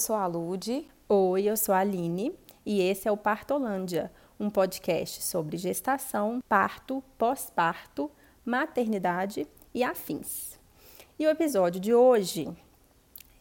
sou 0.00 0.16
a 0.16 0.26
Lude. 0.26 0.88
Oi, 1.06 1.42
eu 1.42 1.56
sou 1.58 1.74
a 1.74 1.80
Aline 1.80 2.32
e 2.64 2.80
esse 2.80 3.06
é 3.06 3.12
o 3.12 3.18
Partolândia, 3.18 4.10
um 4.38 4.48
podcast 4.48 5.22
sobre 5.22 5.58
gestação, 5.58 6.42
parto, 6.48 7.04
pós-parto, 7.18 8.10
maternidade 8.42 9.46
e 9.74 9.84
afins. 9.84 10.58
E 11.18 11.26
o 11.26 11.30
episódio 11.30 11.78
de 11.78 11.92
hoje 11.92 12.48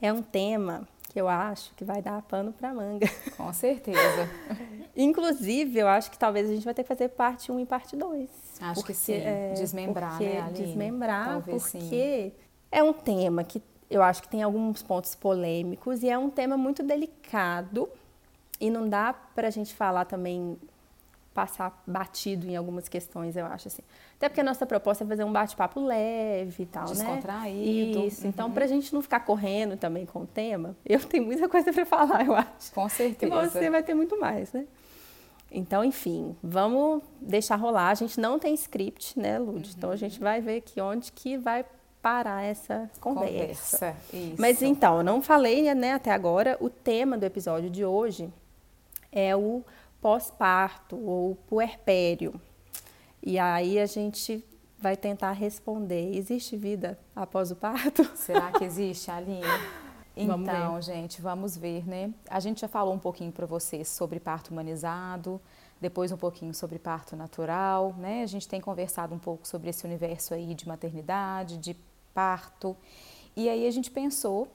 é 0.02 0.12
um 0.12 0.22
tema 0.22 0.86
que 1.10 1.22
eu 1.22 1.30
acho 1.30 1.74
que 1.76 1.86
vai 1.86 2.02
dar 2.02 2.22
pano 2.24 2.52
para 2.52 2.74
manga. 2.74 3.08
Com 3.38 3.54
certeza. 3.54 4.30
Inclusive, 4.98 5.80
eu 5.80 5.88
acho 5.88 6.12
que 6.12 6.20
talvez 6.20 6.50
a 6.50 6.54
gente 6.54 6.66
vai 6.66 6.74
ter 6.74 6.84
que 6.84 6.90
fazer 6.90 7.08
parte 7.08 7.54
1 7.54 7.60
e 7.62 7.66
parte 7.66 7.96
2. 7.96 8.30
Acho 8.60 8.74
porque, 8.82 8.92
que 8.92 9.00
sim. 9.00 9.14
É, 9.14 9.54
desmembrar, 9.54 10.20
né, 10.20 10.42
Aline? 10.42 10.66
Desmembrar, 10.66 11.26
talvez 11.26 11.72
porque 11.72 11.80
sim. 11.80 12.32
é 12.70 12.84
um 12.84 12.92
tema 12.92 13.46
que 13.46 13.62
eu 13.90 14.04
acho 14.04 14.22
que 14.22 14.30
tem 14.30 14.44
alguns 14.44 14.84
pontos 14.84 15.16
polêmicos 15.16 16.04
e 16.04 16.10
é 16.10 16.18
um 16.18 16.30
tema 16.30 16.56
muito 16.58 16.84
delicado 16.84 17.90
e 18.60 18.70
não 18.70 18.88
dá 18.88 19.14
para 19.14 19.48
a 19.48 19.52
gente 19.52 19.74
falar 19.74 20.06
também 20.06 20.58
passar 21.34 21.82
batido 21.88 22.48
em 22.48 22.56
algumas 22.56 22.90
questões, 22.90 23.38
eu 23.38 23.46
acho 23.46 23.70
assim. 23.70 23.84
Até 24.18 24.28
porque 24.28 24.42
a 24.42 24.44
nossa 24.44 24.66
proposta 24.66 25.04
é 25.04 25.08
fazer 25.08 25.24
um 25.24 25.32
bate-papo 25.32 25.80
leve 25.80 26.64
e 26.64 26.66
tal, 26.66 26.86
Descontraído. 26.86 28.00
né? 28.00 28.06
Isso. 28.08 28.24
Uhum. 28.24 28.30
Então, 28.30 28.52
para 28.52 28.66
a 28.66 28.68
gente 28.68 28.94
não 28.94 29.02
ficar 29.02 29.22
correndo 29.22 29.78
também 29.78 30.06
com 30.06 30.24
o 30.24 30.28
tema, 30.28 30.76
eu 30.86 31.00
tenho 31.00 31.26
muita 31.26 31.48
coisa 31.48 31.72
para 31.72 31.86
falar, 31.86 32.26
eu 32.26 32.36
acho. 32.36 32.74
Com 32.74 32.90
certeza. 32.90 33.34
E 33.34 33.50
você 33.50 33.70
vai 33.70 33.82
ter 33.82 33.94
muito 33.94 34.20
mais, 34.20 34.52
né? 34.52 34.66
Então, 35.52 35.84
enfim, 35.84 36.36
vamos 36.44 37.02
deixar 37.22 37.56
rolar. 37.56 37.90
A 37.90 37.96
gente 37.96 38.20
não 38.20 38.38
tem 38.38 38.54
script, 38.54 39.18
né, 39.18 39.40
Lud? 39.40 39.66
Uhum. 39.66 39.74
Então, 39.78 39.92
a 39.92 39.96
gente 39.96 40.20
vai 40.20 40.42
ver 40.42 40.58
aqui 40.58 40.82
onde 40.82 41.12
que 41.12 41.38
vai 41.38 41.64
parar 42.02 42.44
essa 42.44 42.90
conversa. 43.00 43.96
conversa. 44.12 44.36
Mas 44.38 44.62
então, 44.62 44.98
eu 44.98 45.04
não 45.04 45.22
falei 45.22 45.74
né, 45.74 45.94
até 45.94 46.12
agora, 46.12 46.58
o 46.60 46.70
tema 46.70 47.18
do 47.18 47.26
episódio 47.26 47.70
de 47.70 47.84
hoje 47.84 48.32
é 49.12 49.36
o 49.36 49.64
pós-parto 50.02 50.98
ou 50.98 51.36
puerpério. 51.48 52.40
E 53.22 53.38
aí 53.38 53.80
a 53.80 53.86
gente 53.86 54.44
vai 54.80 54.96
tentar 54.96 55.32
responder: 55.32 56.16
existe 56.16 56.56
vida 56.56 56.98
após 57.16 57.52
o 57.52 57.56
parto? 57.56 58.04
Será 58.16 58.52
que 58.52 58.64
existe, 58.64 59.12
Aline? 59.12 59.42
Então, 60.22 60.44
vamos 60.44 60.86
gente, 60.86 61.22
vamos 61.22 61.56
ver, 61.56 61.88
né? 61.88 62.14
A 62.30 62.42
gente 62.42 62.60
já 62.60 62.68
falou 62.68 62.94
um 62.94 63.00
pouquinho 63.00 63.32
para 63.32 63.46
vocês 63.46 63.88
sobre 63.88 64.20
parto 64.20 64.50
humanizado, 64.50 65.40
depois 65.80 66.12
um 66.12 66.18
pouquinho 66.18 66.54
sobre 66.54 66.78
parto 66.78 67.16
natural, 67.16 67.96
né? 67.98 68.24
A 68.24 68.26
gente 68.26 68.46
tem 68.46 68.60
conversado 68.60 69.16
um 69.16 69.20
pouco 69.20 69.48
sobre 69.48 69.70
esse 69.70 69.86
universo 69.86 70.34
aí 70.34 70.54
de 70.54 70.68
maternidade, 70.68 71.56
de 71.56 71.74
parto. 72.14 72.76
E 73.36 73.48
aí 73.48 73.68
a 73.68 73.72
gente 73.72 73.90
pensou 73.90 74.48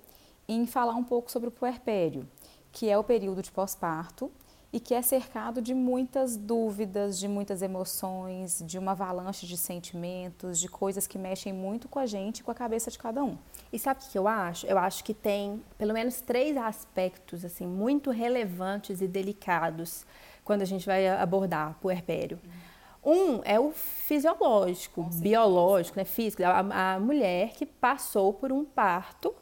em 0.48 0.66
falar 0.66 0.94
um 0.94 1.04
pouco 1.04 1.30
sobre 1.30 1.48
o 1.48 1.52
puerpério, 1.52 2.28
que 2.72 2.88
é 2.88 2.98
o 2.98 3.04
período 3.04 3.42
de 3.42 3.50
pós-parto 3.50 4.30
e 4.74 4.80
que 4.80 4.92
é 4.92 5.00
cercado 5.00 5.62
de 5.62 5.72
muitas 5.72 6.36
dúvidas, 6.36 7.16
de 7.16 7.28
muitas 7.28 7.62
emoções, 7.62 8.60
de 8.66 8.76
uma 8.76 8.90
avalanche 8.90 9.46
de 9.46 9.56
sentimentos, 9.56 10.58
de 10.58 10.68
coisas 10.68 11.06
que 11.06 11.16
mexem 11.16 11.52
muito 11.52 11.88
com 11.88 12.00
a 12.00 12.06
gente 12.06 12.42
com 12.42 12.50
a 12.50 12.54
cabeça 12.54 12.90
de 12.90 12.98
cada 12.98 13.22
um. 13.22 13.38
E 13.72 13.78
sabe 13.78 14.00
o 14.02 14.10
que 14.10 14.18
eu 14.18 14.26
acho? 14.26 14.66
Eu 14.66 14.76
acho 14.76 15.04
que 15.04 15.14
tem 15.14 15.62
pelo 15.78 15.94
menos 15.94 16.20
três 16.20 16.56
aspectos 16.56 17.44
assim 17.44 17.66
muito 17.66 18.10
relevantes 18.10 19.00
e 19.00 19.06
delicados 19.06 20.04
quando 20.44 20.62
a 20.62 20.66
gente 20.66 20.84
vai 20.84 21.06
abordar 21.08 21.78
puerpério. 21.80 22.40
Um 23.04 23.40
é 23.44 23.60
o 23.60 23.70
fisiológico, 23.70 25.02
biológico, 25.14 25.98
né, 25.98 26.04
físico, 26.04 26.42
a, 26.42 26.94
a 26.94 27.00
mulher 27.00 27.50
que 27.50 27.66
passou 27.66 28.32
por 28.32 28.50
um 28.50 28.64
parto 28.64 29.34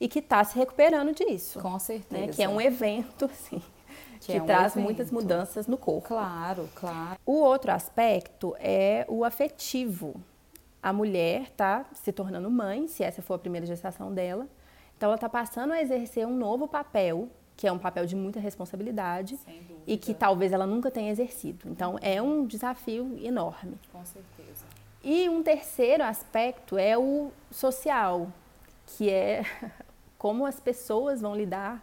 e 0.00 0.08
que 0.08 0.18
está 0.18 0.42
se 0.42 0.58
recuperando 0.58 1.14
disso. 1.14 1.60
Com 1.60 1.78
certeza. 1.78 2.26
Né, 2.26 2.32
que 2.32 2.42
é 2.42 2.48
um 2.48 2.60
evento, 2.60 3.26
assim, 3.30 3.62
que, 4.20 4.26
que 4.26 4.32
é 4.32 4.42
um 4.42 4.46
traz 4.46 4.72
evento. 4.72 4.84
muitas 4.84 5.10
mudanças 5.10 5.66
no 5.66 5.76
corpo. 5.76 6.08
Claro, 6.08 6.68
claro. 6.74 7.18
O 7.24 7.34
outro 7.34 7.70
aspecto 7.70 8.56
é 8.58 9.04
o 9.08 9.24
afetivo. 9.24 10.14
A 10.82 10.92
mulher 10.92 11.42
está 11.42 11.84
se 11.92 12.10
tornando 12.10 12.50
mãe, 12.50 12.88
se 12.88 13.04
essa 13.04 13.22
for 13.22 13.34
a 13.34 13.38
primeira 13.38 13.66
gestação 13.66 14.12
dela. 14.12 14.48
Então, 14.96 15.08
ela 15.08 15.16
está 15.16 15.28
passando 15.28 15.72
a 15.72 15.80
exercer 15.80 16.26
um 16.26 16.36
novo 16.36 16.66
papel, 16.66 17.28
que 17.62 17.68
é 17.68 17.70
um 17.70 17.78
papel 17.78 18.06
de 18.06 18.16
muita 18.16 18.40
responsabilidade 18.40 19.38
e 19.86 19.96
que 19.96 20.12
talvez 20.12 20.52
ela 20.52 20.66
nunca 20.66 20.90
tenha 20.90 21.12
exercido. 21.12 21.68
Então, 21.68 21.96
é 22.02 22.20
um 22.20 22.44
desafio 22.44 23.16
enorme. 23.22 23.78
Com 23.92 24.04
certeza. 24.04 24.64
E 25.00 25.28
um 25.28 25.44
terceiro 25.44 26.02
aspecto 26.02 26.76
é 26.76 26.98
o 26.98 27.30
social, 27.52 28.32
que 28.84 29.08
é 29.08 29.44
como 30.18 30.44
as 30.44 30.58
pessoas 30.58 31.20
vão 31.20 31.36
lidar 31.36 31.80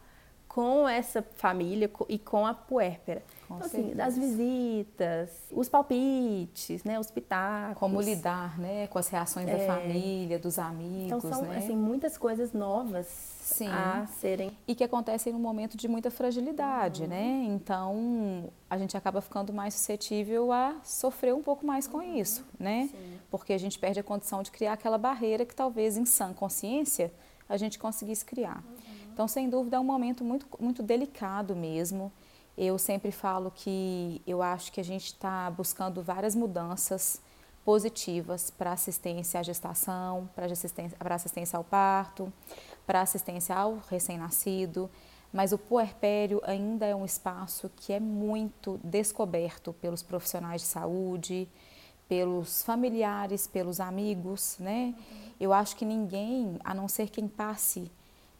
com 0.59 0.89
essa 0.89 1.25
família 1.37 1.89
e 2.09 2.19
com 2.19 2.45
a 2.45 2.53
puérpera. 2.53 3.23
Com 3.47 3.55
então, 3.55 3.65
assim, 3.65 3.95
das 3.95 4.17
visitas, 4.17 5.29
os 5.53 5.69
palpites, 5.69 6.83
né, 6.83 6.99
os 6.99 7.09
pitacos. 7.09 7.77
Como 7.77 8.01
lidar, 8.01 8.59
né, 8.59 8.85
com 8.87 8.99
as 8.99 9.07
reações 9.07 9.47
é. 9.47 9.55
da 9.55 9.65
família, 9.65 10.37
dos 10.37 10.59
amigos, 10.59 11.05
Então 11.05 11.21
são, 11.21 11.43
né? 11.43 11.59
assim, 11.59 11.77
muitas 11.77 12.17
coisas 12.17 12.51
novas 12.51 13.07
Sim. 13.41 13.69
a 13.69 14.05
serem... 14.19 14.51
E 14.67 14.75
que 14.75 14.83
acontecem 14.83 15.31
num 15.31 15.39
momento 15.39 15.77
de 15.77 15.87
muita 15.87 16.11
fragilidade, 16.11 17.03
uhum. 17.03 17.07
né? 17.07 17.45
Então, 17.47 18.51
a 18.69 18.77
gente 18.77 18.97
acaba 18.97 19.21
ficando 19.21 19.53
mais 19.53 19.73
suscetível 19.75 20.51
a 20.51 20.75
sofrer 20.83 21.33
um 21.33 21.41
pouco 21.41 21.65
mais 21.65 21.87
com 21.87 21.99
uhum. 21.99 22.17
isso, 22.17 22.45
né? 22.59 22.89
Sim. 22.91 23.19
Porque 23.31 23.53
a 23.53 23.57
gente 23.57 23.79
perde 23.79 23.97
a 24.01 24.03
condição 24.03 24.43
de 24.43 24.51
criar 24.51 24.73
aquela 24.73 24.97
barreira 24.97 25.45
que 25.45 25.55
talvez 25.55 25.95
em 25.95 26.05
sã 26.05 26.33
consciência 26.33 27.13
a 27.47 27.55
gente 27.55 27.79
conseguisse 27.79 28.25
criar. 28.25 28.57
Uhum. 28.57 28.88
Então, 29.19 29.28
sem 29.28 29.50
dúvida, 29.50 29.75
é 29.75 29.80
um 29.81 29.84
momento 29.84 30.24
muito, 30.24 30.47
muito 30.62 30.81
delicado 30.81 31.53
mesmo. 31.53 32.09
Eu 32.57 32.80
sempre 32.80 33.12
falo 33.12 33.52
que 33.53 34.22
eu 34.25 34.41
acho 34.41 34.72
que 34.72 34.80
a 34.80 34.84
gente 34.84 35.07
está 35.07 35.52
buscando 35.52 36.02
várias 36.02 36.35
mudanças 36.35 37.22
positivas 37.66 38.50
para 38.50 38.72
assistência 38.72 39.38
à 39.38 39.44
gestação, 39.44 40.30
para 40.34 40.46
assistência, 40.46 40.97
assistência 41.02 41.57
ao 41.57 41.66
parto, 41.66 42.31
para 42.88 43.02
assistência 43.02 43.53
ao 43.53 43.80
recém-nascido, 43.90 44.90
mas 45.34 45.51
o 45.51 45.57
puerpério 45.57 46.40
ainda 46.46 46.86
é 46.86 46.96
um 46.96 47.03
espaço 47.03 47.69
que 47.75 47.91
é 47.91 48.00
muito 48.00 48.80
descoberto 48.81 49.74
pelos 49.74 50.01
profissionais 50.01 50.62
de 50.62 50.68
saúde, 50.68 51.46
pelos 52.07 52.63
familiares, 52.63 53.47
pelos 53.47 53.81
amigos, 53.81 54.56
né? 54.59 54.96
Eu 55.38 55.51
acho 55.51 55.75
que 55.75 55.84
ninguém, 55.84 56.57
a 56.63 56.74
não 56.74 56.88
ser 56.88 57.09
quem 57.09 57.28
passe 57.28 57.91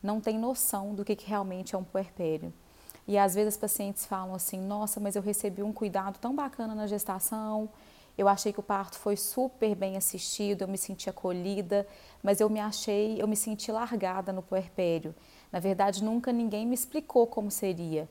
não 0.02 0.22
tem 0.22 0.38
noção 0.38 0.94
do 0.96 1.04
que, 1.04 1.16
que 1.16 1.28
realmente 1.28 1.76
é 1.76 1.78
um 1.78 1.84
puerpério. 1.84 2.54
E 3.08 3.18
às 3.18 3.36
vezes 3.36 3.56
as 3.56 3.60
pacientes 3.60 4.06
falam 4.06 4.36
assim: 4.36 4.60
nossa, 4.60 5.00
mas 5.00 5.16
eu 5.16 5.22
recebi 5.22 5.64
um 5.64 5.74
cuidado 5.74 6.20
tão 6.20 6.36
bacana 6.36 6.76
na 6.76 6.88
gestação, 6.88 7.70
eu 8.18 8.28
achei 8.28 8.52
que 8.52 8.60
o 8.60 8.64
parto 8.64 8.98
foi 8.98 9.16
super 9.16 9.74
bem 9.76 9.96
assistido, 9.96 10.64
eu 10.64 10.68
me 10.68 10.78
senti 10.78 11.10
acolhida, 11.10 11.88
mas 12.22 12.42
eu 12.42 12.50
me 12.50 12.60
achei, 12.60 13.22
eu 13.22 13.28
me 13.28 13.36
senti 13.36 13.72
largada 13.72 14.34
no 14.34 14.42
puerpério. 14.42 15.16
Na 15.52 15.60
verdade, 15.60 16.04
nunca 16.04 16.31
ninguém 16.31 16.68
me 16.68 16.76
explicou 16.76 17.26
como 17.26 17.50
seria. 17.50 18.10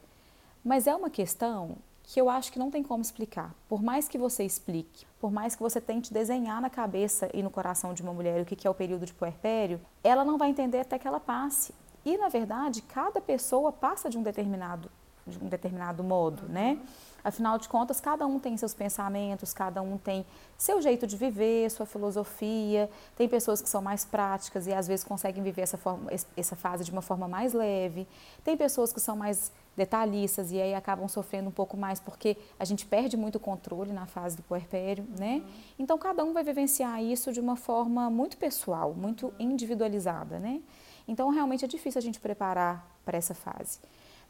Mas 0.65 0.87
é 0.87 0.95
uma 0.95 1.11
questão 1.11 1.77
que 2.09 2.19
eu 2.19 2.31
acho 2.31 2.51
que 2.51 2.59
não 2.59 2.71
tem 2.71 2.83
como 2.83 3.03
explicar. 3.03 3.55
Por 3.69 3.83
mais 3.83 4.09
que 4.09 4.17
você 4.17 4.43
explique, 4.43 5.07
por 5.21 5.31
mais 5.31 5.55
que 5.55 5.61
você 5.61 5.79
tente 5.79 6.11
desenhar 6.11 6.59
na 6.59 6.71
cabeça 6.71 7.29
e 7.35 7.43
no 7.43 7.51
coração 7.51 7.93
de 7.93 8.01
uma 8.01 8.15
mulher 8.15 8.41
o 8.41 8.47
que 8.47 8.67
é 8.67 8.71
o 8.71 8.75
período 8.75 9.05
de 9.05 9.13
puerpério, 9.13 9.79
ela 10.03 10.25
não 10.25 10.39
vai 10.39 10.49
entender 10.49 10.81
até 10.81 10.99
que 10.99 11.07
ela 11.07 11.21
passe. 11.21 11.75
E, 12.07 12.17
na 12.17 12.31
verdade, 12.31 12.81
cada 12.81 13.21
pessoa 13.21 13.71
passa 13.71 14.09
de 14.09 14.17
um 14.17 14.23
determinado, 14.23 14.91
de 15.27 15.39
um 15.39 15.49
determinado 15.49 16.03
modo, 16.03 16.49
né? 16.49 16.81
Afinal 17.23 17.59
de 17.59 17.69
contas, 17.69 18.01
cada 18.01 18.27
um 18.27 18.39
tem 18.39 18.57
seus 18.57 18.73
pensamentos, 18.73 19.53
cada 19.53 19.83
um 19.83 19.99
tem 19.99 20.25
seu 20.57 20.81
jeito 20.81 21.07
de 21.07 21.15
viver, 21.15 21.71
sua 21.71 21.85
filosofia. 21.85 22.89
Tem 23.17 23.29
pessoas 23.29 23.61
que 23.61 23.69
são 23.69 23.83
mais 23.83 24.07
práticas 24.07 24.67
e 24.67 24.73
às 24.73 24.89
vezes 24.89 25.05
conseguem 25.05 25.43
viver 25.43 25.61
essa, 25.61 25.77
forma, 25.77 26.11
essa 26.35 26.57
fase 26.57 26.85
de 26.85 26.91
uma 26.91 27.03
forma 27.03 27.29
mais 27.29 27.53
leve. 27.53 28.09
Tem 28.43 28.57
pessoas 28.57 28.95
que 28.95 29.01
são 29.01 29.15
mais 29.15 29.53
detalhistas 29.79 30.53
e 30.53 30.61
aí 30.61 30.75
acabam 30.75 31.09
sofrendo 31.09 31.49
um 31.49 31.53
pouco 31.53 31.77
mais 31.77 31.99
porque 31.99 32.37
a 32.59 32.65
gente 32.65 32.85
perde 32.85 33.17
muito 33.17 33.41
controle 33.41 33.93
na 33.93 34.05
fase 34.05 34.37
do 34.37 34.43
puerpério, 34.43 35.07
né? 35.19 35.37
uhum. 35.37 35.39
né? 35.39 35.43
Então 35.79 35.97
cada 35.97 36.23
um 36.25 36.35
vai 36.35 36.45
vivenciar 36.45 37.03
isso 37.03 37.33
de 37.33 37.41
uma 37.41 37.57
forma 37.57 38.11
muito 38.11 38.37
pessoal, 38.37 38.93
muito 38.93 39.33
individualizada, 39.39 40.39
né? 40.39 40.61
Então 41.07 41.31
realmente 41.31 41.65
é 41.65 41.69
difícil 41.69 41.99
a 41.99 42.03
gente 42.03 42.21
preparar 42.21 42.87
para 43.05 43.17
essa 43.17 43.35
fase. 43.35 43.79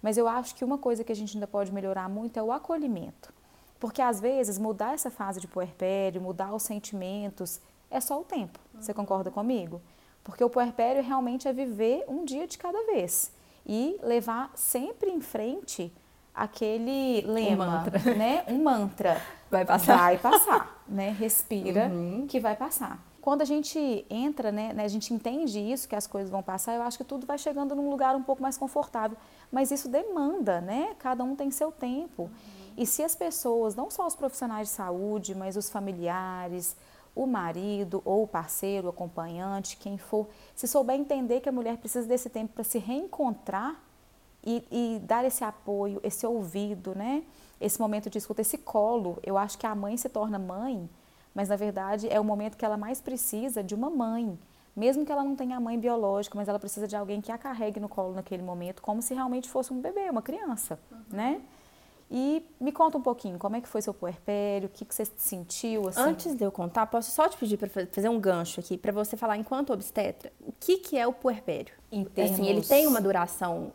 Mas 0.00 0.16
eu 0.16 0.28
acho 0.28 0.54
que 0.54 0.64
uma 0.64 0.78
coisa 0.78 1.02
que 1.02 1.10
a 1.10 1.16
gente 1.16 1.36
ainda 1.36 1.46
pode 1.46 1.72
melhorar 1.72 2.08
muito 2.08 2.38
é 2.38 2.42
o 2.42 2.52
acolhimento. 2.52 3.32
Porque 3.80 4.00
às 4.00 4.20
vezes 4.20 4.58
mudar 4.58 4.94
essa 4.94 5.10
fase 5.10 5.40
de 5.40 5.48
puerpério, 5.48 6.20
mudar 6.20 6.54
os 6.54 6.62
sentimentos, 6.62 7.60
é 7.90 8.00
só 8.00 8.20
o 8.20 8.24
tempo. 8.24 8.60
Você 8.78 8.94
concorda 8.94 9.30
comigo? 9.30 9.80
Porque 10.22 10.44
o 10.44 10.50
puerpério 10.50 11.02
realmente 11.02 11.48
é 11.48 11.52
viver 11.52 12.04
um 12.06 12.24
dia 12.24 12.46
de 12.46 12.58
cada 12.58 12.80
vez 12.86 13.32
e 13.68 13.98
levar 14.02 14.50
sempre 14.54 15.10
em 15.10 15.20
frente 15.20 15.92
aquele 16.34 17.20
lema, 17.22 17.64
um 17.64 17.70
mantra. 17.70 18.14
né? 18.14 18.44
Um 18.48 18.62
mantra. 18.62 19.22
Vai 19.50 19.64
passar. 19.64 19.96
Vai 19.96 20.18
passar, 20.18 20.82
né? 20.86 21.10
Respira 21.18 21.86
uhum. 21.86 22.26
que 22.28 22.38
vai 22.38 22.54
passar. 22.54 23.02
quando 23.22 23.40
a 23.40 23.46
gente 23.46 24.04
entra, 24.10 24.52
né, 24.52 24.74
né, 24.74 24.84
a 24.84 24.88
gente 24.88 25.12
entende 25.14 25.58
isso, 25.58 25.88
que 25.88 25.96
as 25.96 26.06
coisas 26.06 26.30
vão 26.30 26.42
passar, 26.42 26.74
eu 26.74 26.82
acho 26.82 26.98
que 26.98 27.04
tudo 27.04 27.26
vai 27.26 27.38
chegando 27.38 27.74
num 27.74 27.88
lugar 27.88 28.14
um 28.14 28.22
pouco 28.22 28.42
mais 28.42 28.58
confortável. 28.58 29.16
Mas 29.50 29.70
isso 29.70 29.88
demanda, 29.88 30.60
né? 30.60 30.94
Cada 30.98 31.24
um 31.24 31.34
tem 31.34 31.50
seu 31.50 31.72
tempo. 31.72 32.24
Uhum. 32.24 32.30
E 32.76 32.86
se 32.86 33.02
as 33.02 33.16
pessoas, 33.16 33.74
não 33.74 33.90
só 33.90 34.06
os 34.06 34.14
profissionais 34.14 34.68
de 34.68 34.74
saúde, 34.74 35.34
mas 35.34 35.56
os 35.56 35.70
familiares, 35.70 36.76
o 37.18 37.26
marido 37.26 38.00
ou 38.04 38.22
o 38.22 38.28
parceiro, 38.28 38.86
o 38.86 38.90
acompanhante, 38.90 39.76
quem 39.76 39.98
for, 39.98 40.28
se 40.54 40.68
souber 40.68 40.94
entender 40.94 41.40
que 41.40 41.48
a 41.48 41.52
mulher 41.52 41.76
precisa 41.76 42.06
desse 42.06 42.30
tempo 42.30 42.54
para 42.54 42.62
se 42.62 42.78
reencontrar 42.78 43.82
e, 44.44 44.64
e, 44.70 45.00
dar 45.00 45.24
esse 45.24 45.42
apoio, 45.42 46.00
esse 46.04 46.24
ouvido, 46.24 46.94
né? 46.94 47.24
Esse 47.60 47.80
momento 47.80 48.08
de 48.08 48.18
escuta, 48.18 48.40
esse 48.40 48.56
colo. 48.56 49.18
Eu 49.24 49.36
acho 49.36 49.58
que 49.58 49.66
a 49.66 49.74
mãe 49.74 49.96
se 49.96 50.08
torna 50.08 50.38
mãe, 50.38 50.88
mas 51.34 51.48
na 51.48 51.56
verdade 51.56 52.08
é 52.08 52.20
o 52.20 52.24
momento 52.24 52.56
que 52.56 52.64
ela 52.64 52.76
mais 52.76 53.00
precisa 53.00 53.64
de 53.64 53.74
uma 53.74 53.90
mãe. 53.90 54.38
Mesmo 54.76 55.04
que 55.04 55.10
ela 55.10 55.24
não 55.24 55.34
tenha 55.34 55.56
a 55.56 55.60
mãe 55.60 55.76
biológica, 55.76 56.38
mas 56.38 56.46
ela 56.46 56.60
precisa 56.60 56.86
de 56.86 56.94
alguém 56.94 57.20
que 57.20 57.32
a 57.32 57.36
carregue 57.36 57.80
no 57.80 57.88
colo 57.88 58.14
naquele 58.14 58.44
momento, 58.44 58.80
como 58.80 59.02
se 59.02 59.12
realmente 59.12 59.50
fosse 59.50 59.72
um 59.72 59.80
bebê, 59.80 60.08
uma 60.08 60.22
criança, 60.22 60.78
uhum. 60.92 60.98
né? 61.10 61.42
E 62.10 62.42
me 62.58 62.72
conta 62.72 62.96
um 62.96 63.02
pouquinho, 63.02 63.38
como 63.38 63.56
é 63.56 63.60
que 63.60 63.68
foi 63.68 63.82
seu 63.82 63.92
puerpério, 63.92 64.66
o 64.66 64.70
que, 64.70 64.84
que 64.84 64.94
você 64.94 65.04
sentiu? 65.16 65.88
Assim? 65.88 66.00
Antes 66.00 66.34
de 66.34 66.42
eu 66.42 66.50
contar, 66.50 66.86
posso 66.86 67.10
só 67.10 67.28
te 67.28 67.36
pedir 67.36 67.58
para 67.58 67.68
fazer 67.68 68.08
um 68.08 68.18
gancho 68.18 68.60
aqui, 68.60 68.78
para 68.78 68.92
você 68.92 69.16
falar, 69.16 69.36
enquanto 69.36 69.72
obstetra, 69.72 70.32
o 70.40 70.52
que, 70.58 70.78
que 70.78 70.96
é 70.96 71.06
o 71.06 71.12
puerpério? 71.12 71.74
Em 71.92 72.04
termos... 72.04 72.32
Assim, 72.32 72.46
ele 72.46 72.62
tem 72.62 72.86
uma 72.86 73.00
duração 73.00 73.72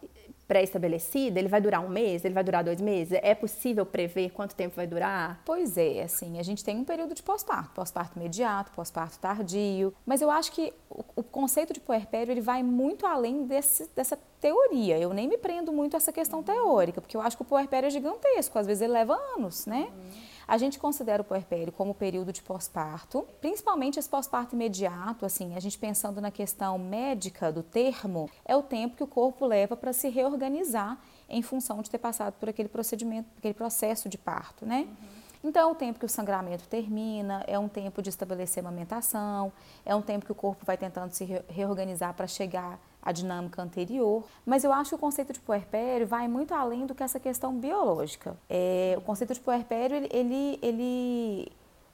pré-estabelecida? 0.48 1.40
Ele 1.40 1.48
vai 1.48 1.62
durar 1.62 1.84
um 1.84 1.90
mês? 1.90 2.24
Ele 2.24 2.34
vai 2.34 2.44
durar 2.44 2.64
dois 2.64 2.82
meses? 2.82 3.18
É 3.22 3.34
possível 3.34 3.86
prever 3.86 4.32
quanto 4.32 4.56
tempo 4.56 4.76
vai 4.76 4.88
durar? 4.88 5.42
Pois 5.46 5.78
é, 5.78 6.04
assim, 6.04 6.40
a 6.40 6.44
gente 6.44 6.64
tem 6.64 6.78
um 6.78 6.84
período 6.84 7.14
de 7.14 7.24
pós-parto, 7.24 7.72
pós-parto 7.74 8.18
imediato, 8.18 8.72
pós-parto 8.72 9.20
tardio, 9.20 9.94
mas 10.06 10.22
eu 10.22 10.30
acho 10.30 10.52
que 10.52 10.74
o, 10.90 11.04
o, 11.18 11.24
conceito 11.24 11.74
de 11.74 11.80
puerpério 11.80 12.32
ele 12.32 12.42
vai 12.42 12.62
muito 12.64 13.06
além 13.06 13.46
desse, 13.46 13.90
dessa 13.96 14.18
teoria. 14.40 15.00
Eu 15.00 15.14
nem 15.14 15.28
me 15.28 15.38
prendo 15.38 15.72
muito 15.72 15.96
a 15.96 15.98
essa 15.98 16.12
questão 16.12 16.44
teórica, 16.44 17.02
porque 17.02 17.16
eu 17.16 17.22
acho 17.22 17.36
que 17.38 17.44
o 17.44 17.46
puerpério 17.46 17.88
é 17.88 17.90
gigantesco, 17.90 18.58
às 18.60 18.68
vezes 18.68 18.82
ele 18.82 18.94
leva 18.94 19.16
anos, 19.36 19.66
né? 19.66 19.90
Uhum. 19.90 20.23
A 20.48 20.58
gente 20.58 20.78
considera 20.80 21.22
o 21.22 21.26
puerpério 21.26 21.72
como 21.72 21.94
período 21.94 22.34
de 22.34 22.42
pós-parto, 22.42 23.26
principalmente 23.40 23.98
esse 23.98 24.10
pós-parto 24.10 24.56
imediato, 24.56 25.26
assim, 25.26 25.56
a 25.56 25.60
gente 25.60 25.78
pensando 25.78 26.20
na 26.20 26.32
questão 26.32 26.78
médica 26.78 27.52
do 27.52 27.64
termo, 27.64 28.30
é 28.46 28.56
o 28.56 28.62
tempo 28.62 28.96
que 28.96 29.04
o 29.04 29.08
corpo 29.08 29.46
leva 29.46 29.76
para 29.76 29.94
se 29.94 30.10
reorganizar 30.10 30.98
em 31.30 31.42
função 31.42 31.82
de 31.82 31.90
ter 31.90 31.98
passado 31.98 32.34
por 32.40 32.50
aquele 32.50 32.70
procedimento, 32.70 33.30
aquele 33.38 33.54
processo 33.54 34.10
de 34.10 34.18
parto, 34.18 34.66
né? 34.66 34.88
Uhum. 34.88 35.24
Então, 35.46 35.70
é 35.70 35.72
o 35.72 35.76
tempo 35.76 36.00
que 36.00 36.06
o 36.06 36.10
sangramento 36.10 36.68
termina, 36.70 37.44
é 37.48 37.60
um 37.60 37.68
tempo 37.68 38.02
de 38.02 38.10
estabelecer 38.10 38.64
a 38.64 38.68
amamentação, 38.68 39.52
é 39.86 39.94
um 39.94 40.02
tempo 40.02 40.26
que 40.26 40.32
o 40.32 40.36
corpo 40.36 40.66
vai 40.66 40.78
tentando 40.78 41.12
se 41.12 41.26
reorganizar 41.50 42.14
para 42.14 42.28
chegar 42.28 42.80
à 43.04 43.12
dinâmica 43.12 43.62
anterior. 43.62 44.24
Mas 44.46 44.64
eu 44.64 44.72
acho 44.72 44.90
que 44.90 44.96
o 44.96 45.00
conceito 45.00 45.34
de 45.34 45.40
puerpério 45.40 46.08
vai 46.08 46.28
muito 46.28 46.54
além 46.54 46.86
do 46.86 46.96
que 46.96 47.04
essa 47.04 47.20
questão 47.20 47.54
biológica. 47.54 48.36
É, 48.50 48.96
o 48.98 49.02
conceito 49.02 49.34
de 49.34 49.40
puerpério, 49.40 49.98
ele, 49.98 50.10
ele, 50.12 50.60
ele 50.62 51.52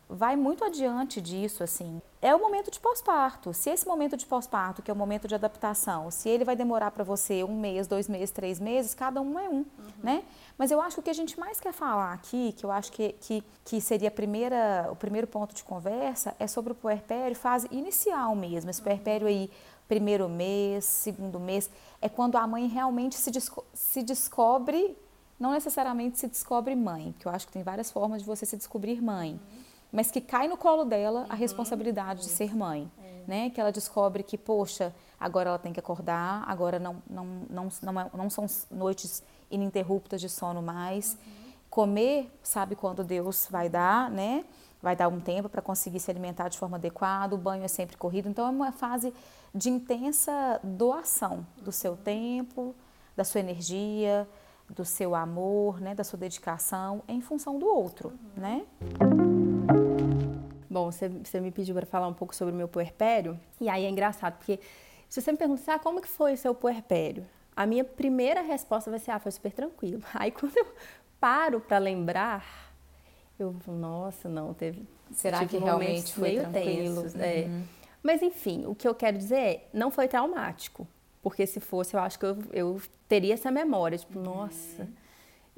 vai 0.10 0.36
muito 0.36 0.66
adiante 0.66 1.22
disso, 1.22 1.64
assim. 1.64 2.02
É 2.20 2.34
o 2.34 2.40
momento 2.40 2.72
de 2.72 2.80
pós-parto. 2.80 3.54
Se 3.54 3.70
esse 3.70 3.88
momento 3.88 4.18
de 4.18 4.26
pós-parto, 4.26 4.82
que 4.82 4.90
é 4.90 4.94
o 4.94 4.98
momento 4.98 5.28
de 5.28 5.36
adaptação, 5.36 6.10
se 6.10 6.28
ele 6.28 6.44
vai 6.44 6.56
demorar 6.56 6.90
para 6.92 7.04
você 7.04 7.44
um 7.44 7.58
mês, 7.58 7.88
dois 7.88 8.10
meses, 8.10 8.32
três 8.32 8.60
meses, 8.60 8.96
cada 8.96 9.22
um 9.22 9.40
é 9.40 9.48
um, 9.48 9.58
uhum. 9.58 9.66
né? 10.02 10.24
Mas 10.58 10.72
eu 10.72 10.82
acho 10.82 10.96
que 10.96 11.00
o 11.00 11.04
que 11.04 11.10
a 11.10 11.14
gente 11.14 11.40
mais 11.40 11.60
quer 11.60 11.72
falar 11.72 12.12
aqui, 12.12 12.54
que 12.58 12.66
eu 12.66 12.72
acho 12.72 12.92
que, 12.92 13.14
que, 13.22 13.44
que 13.64 13.80
seria 13.80 14.10
a 14.10 14.12
primeira, 14.12 14.90
o 14.92 14.96
primeiro 14.96 15.28
ponto 15.28 15.56
de 15.56 15.64
conversa, 15.64 16.36
é 16.40 16.48
sobre 16.48 16.74
o 16.74 16.76
puerpério, 16.76 17.36
fase 17.36 17.68
inicial 17.72 18.36
mesmo. 18.36 18.70
Esse 18.70 18.82
puerpério 18.82 19.28
aí, 19.28 19.50
primeiro 19.90 20.30
mês, 20.30 20.86
segundo 20.86 21.40
mês, 21.40 21.70
é 22.00 22.08
quando 22.08 22.38
a 22.38 22.46
mãe 22.46 22.68
realmente 22.68 23.16
se, 23.16 23.32
desco 23.32 23.66
se 23.74 24.04
descobre, 24.04 24.96
não 25.40 25.52
necessariamente 25.52 26.20
se 26.20 26.28
descobre 26.28 26.76
mãe, 26.76 27.12
porque 27.12 27.28
eu 27.28 27.32
acho 27.32 27.48
que 27.48 27.52
tem 27.52 27.64
várias 27.64 27.90
formas 27.92 28.22
de 28.22 28.28
você 28.28 28.46
se 28.46 28.56
descobrir 28.56 29.02
mãe, 29.02 29.40
mas 29.92 30.12
que 30.12 30.22
cai 30.22 30.48
no 30.48 30.56
colo 30.56 30.86
dela 30.86 31.26
a 31.28 31.34
uhum. 31.34 31.40
responsabilidade 31.40 32.22
de 32.22 32.30
ser 32.30 32.56
mãe. 32.56 32.90
É. 33.04 33.10
Né? 33.28 33.50
Que 33.50 33.60
ela 33.60 33.72
descobre 33.72 34.22
que, 34.24 34.38
poxa, 34.38 34.94
agora 35.20 35.50
ela 35.50 35.60
tem 35.60 35.74
que 35.74 35.80
acordar, 35.80 36.44
agora 36.48 36.80
não, 36.80 37.02
não, 37.10 37.26
não, 37.50 37.70
não, 37.82 38.00
é, 38.00 38.10
não 38.14 38.30
são 38.30 38.46
noites 38.70 39.24
ininterruptas 39.50 40.22
de 40.22 40.30
sono 40.30 40.62
mais. 40.62 41.14
Uhum. 41.14 41.52
Comer, 41.70 42.32
sabe 42.44 42.76
quando 42.76 43.04
Deus 43.04 43.48
vai 43.50 43.70
dar, 43.70 44.10
né? 44.12 44.46
Vai 44.82 44.96
dar 44.96 45.08
um 45.08 45.20
tempo 45.20 45.50
para 45.50 45.62
conseguir 45.62 46.00
se 46.00 46.10
alimentar 46.10 46.48
de 46.48 46.58
forma 46.58 46.78
adequada, 46.78 47.36
o 47.36 47.38
banho 47.38 47.64
é 47.64 47.68
sempre 47.68 47.98
corrido. 47.98 48.30
Então, 48.30 48.46
é 48.48 48.50
uma 48.50 48.72
fase 48.72 49.14
de 49.54 49.70
intensa 49.70 50.60
doação 50.64 51.46
do 51.62 51.72
seu 51.72 51.98
tempo, 51.98 52.74
da 53.16 53.24
sua 53.24 53.40
energia, 53.42 54.28
do 54.70 54.86
seu 54.86 55.16
amor, 55.16 55.82
né? 55.82 55.96
Da 55.96 56.04
sua 56.04 56.18
dedicação 56.18 57.04
em 57.08 57.20
função 57.22 57.60
do 57.60 57.66
outro, 57.66 58.10
uhum. 58.10 58.42
né? 58.42 58.66
Bom, 60.70 60.92
você, 60.92 61.10
me 61.42 61.52
pediu 61.52 61.74
para 61.74 61.86
falar 61.86 62.08
um 62.08 62.14
pouco 62.14 62.36
sobre 62.36 62.54
o 62.54 62.58
meu 62.58 62.68
puerpério, 62.68 63.40
e 63.60 63.68
aí 63.68 63.86
é 63.86 63.90
engraçado, 63.90 64.38
porque 64.38 64.60
se 65.10 65.20
você 65.20 65.32
me 65.32 65.38
perguntar 65.38 65.76
ah, 65.76 65.80
como 65.80 66.00
que 66.00 66.08
foi 66.08 66.34
o 66.34 66.38
seu 66.38 66.54
puerpério, 66.54 67.26
a 67.56 67.66
minha 67.66 67.84
primeira 67.84 68.42
resposta 68.42 68.92
vai 68.92 69.00
ser, 69.00 69.10
ah, 69.10 69.20
foi 69.20 69.32
super 69.32 69.52
tranquilo. 69.52 70.04
Aí 70.14 70.32
quando 70.32 70.56
eu 70.56 70.68
paro 71.20 71.60
para 71.60 71.80
lembrar, 71.80 72.69
eu 73.42 73.56
nossa, 73.68 74.30
não, 74.30 74.54
teve. 74.54 74.84
Será 75.12 75.46
que 75.46 75.58
realmente 75.58 76.14
foi 76.14 76.36
tranquilo? 76.38 77.02
Tensos, 77.02 77.16
é. 77.16 77.46
uhum. 77.46 77.64
Mas 78.04 78.22
enfim, 78.22 78.66
o 78.66 78.76
que 78.76 78.88
eu 78.88 78.96
quero 78.96 79.18
dizer 79.18 79.36
é, 79.36 79.68
não 79.74 79.90
foi 79.92 80.08
traumático. 80.08 80.88
Porque 81.22 81.46
se 81.46 81.60
fosse, 81.60 81.96
eu 81.96 82.00
acho 82.00 82.18
que 82.18 82.26
eu, 82.26 82.38
eu 82.52 82.82
teria 83.08 83.34
essa 83.34 83.52
memória, 83.52 83.98
tipo, 83.98 84.18
uhum. 84.20 84.26
nossa, 84.26 84.88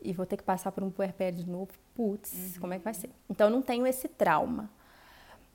e 0.01 0.11
vou 0.11 0.25
ter 0.25 0.37
que 0.37 0.43
passar 0.43 0.71
por 0.71 0.83
um 0.83 0.89
puerpério 0.89 1.37
de 1.37 1.49
novo, 1.49 1.71
putz, 1.93 2.33
uhum. 2.33 2.61
como 2.61 2.73
é 2.73 2.79
que 2.79 2.83
vai 2.83 2.93
ser? 2.93 3.09
Então 3.29 3.47
eu 3.47 3.51
não 3.51 3.61
tenho 3.61 3.85
esse 3.85 4.07
trauma. 4.07 4.69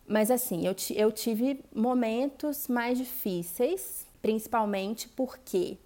Mas 0.06 0.30
assim, 0.30 0.64
eu, 0.64 0.76
eu 0.94 1.10
tive 1.10 1.64
momentos 1.74 2.68
mais 2.68 2.96
difíceis, 2.98 4.06
principalmente 4.22 5.08
porque 5.08 5.78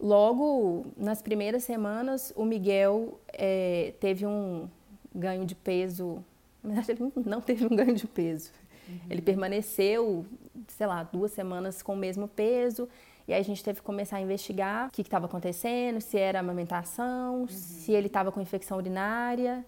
Logo 0.00 0.86
nas 0.96 1.20
primeiras 1.20 1.64
semanas, 1.64 2.32
o 2.36 2.44
Miguel 2.44 3.18
é, 3.32 3.94
teve 3.98 4.24
um 4.24 4.68
ganho 5.18 5.44
de 5.44 5.54
peso. 5.54 6.24
Na 6.62 6.74
verdade, 6.74 7.02
ele 7.02 7.12
não 7.28 7.40
teve 7.40 7.66
um 7.66 7.74
ganho 7.74 7.94
de 7.94 8.06
peso. 8.06 8.50
Uhum. 8.88 8.98
Ele 9.10 9.22
permaneceu, 9.22 10.24
sei 10.68 10.86
lá, 10.86 11.02
duas 11.02 11.32
semanas 11.32 11.82
com 11.82 11.94
o 11.94 11.96
mesmo 11.96 12.28
peso. 12.28 12.88
E 13.26 13.32
aí 13.32 13.40
a 13.40 13.44
gente 13.44 13.62
teve 13.62 13.80
que 13.80 13.84
começar 13.84 14.16
a 14.16 14.20
investigar 14.20 14.88
o 14.88 14.90
que 14.90 15.02
estava 15.02 15.26
acontecendo, 15.26 16.00
se 16.00 16.16
era 16.16 16.40
amamentação, 16.40 17.42
uhum. 17.42 17.48
se 17.48 17.92
ele 17.92 18.06
estava 18.06 18.32
com 18.32 18.40
infecção 18.40 18.78
urinária. 18.78 19.64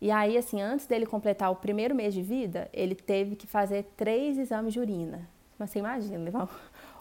E 0.00 0.10
aí, 0.10 0.38
assim, 0.38 0.62
antes 0.62 0.86
dele 0.86 1.04
completar 1.04 1.50
o 1.50 1.56
primeiro 1.56 1.94
mês 1.94 2.14
de 2.14 2.22
vida, 2.22 2.70
ele 2.72 2.94
teve 2.94 3.36
que 3.36 3.46
fazer 3.46 3.84
três 3.96 4.38
exames 4.38 4.72
de 4.72 4.80
urina. 4.80 5.28
Mas 5.58 5.70
você 5.70 5.80
imagina, 5.80 6.18
levar 6.18 6.48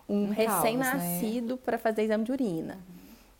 um, 0.10 0.24
um 0.26 0.30
recém-nascido 0.32 1.56
né? 1.56 1.62
para 1.64 1.78
fazer 1.78 2.04
exame 2.04 2.26
de 2.26 2.32
urina. 2.32 2.78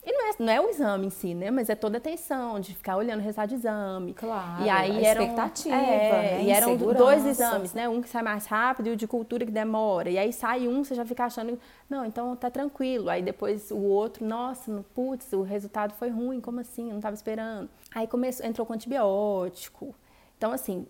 E 0.10 0.12
não 0.12 0.28
é, 0.28 0.34
não 0.40 0.54
é 0.54 0.60
o 0.60 0.70
exame 0.70 1.06
em 1.06 1.10
si, 1.12 1.36
né? 1.36 1.52
Mas 1.52 1.70
é 1.70 1.76
toda 1.76 1.98
a 1.98 2.00
atenção 2.00 2.60
de 2.60 2.74
ficar 2.74 2.98
olhando 2.98 3.20
o 3.20 3.22
resultado 3.22 3.50
de 3.50 3.56
exame. 3.56 4.16
Claro, 4.16 4.64
e 4.64 4.68
aí 4.68 5.06
a 5.06 5.08
eram, 5.08 5.22
expectativa, 5.22 5.76
é, 5.76 6.38
né? 6.38 6.44
E 6.46 6.50
eram 6.50 6.76
dois 6.76 7.24
exames, 7.28 7.74
né? 7.74 7.88
Um 7.88 8.02
que 8.02 8.10
sai 8.10 8.24
mais 8.24 8.48
rápido 8.48 8.88
e 8.88 8.92
o 8.94 8.96
de 8.96 9.06
cultura 9.06 9.46
que 9.46 9.52
demora. 9.52 10.10
E 10.10 10.18
aí 10.18 10.34
sai 10.34 10.68
um, 10.68 10.84
você 10.84 10.96
já 10.96 11.06
fica 11.06 11.26
achando, 11.26 11.60
não, 11.88 12.04
então 12.04 12.36
tá 12.36 12.50
tranquilo. 12.50 13.08
Aí 13.08 13.22
depois 13.22 13.70
o 13.70 13.78
outro, 13.78 14.26
nossa, 14.26 14.84
putz, 14.96 15.32
o 15.32 15.44
resultado 15.44 15.94
foi 15.94 16.10
ruim, 16.10 16.42
como 16.42 16.60
assim? 16.60 16.86
Eu 16.86 16.90
não 16.90 16.98
estava 16.98 17.14
esperando. 17.14 17.70
Aí 17.94 18.08
começou, 18.08 18.44
entrou 18.48 18.66
com 18.66 18.74
antibiótico. 18.74 19.94
Então, 20.40 20.52
assim, 20.52 20.88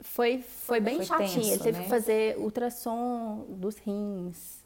foi, 0.00 0.40
foi 0.40 0.80
bem 0.80 0.96
foi 0.96 1.04
chatinho. 1.04 1.28
Tenso, 1.28 1.50
Ele 1.50 1.58
teve 1.58 1.78
né? 1.78 1.84
que 1.84 1.90
fazer 1.90 2.38
ultrassom 2.38 3.44
dos 3.48 3.76
rins 3.76 4.62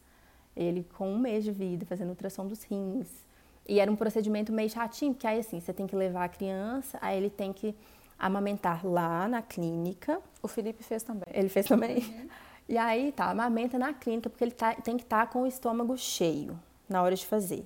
ele 0.56 0.86
com 0.96 1.12
um 1.12 1.18
mês 1.18 1.44
de 1.44 1.52
vida, 1.52 1.84
fazendo 1.84 2.08
ultrassom 2.08 2.46
dos 2.46 2.62
rins. 2.62 3.25
E 3.68 3.80
era 3.80 3.90
um 3.90 3.96
procedimento 3.96 4.52
meio 4.52 4.70
chatinho, 4.70 5.12
porque 5.12 5.26
aí 5.26 5.40
assim, 5.40 5.61
você 5.61 5.73
tem 5.73 5.87
que 5.87 5.96
levar 5.96 6.25
a 6.25 6.28
criança, 6.28 6.99
aí 7.00 7.16
ele 7.16 7.30
tem 7.30 7.52
que 7.52 7.75
amamentar 8.18 8.87
lá 8.87 9.28
na 9.28 9.42
clínica. 9.42 10.20
O 10.42 10.49
Felipe 10.49 10.82
fez 10.82 11.02
também. 11.02 11.25
Ele 11.32 11.49
fez 11.49 11.66
também? 11.66 11.99
Uhum. 11.99 12.28
E 12.68 12.76
aí, 12.76 13.12
tá, 13.12 13.30
amamenta 13.30 13.78
na 13.78 13.92
clínica, 13.92 14.28
porque 14.28 14.42
ele 14.42 14.50
tá, 14.50 14.75
tem 14.75 14.96
que 14.96 15.04
estar 15.04 15.26
tá 15.26 15.32
com 15.32 15.42
o 15.42 15.46
estômago 15.46 15.96
cheio 15.96 16.58
na 16.88 17.02
hora 17.02 17.14
de 17.14 17.25
fazer. 17.25 17.64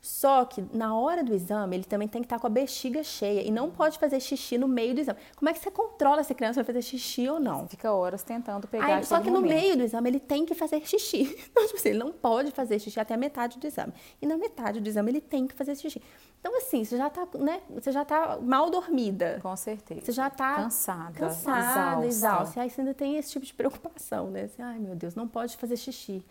Só 0.00 0.44
que 0.44 0.64
na 0.72 0.96
hora 0.96 1.24
do 1.24 1.34
exame, 1.34 1.76
ele 1.76 1.84
também 1.84 2.06
tem 2.06 2.22
que 2.22 2.26
estar 2.26 2.38
com 2.38 2.46
a 2.46 2.50
bexiga 2.50 3.02
cheia 3.02 3.42
e 3.42 3.50
não 3.50 3.70
pode 3.70 3.98
fazer 3.98 4.20
xixi 4.20 4.56
no 4.56 4.68
meio 4.68 4.94
do 4.94 5.00
exame. 5.00 5.18
Como 5.36 5.48
é 5.48 5.52
que 5.52 5.58
você 5.58 5.70
controla 5.70 6.22
se 6.22 6.32
a 6.32 6.34
criança 6.34 6.54
vai 6.54 6.64
fazer 6.64 6.82
xixi 6.82 7.28
ou 7.28 7.40
não? 7.40 7.66
Fica 7.68 7.92
horas 7.92 8.22
tentando 8.22 8.68
pegar 8.68 8.86
Aí, 8.86 9.04
Só 9.04 9.20
que 9.20 9.30
momento. 9.30 9.42
no 9.42 9.48
meio 9.48 9.76
do 9.76 9.82
exame 9.82 10.10
ele 10.10 10.20
tem 10.20 10.46
que 10.46 10.54
fazer 10.54 10.86
xixi. 10.86 11.36
Então, 11.56 11.64
tipo 11.66 11.78
assim, 11.78 11.88
ele 11.90 11.98
não 11.98 12.12
pode 12.12 12.50
fazer 12.50 12.78
xixi 12.78 13.00
até 13.00 13.14
a 13.14 13.16
metade 13.16 13.58
do 13.58 13.66
exame. 13.66 13.92
E 14.20 14.26
na 14.26 14.36
metade 14.36 14.80
do 14.80 14.86
exame 14.88 15.10
ele 15.10 15.20
tem 15.20 15.46
que 15.46 15.54
fazer 15.54 15.74
xixi. 15.74 16.02
Então, 16.38 16.56
assim, 16.58 16.84
você 16.84 16.96
já 16.96 17.08
tá, 17.10 17.26
né? 17.38 17.60
Você 17.70 17.90
já 17.90 18.04
tá 18.04 18.38
mal 18.40 18.70
dormida. 18.70 19.40
Com 19.42 19.56
certeza. 19.56 20.00
Você 20.02 20.12
já 20.12 20.28
tá 20.30 20.56
cansada, 20.56 21.12
cansada, 21.12 22.06
exausta. 22.06 22.60
Aí 22.60 22.70
você 22.70 22.80
ainda 22.82 22.94
tem 22.94 23.16
esse 23.16 23.30
tipo 23.32 23.44
de 23.44 23.54
preocupação, 23.54 24.30
né? 24.30 24.42
Assim, 24.42 24.62
ai 24.62 24.78
meu 24.78 24.94
Deus, 24.94 25.14
não 25.14 25.26
pode 25.26 25.56
fazer 25.56 25.76
xixi. 25.76 26.24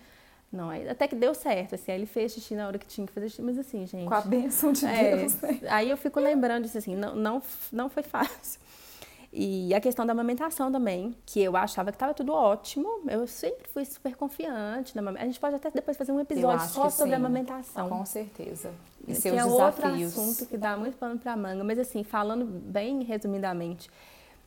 Não, 0.56 0.70
até 0.90 1.08
que 1.08 1.16
deu 1.16 1.34
certo, 1.34 1.76
assim, 1.76 1.92
aí 1.92 1.98
ele 1.98 2.06
fez 2.06 2.34
xixi 2.34 2.56
na 2.56 2.68
hora 2.68 2.78
que 2.78 2.88
tinha 2.88 3.06
que 3.06 3.14
fazer 3.14 3.30
xixi, 3.30 3.42
mas 3.42 3.58
assim, 3.58 3.86
gente... 3.86 4.08
Com 4.08 4.14
a 4.14 4.22
bênção 4.22 4.72
de 4.72 4.86
é, 4.86 5.18
Deus, 5.18 5.36
né? 5.42 5.60
Aí 5.70 5.90
eu 5.90 5.98
fico 5.98 6.20
lembrando 6.20 6.64
disso, 6.64 6.78
assim, 6.78 6.96
não, 6.96 7.16
não, 7.16 7.42
não 7.72 7.90
foi 7.90 8.04
fácil. 8.04 8.60
E 9.38 9.74
a 9.74 9.82
questão 9.82 10.06
da 10.06 10.14
amamentação 10.14 10.72
também, 10.72 11.14
que 11.26 11.42
eu 11.42 11.58
achava 11.58 11.92
que 11.92 11.98
estava 11.98 12.14
tudo 12.14 12.32
ótimo, 12.32 13.02
eu 13.06 13.28
sempre 13.28 13.68
fui 13.68 13.84
super 13.84 14.16
confiante. 14.16 14.96
Na 14.96 15.12
a 15.12 15.26
gente 15.26 15.38
pode 15.42 15.56
até 15.56 15.70
depois 15.70 15.98
fazer 15.98 16.14
um 16.14 16.22
episódio 16.22 16.66
só 16.70 16.90
sobre 16.90 17.10
sim, 17.10 17.16
amamentação. 17.18 17.90
Com 17.90 18.06
certeza. 18.06 18.72
E 19.06 19.14
seus 19.14 19.36
que 19.36 19.40
é 19.40 19.44
desafios. 19.44 19.62
outro 19.62 19.88
assunto 19.88 20.46
que 20.50 20.56
dá 20.56 20.78
muito 20.78 20.98
pano 20.98 21.20
para 21.20 21.36
manga, 21.36 21.66
mas 21.66 21.78
assim, 21.78 22.02
falando 22.02 22.46
bem 22.46 23.04
resumidamente, 23.04 23.90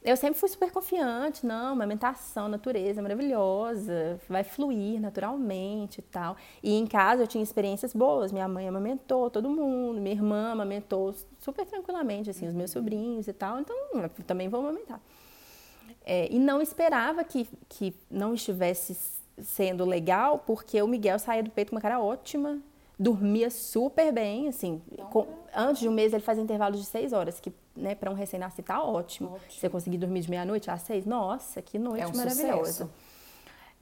eu 0.03 0.17
sempre 0.17 0.39
fui 0.39 0.49
super 0.49 0.71
confiante, 0.71 1.45
não, 1.45 1.73
amamentação, 1.73 2.49
natureza, 2.49 3.03
maravilhosa, 3.03 4.21
vai 4.29 4.45
fluir 4.45 5.01
naturalmente 5.01 5.99
e 5.99 6.03
tal. 6.03 6.37
E 6.63 6.75
em 6.75 6.87
casa 6.87 7.23
eu 7.23 7.27
tinha 7.27 7.43
experiências 7.43 7.93
boas, 7.93 8.31
minha 8.31 8.49
mãe 8.49 8.69
amamentou 8.69 9.29
todo 9.29 9.51
mundo, 9.51 10.01
minha 10.01 10.15
irmã 10.15 10.53
amamentou 10.53 11.15
super 11.39 11.67
tranquilamente, 11.67 12.31
assim, 12.31 12.47
os 12.47 12.55
meus 12.55 12.71
sobrinhos 12.71 13.27
e 13.27 13.33
tal, 13.33 13.59
então 13.59 13.77
eu 13.95 14.09
também 14.25 14.49
vou 14.49 14.61
amamentar. 14.61 15.01
É, 16.05 16.29
e 16.33 16.39
não 16.39 16.63
esperava 16.63 17.25
que, 17.25 17.49
que 17.69 17.95
não 18.11 18.35
estivesse 18.35 18.97
sendo 19.43 19.85
legal, 19.85 20.39
porque 20.47 20.81
o 20.81 20.89
Miguel 20.89 21.19
saía 21.19 21.43
do 21.43 21.51
peito 21.51 21.71
com 21.71 21.77
uma 21.77 21.83
cara 21.83 22.01
ótima, 22.01 22.61
dormia 22.99 23.51
super 23.51 24.13
bem, 24.13 24.49
assim, 24.49 24.83
com, 25.11 25.27
antes 25.55 25.81
de 25.81 25.89
um 25.89 25.93
mês 25.93 26.13
ele 26.13 26.23
fazia 26.23 26.43
intervalos 26.43 26.81
de 26.81 26.87
seis 26.87 27.13
horas, 27.13 27.39
que 27.39 27.53
né, 27.79 27.95
para 27.95 28.11
um 28.11 28.15
recém-nascido 28.15 28.65
tá 28.65 28.83
ótimo. 28.83 29.35
ótimo. 29.35 29.51
Você 29.51 29.69
conseguir 29.69 29.99
dormir 29.99 30.21
de 30.21 30.31
meia-noite 30.31 30.71
às 30.71 30.83
seis, 30.83 31.07
nossa, 31.07 31.63
que 31.63 31.79
noite 31.79 32.03
é 32.03 32.07
um 32.07 32.17
maravilhosa. 32.17 32.91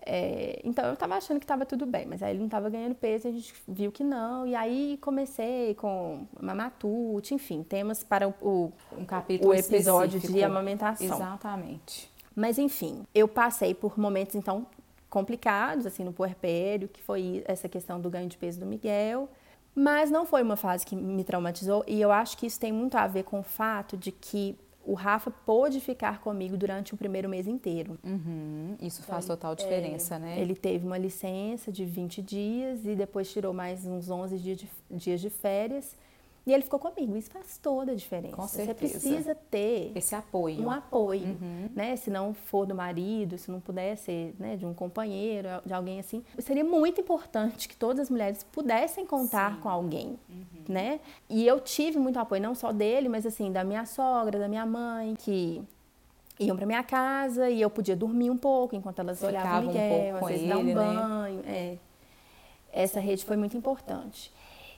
É, 0.09 0.61
então 0.63 0.87
eu 0.87 0.95
estava 0.95 1.17
achando 1.17 1.41
que 1.41 1.45
estava 1.45 1.67
tudo 1.67 1.85
bem, 1.85 2.07
mas 2.07 2.23
aí 2.23 2.31
ele 2.31 2.39
não 2.39 2.47
estava 2.47 2.71
ganhando 2.71 2.95
peso, 2.95 3.27
a 3.27 3.33
gente 3.33 3.53
viu 3.67 3.91
que 3.91 4.05
não. 4.05 4.47
E 4.47 4.55
aí 4.55 4.99
comecei 5.01 5.75
com 5.75 6.27
mamatute, 6.41 7.35
enfim, 7.35 7.65
temas 7.65 8.05
para 8.05 8.29
o, 8.29 8.73
um 8.97 9.05
capítulo 9.05 9.51
o 9.51 9.55
episódio 9.55 10.19
específico. 10.19 10.39
de 10.39 10.45
amamentação. 10.45 11.17
Exatamente. 11.17 12.09
Mas 12.37 12.57
enfim, 12.57 13.05
eu 13.13 13.27
passei 13.27 13.75
por 13.75 13.99
momentos 13.99 14.37
então 14.37 14.65
complicados 15.11 15.87
assim 15.87 16.05
no 16.05 16.13
puerpério, 16.13 16.87
que 16.87 17.03
foi 17.03 17.43
essa 17.45 17.69
questão 17.69 18.01
do 18.01 18.09
ganho 18.09 18.29
de 18.29 18.37
peso 18.37 18.61
do 18.61 18.67
Miguel. 18.67 19.29
Mas 19.79 20.11
não 20.11 20.25
foi 20.25 20.43
uma 20.43 20.57
fase 20.57 20.87
que 20.87 20.97
me 20.97 21.23
traumatizou 21.23 21.85
e 21.87 22.01
eu 22.01 22.11
acho 22.11 22.39
que 22.39 22.47
isso 22.47 22.59
tem 22.59 22.73
muito 22.73 22.97
a 22.97 23.07
ver 23.07 23.25
com 23.25 23.41
o 23.41 23.43
fato 23.43 23.95
de 23.95 24.11
que 24.11 24.59
o 24.87 24.95
Rafa 24.95 25.31
pôde 25.31 25.81
ficar 25.81 26.21
comigo 26.21 26.57
durante 26.57 26.95
o 26.95 26.97
primeiro 26.97 27.29
mês 27.29 27.47
inteiro. 27.47 27.99
Uhum, 28.03 28.77
isso 28.81 29.03
então, 29.03 29.15
faz 29.15 29.27
total 29.27 29.55
diferença, 29.55 30.15
é, 30.15 30.19
né? 30.19 30.41
Ele 30.41 30.55
teve 30.55 30.87
uma 30.87 30.97
licença 30.97 31.71
de 31.71 31.85
20 31.85 32.23
dias 32.23 32.87
e 32.87 32.95
depois 32.95 33.31
tirou 33.31 33.53
mais 33.53 33.85
uns 33.85 34.09
11 34.09 34.39
dias 34.39 34.59
de, 34.59 34.69
dias 34.91 35.21
de 35.21 35.29
férias. 35.29 35.97
E 36.47 36.55
ele 36.55 36.63
ficou 36.63 36.79
comigo. 36.79 37.17
Isso 37.17 37.29
faz 37.29 37.59
toda 37.59 37.91
a 37.91 37.95
diferença. 37.97 38.37
Com 38.37 38.47
certeza. 38.47 38.99
Você 38.99 39.01
precisa 39.01 39.35
ter 39.35 39.91
esse 39.97 40.15
apoio. 40.15 40.63
Um 40.63 40.71
apoio, 40.71 41.37
uhum. 41.43 41.69
né? 41.75 41.97
Se 41.97 42.09
não 42.09 42.33
for 42.33 42.65
do 42.65 42.75
marido, 42.75 43.37
se 43.37 43.51
não 43.51 43.59
puder 43.59 43.97
ser, 43.97 44.33
né, 44.39 44.57
de 44.57 44.65
um 44.65 44.73
companheiro, 44.73 45.49
de 45.67 45.75
alguém 45.75 45.99
assim, 45.99 46.23
seria 46.39 46.63
muito 46.63 47.01
importante 47.01 47.69
que 47.69 47.77
todas 47.77 48.03
as 48.03 48.11
mulheres 48.11 48.45
pudessem 48.45 49.05
contar 49.05 49.57
Sim. 49.57 49.61
com 49.61 49.69
alguém, 49.69 50.19
uhum. 50.29 50.45
né? 50.69 51.01
E 51.29 51.45
eu 51.45 51.59
tive 51.59 51.99
muito 51.99 52.17
apoio 52.21 52.41
não 52.41 52.55
só 52.55 52.71
dele, 52.71 53.09
mas 53.09 53.27
assim 53.27 53.51
da 53.51 53.65
minha 53.65 53.85
sogra, 53.85 54.39
da 54.39 54.47
minha 54.47 54.65
mãe, 54.65 55.17
que 55.17 55.61
iam 56.39 56.57
para 56.57 56.67
minha 56.67 56.85
casa 56.85 57.51
e 57.51 57.61
eu 57.61 57.71
podia 57.71 57.97
dormir 57.97 58.31
um 58.31 58.37
pouco 58.37 58.77
enquanto 58.77 59.01
elas 59.01 59.19
Ficava 59.19 59.37
olhavam 59.37 59.63
o 59.65 59.67
Miguel, 59.67 60.15
um 60.15 60.17
às 60.19 60.27
vezes 60.29 60.43
ele, 60.43 60.49
dar 60.49 60.59
um 60.59 60.75
banho. 60.75 61.43
Né? 61.43 61.43
É. 61.49 61.79
Essa 62.73 63.01
rede 63.01 63.25
foi 63.25 63.37
muito 63.37 63.57
importante. 63.57 64.33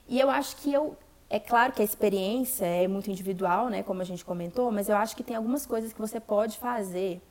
E 0.07 0.19
eu 0.19 0.31
acho 0.31 0.55
que 0.55 0.73
eu 0.73 0.97
é 1.29 1.39
claro 1.39 1.71
que 1.73 1.81
a 1.81 1.85
experiência 1.85 2.65
é 2.65 2.87
muito 2.87 3.09
individual, 3.11 3.69
né, 3.69 3.83
como 3.83 4.01
a 4.01 4.05
gente 4.05 4.25
comentou, 4.25 4.71
mas 4.71 4.89
eu 4.89 4.95
acho 4.95 5.15
que 5.15 5.23
tem 5.23 5.35
algumas 5.35 5.65
coisas 5.65 5.93
que 5.93 5.99
você 5.99 6.19
pode 6.19 6.57
fazer 6.57 7.21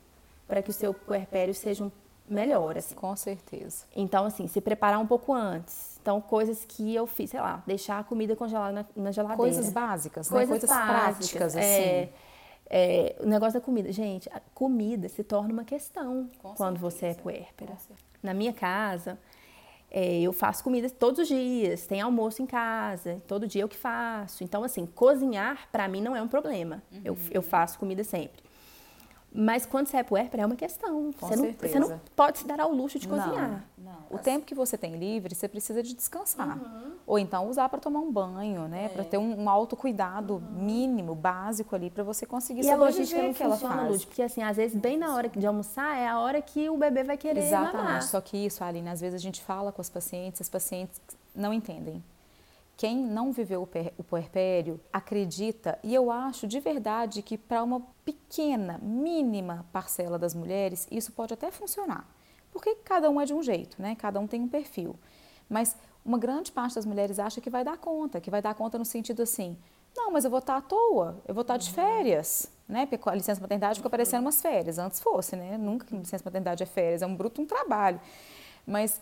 para 0.47 0.61
que 0.61 0.69
o 0.69 0.73
seu 0.73 0.93
puerpério 0.93 1.53
seja 1.53 1.83
um 1.83 1.91
melhor, 2.27 2.77
assim. 2.77 2.95
Com 2.95 3.15
certeza. 3.15 3.85
Então, 3.95 4.25
assim, 4.25 4.47
se 4.47 4.61
preparar 4.61 4.99
um 4.99 5.07
pouco 5.07 5.33
antes. 5.33 5.99
Então, 6.01 6.21
coisas 6.21 6.63
que 6.65 6.95
eu 6.95 7.05
fiz, 7.05 7.31
sei 7.31 7.41
lá, 7.41 7.61
deixar 7.67 7.99
a 7.99 8.03
comida 8.03 8.35
congelada 8.35 8.71
na, 8.71 9.03
na 9.03 9.11
geladeira. 9.11 9.37
Coisas 9.37 9.69
básicas, 9.71 10.29
coisas, 10.29 10.49
né? 10.49 10.59
coisas 10.59 10.69
básicas, 10.69 11.29
práticas, 11.31 11.55
assim. 11.55 11.67
É, 11.67 12.09
é, 12.69 13.15
o 13.19 13.25
negócio 13.25 13.59
da 13.59 13.65
comida. 13.65 13.91
Gente, 13.91 14.29
a 14.29 14.39
comida 14.53 15.09
se 15.09 15.23
torna 15.23 15.51
uma 15.51 15.63
questão 15.63 16.29
Com 16.41 16.53
quando 16.53 16.79
certeza. 16.79 16.97
você 16.97 17.05
é 17.07 17.13
puérpera. 17.15 17.77
Na 18.23 18.33
minha 18.33 18.53
casa, 18.53 19.17
é, 19.91 20.21
eu 20.21 20.31
faço 20.31 20.63
comida 20.63 20.89
todos 20.89 21.19
os 21.19 21.27
dias, 21.27 21.87
tem 21.87 22.01
almoço 22.01 22.41
em 22.41 22.45
casa, 22.45 23.21
todo 23.27 23.47
dia 23.47 23.63
eu 23.63 23.67
que 23.67 23.77
faço. 23.77 24.43
Então, 24.43 24.63
assim, 24.63 24.85
cozinhar 24.85 25.67
para 25.71 25.87
mim 25.87 26.01
não 26.01 26.15
é 26.15 26.21
um 26.21 26.27
problema. 26.27 26.83
Uhum. 26.91 27.01
Eu, 27.03 27.17
eu 27.31 27.41
faço 27.41 27.79
comida 27.79 28.03
sempre. 28.03 28.48
Mas 29.31 29.65
quando 29.65 29.87
você 29.87 29.97
é 29.97 30.03
puérpera 30.03 30.43
é 30.43 30.45
uma 30.45 30.55
questão. 30.55 31.11
Com 31.13 31.27
você, 31.27 31.35
não, 31.35 31.53
você 31.53 31.79
não 31.79 32.01
pode 32.15 32.39
se 32.39 32.47
dar 32.47 32.59
ao 32.59 32.71
luxo 32.71 32.97
de 32.97 33.07
não, 33.07 33.17
cozinhar. 33.17 33.63
Não. 33.77 33.93
O 34.09 34.17
tempo 34.17 34.45
que 34.45 34.55
você 34.55 34.75
tem 34.75 34.97
livre, 34.97 35.35
você 35.35 35.47
precisa 35.47 35.83
de 35.83 35.93
descansar. 35.93 36.57
Uhum. 36.57 36.93
Ou 37.05 37.19
então 37.19 37.47
usar 37.47 37.69
para 37.69 37.79
tomar 37.79 37.99
um 37.99 38.11
banho, 38.11 38.67
né? 38.67 38.85
É. 38.85 38.89
Para 38.89 39.03
ter 39.03 39.17
um, 39.17 39.43
um 39.43 39.49
autocuidado 39.49 40.35
uhum. 40.35 40.63
mínimo, 40.63 41.13
básico 41.13 41.75
ali, 41.75 41.91
para 41.91 42.03
você 42.03 42.25
conseguir 42.25 42.63
E 42.63 42.71
a 42.71 42.75
logística 42.75 43.21
não 43.21 43.33
que 43.33 43.43
funciona, 43.43 43.73
ela 43.75 43.87
faz. 43.89 44.05
porque 44.05 44.23
assim, 44.23 44.41
às 44.41 44.57
vezes 44.57 44.79
bem 44.79 44.97
na 44.97 45.13
hora 45.13 45.29
de 45.29 45.45
almoçar 45.45 45.95
é 45.95 46.07
a 46.07 46.19
hora 46.19 46.41
que 46.41 46.67
o 46.69 46.77
bebê 46.77 47.03
vai 47.03 47.17
querer 47.17 47.41
Exatamente. 47.41 47.77
Mamar. 47.77 48.03
Só 48.03 48.19
que 48.19 48.35
isso, 48.35 48.63
Aline, 48.63 48.89
às 48.89 48.99
vezes 48.99 49.15
a 49.15 49.23
gente 49.23 49.41
fala 49.41 49.71
com 49.71 49.81
as 49.81 49.89
pacientes, 49.89 50.41
as 50.41 50.49
pacientes 50.49 50.99
não 51.35 51.53
entendem. 51.53 52.03
Quem 52.79 52.95
não 52.95 53.33
viveu 53.33 53.67
o 53.97 54.03
puerpério 54.05 54.79
acredita, 54.93 55.77
e 55.83 55.93
eu 55.93 56.09
acho 56.09 56.47
de 56.47 56.61
verdade 56.61 57.21
que 57.21 57.37
para 57.37 57.61
uma 57.61 57.81
pequena, 58.05 58.79
mínima 58.81 59.65
parcela 59.73 60.17
das 60.17 60.33
mulheres, 60.33 60.87
isso 60.89 61.11
pode 61.11 61.33
até 61.33 61.51
funcionar. 61.51 62.07
Porque 62.53 62.75
cada 62.75 63.09
um 63.09 63.19
é 63.19 63.25
de 63.25 63.33
um 63.33 63.43
jeito, 63.43 63.81
né? 63.81 63.97
Cada 63.99 64.17
um 64.17 64.25
tem 64.25 64.39
um 64.39 64.47
perfil. 64.47 64.95
Mas 65.49 65.75
uma 66.05 66.17
grande 66.17 66.53
parte 66.53 66.75
das 66.75 66.85
mulheres 66.85 67.19
acha 67.19 67.41
que 67.41 67.49
vai 67.49 67.65
dar 67.65 67.77
conta, 67.77 68.21
que 68.21 68.31
vai 68.31 68.41
dar 68.41 68.55
conta 68.55 68.77
no 68.77 68.85
sentido 68.85 69.23
assim, 69.23 69.57
não, 69.93 70.09
mas 70.09 70.23
eu 70.23 70.31
vou 70.31 70.39
estar 70.39 70.55
à 70.55 70.61
toa, 70.61 71.21
eu 71.27 71.33
vou 71.33 71.41
estar 71.41 71.57
de 71.57 71.67
uhum. 71.67 71.75
férias, 71.75 72.49
né? 72.65 72.85
Porque 72.85 73.09
a 73.09 73.13
licença 73.13 73.41
maternidade 73.41 73.79
fica 73.79 73.89
parecendo 73.89 74.21
umas 74.21 74.41
férias, 74.41 74.79
antes 74.79 75.01
fosse, 75.01 75.35
né? 75.35 75.57
Nunca 75.57 75.85
licença 75.93 76.23
maternidade 76.23 76.63
é 76.63 76.65
férias, 76.65 77.01
é 77.01 77.05
um 77.05 77.13
bruto 77.13 77.41
um 77.41 77.45
trabalho. 77.45 77.99
Mas 78.65 79.01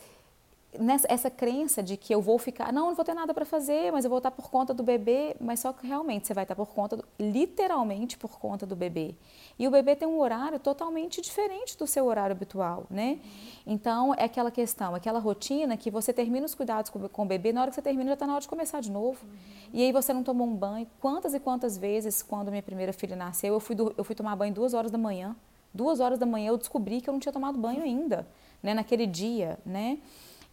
nessa 0.79 1.07
essa 1.10 1.29
crença 1.29 1.81
de 1.81 1.98
que 1.98 2.13
eu 2.13 2.22
vou 2.22 2.38
ficar, 2.38 2.72
não, 2.72 2.88
não 2.88 2.96
vou 2.96 3.03
ter 3.03 3.13
nada 3.13 3.34
para 3.34 3.46
fazer, 3.46 3.91
mas 3.91 4.05
eu 4.05 4.10
vou 4.10 4.17
estar 4.19 4.31
por 4.31 4.50
conta 4.50 4.74
do 4.74 4.84
bebê, 4.84 5.36
mas 5.39 5.60
só 5.60 5.74
que 5.74 5.86
realmente 5.86 6.27
você 6.27 6.34
vai 6.34 6.43
estar 6.43 6.55
por 6.55 6.67
conta, 6.67 6.98
do, 6.98 7.05
literalmente 7.19 8.17
por 8.17 8.39
conta 8.39 8.65
do 8.65 8.75
bebê. 8.75 9.15
E 9.57 9.67
o 9.67 9.72
bebê 9.72 9.96
tem 9.96 10.07
um 10.07 10.19
horário 10.19 10.60
totalmente 10.60 11.22
diferente 11.22 11.77
do 11.77 11.88
seu 11.88 12.05
horário 12.05 12.36
habitual, 12.36 12.86
né? 12.89 13.19
Então 13.65 14.13
é 14.13 14.25
aquela 14.25 14.51
questão, 14.51 14.93
aquela 14.96 15.19
rotina 15.19 15.75
que 15.75 15.89
você 15.89 16.13
termina 16.13 16.46
os 16.46 16.55
cuidados 16.55 16.89
com, 16.89 17.07
com 17.10 17.24
o 17.24 17.25
bebê, 17.25 17.51
na 17.51 17.62
hora 17.62 17.72
que 17.72 17.75
você 17.75 17.81
termina 17.81 18.10
já 18.10 18.13
está 18.13 18.27
na 18.27 18.34
hora 18.34 18.41
de 18.41 18.48
começar 18.48 18.79
de 18.79 18.91
novo. 18.91 19.25
E 19.74 19.84
aí 19.84 19.91
você 19.91 20.13
não 20.13 20.24
tomou 20.24 20.48
um 20.48 20.55
banho. 20.55 20.88
Quantas 21.00 21.34
e 21.34 21.39
quantas 21.39 21.77
vezes, 21.77 22.22
quando 22.22 22.50
minha 22.50 22.63
primeira 22.63 22.93
filha 22.93 23.15
nasceu, 23.15 23.53
eu 23.53 23.60
fui, 23.60 23.75
do, 23.75 23.93
eu 23.98 24.03
fui 24.03 24.15
tomar 24.15 24.36
banho 24.36 24.53
duas 24.53 24.74
horas 24.74 24.91
da 24.91 24.98
manhã. 24.98 25.36
Duas 25.74 26.00
horas 26.00 26.17
da 26.17 26.25
manhã 26.25 26.50
eu 26.50 26.57
descobri 26.57 27.01
que 27.01 27.10
eu 27.10 27.12
não 27.12 27.19
tinha 27.19 27.34
tomado 27.34 27.57
banho 27.57 27.84
ainda, 27.84 28.27
né? 28.63 28.74
Naquele 28.74 29.05
dia, 29.05 29.60
né? 29.65 30.00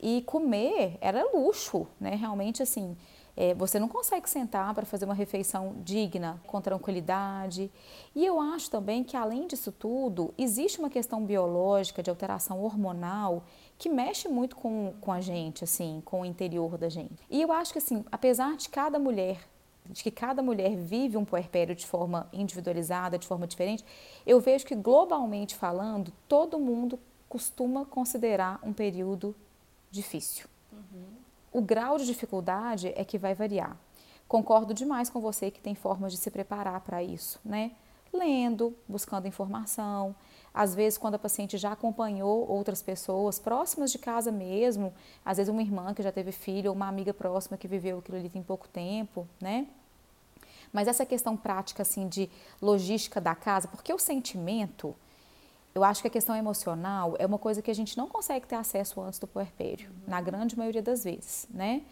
E 0.06 0.20
comer 0.20 0.98
era 1.00 1.24
luxo, 1.32 1.86
né? 1.98 2.14
Realmente, 2.14 2.62
assim, 2.62 2.94
é, 3.34 3.54
você 3.54 3.78
não 3.78 3.88
consegue 3.88 4.28
sentar 4.28 4.74
para 4.74 4.84
fazer 4.84 5.06
uma 5.06 5.14
refeição 5.14 5.76
digna, 5.82 6.38
com 6.46 6.60
tranquilidade. 6.60 7.72
E 8.14 8.22
eu 8.22 8.38
acho 8.38 8.70
também 8.70 9.02
que, 9.02 9.16
além 9.16 9.46
disso 9.46 9.72
tudo, 9.72 10.34
existe 10.36 10.78
uma 10.78 10.90
questão 10.90 11.24
biológica 11.24 12.02
de 12.02 12.10
alteração 12.10 12.62
hormonal 12.62 13.44
que 13.78 13.88
mexe 13.88 14.28
muito 14.28 14.56
com, 14.56 14.92
com 15.00 15.10
a 15.10 15.22
gente, 15.22 15.64
assim, 15.64 16.02
com 16.04 16.20
o 16.20 16.24
interior 16.26 16.76
da 16.76 16.90
gente. 16.90 17.14
E 17.30 17.40
eu 17.40 17.50
acho 17.50 17.72
que, 17.72 17.78
assim, 17.78 18.04
apesar 18.12 18.58
de 18.58 18.68
cada 18.68 18.98
mulher 18.98 19.48
de 19.86 20.02
que 20.02 20.10
cada 20.10 20.42
mulher 20.42 20.76
vive 20.76 21.16
um 21.16 21.26
puerpério 21.26 21.74
de 21.74 21.86
forma 21.86 22.26
individualizada, 22.32 23.18
de 23.18 23.26
forma 23.26 23.46
diferente, 23.46 23.84
eu 24.26 24.40
vejo 24.40 24.64
que 24.64 24.74
globalmente 24.74 25.54
falando, 25.54 26.10
todo 26.26 26.58
mundo 26.58 26.98
costuma 27.28 27.84
considerar 27.84 28.58
um 28.62 28.72
período 28.72 29.34
difícil. 29.94 30.46
Uhum. 30.72 31.06
o 31.52 31.60
grau 31.62 31.96
de 31.98 32.04
dificuldade 32.04 32.92
é 32.96 33.04
que 33.04 33.16
vai 33.16 33.32
variar. 33.32 33.76
Concordo 34.26 34.74
demais 34.74 35.08
com 35.08 35.20
você 35.20 35.50
que 35.50 35.60
tem 35.60 35.74
formas 35.74 36.12
de 36.12 36.18
se 36.18 36.30
preparar 36.30 36.80
para 36.80 37.00
isso, 37.02 37.38
né? 37.44 37.70
Lendo, 38.12 38.74
buscando 38.88 39.28
informação. 39.28 40.14
Às 40.52 40.74
vezes, 40.74 40.98
quando 40.98 41.14
a 41.14 41.18
paciente 41.18 41.56
já 41.56 41.72
acompanhou 41.72 42.48
outras 42.48 42.82
pessoas 42.82 43.38
próximas 43.38 43.92
de 43.92 43.98
casa 43.98 44.32
mesmo, 44.32 44.92
às 45.24 45.36
vezes 45.36 45.52
uma 45.52 45.62
irmã 45.62 45.94
que 45.94 46.02
já 46.02 46.10
teve 46.10 46.32
filho 46.32 46.70
ou 46.70 46.76
uma 46.76 46.88
amiga 46.88 47.14
próxima 47.14 47.56
que 47.56 47.68
viveu 47.68 47.98
aquilo 47.98 48.18
ali 48.18 48.28
tem 48.28 48.42
pouco 48.42 48.66
tempo, 48.68 49.28
né? 49.40 49.66
Mas 50.72 50.88
essa 50.88 51.06
questão 51.06 51.36
prática, 51.36 51.82
assim, 51.82 52.08
de 52.08 52.28
logística 52.60 53.20
da 53.20 53.34
casa, 53.34 53.68
porque 53.68 53.92
o 53.94 53.98
sentimento, 53.98 54.94
eu 55.74 55.82
acho 55.82 56.02
que 56.02 56.08
a 56.08 56.10
questão 56.10 56.36
emocional 56.36 57.16
é 57.18 57.26
uma 57.26 57.38
coisa 57.38 57.60
que 57.60 57.70
a 57.70 57.74
gente 57.74 57.96
não 57.96 58.08
consegue 58.08 58.46
ter 58.46 58.54
acesso 58.54 59.00
antes 59.00 59.18
do 59.18 59.26
puerpério, 59.26 59.90
uhum. 59.90 59.96
na 60.06 60.20
grande 60.20 60.56
maioria 60.56 60.82
das 60.82 61.02
vezes, 61.02 61.48
né? 61.50 61.82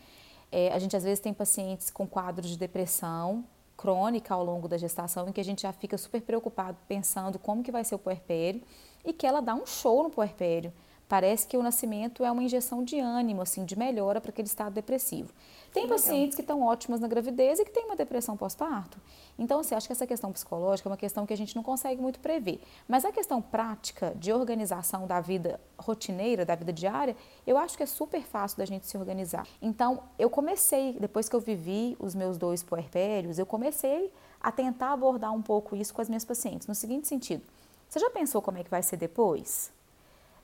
É, 0.50 0.72
a 0.72 0.78
gente 0.78 0.96
às 0.96 1.02
vezes 1.02 1.18
tem 1.18 1.32
pacientes 1.32 1.90
com 1.90 2.06
quadros 2.06 2.50
de 2.50 2.58
depressão 2.58 3.44
crônica 3.76 4.32
ao 4.32 4.44
longo 4.44 4.68
da 4.68 4.76
gestação, 4.76 5.28
em 5.28 5.32
que 5.32 5.40
a 5.40 5.44
gente 5.44 5.62
já 5.62 5.72
fica 5.72 5.98
super 5.98 6.22
preocupado 6.22 6.76
pensando 6.86 7.38
como 7.38 7.62
que 7.62 7.72
vai 7.72 7.82
ser 7.82 7.94
o 7.94 7.98
puerpério 7.98 8.62
e 9.04 9.12
que 9.12 9.26
ela 9.26 9.40
dá 9.40 9.54
um 9.54 9.66
show 9.66 10.02
no 10.04 10.10
puerpério. 10.10 10.72
Parece 11.08 11.46
que 11.46 11.56
o 11.56 11.62
nascimento 11.62 12.24
é 12.24 12.30
uma 12.30 12.42
injeção 12.42 12.82
de 12.82 12.98
ânimo, 12.98 13.42
assim, 13.42 13.64
de 13.64 13.78
melhora 13.78 14.20
para 14.20 14.30
aquele 14.30 14.48
estado 14.48 14.72
depressivo. 14.72 15.32
Tem 15.72 15.86
pacientes 15.86 16.34
que 16.34 16.40
estão 16.40 16.62
ótimas 16.62 17.00
na 17.00 17.08
gravidez 17.08 17.58
e 17.58 17.64
que 17.64 17.70
têm 17.70 17.84
uma 17.84 17.96
depressão 17.96 18.36
pós-parto. 18.36 18.98
Então, 19.38 19.60
assim, 19.60 19.74
acho 19.74 19.86
que 19.86 19.92
essa 19.92 20.06
questão 20.06 20.32
psicológica 20.32 20.88
é 20.88 20.90
uma 20.90 20.96
questão 20.96 21.26
que 21.26 21.32
a 21.32 21.36
gente 21.36 21.54
não 21.54 21.62
consegue 21.62 22.00
muito 22.00 22.18
prever. 22.18 22.62
Mas 22.88 23.04
a 23.04 23.12
questão 23.12 23.42
prática 23.42 24.14
de 24.16 24.32
organização 24.32 25.06
da 25.06 25.20
vida 25.20 25.60
rotineira, 25.78 26.44
da 26.44 26.54
vida 26.54 26.72
diária, 26.72 27.16
eu 27.46 27.58
acho 27.58 27.76
que 27.76 27.82
é 27.82 27.86
super 27.86 28.22
fácil 28.22 28.58
da 28.58 28.64
gente 28.64 28.86
se 28.86 28.96
organizar. 28.96 29.46
Então, 29.60 30.02
eu 30.18 30.30
comecei, 30.30 30.96
depois 30.98 31.28
que 31.28 31.36
eu 31.36 31.40
vivi 31.40 31.96
os 31.98 32.14
meus 32.14 32.38
dois 32.38 32.62
puerpérios, 32.62 33.38
eu 33.38 33.46
comecei 33.46 34.12
a 34.40 34.50
tentar 34.50 34.92
abordar 34.92 35.32
um 35.32 35.42
pouco 35.42 35.76
isso 35.76 35.94
com 35.94 36.00
as 36.00 36.08
minhas 36.08 36.24
pacientes, 36.24 36.66
no 36.66 36.74
seguinte 36.74 37.06
sentido. 37.06 37.42
Você 37.88 37.98
já 37.98 38.10
pensou 38.10 38.40
como 38.40 38.58
é 38.58 38.64
que 38.64 38.70
vai 38.70 38.82
ser 38.82 38.96
depois? 38.96 39.70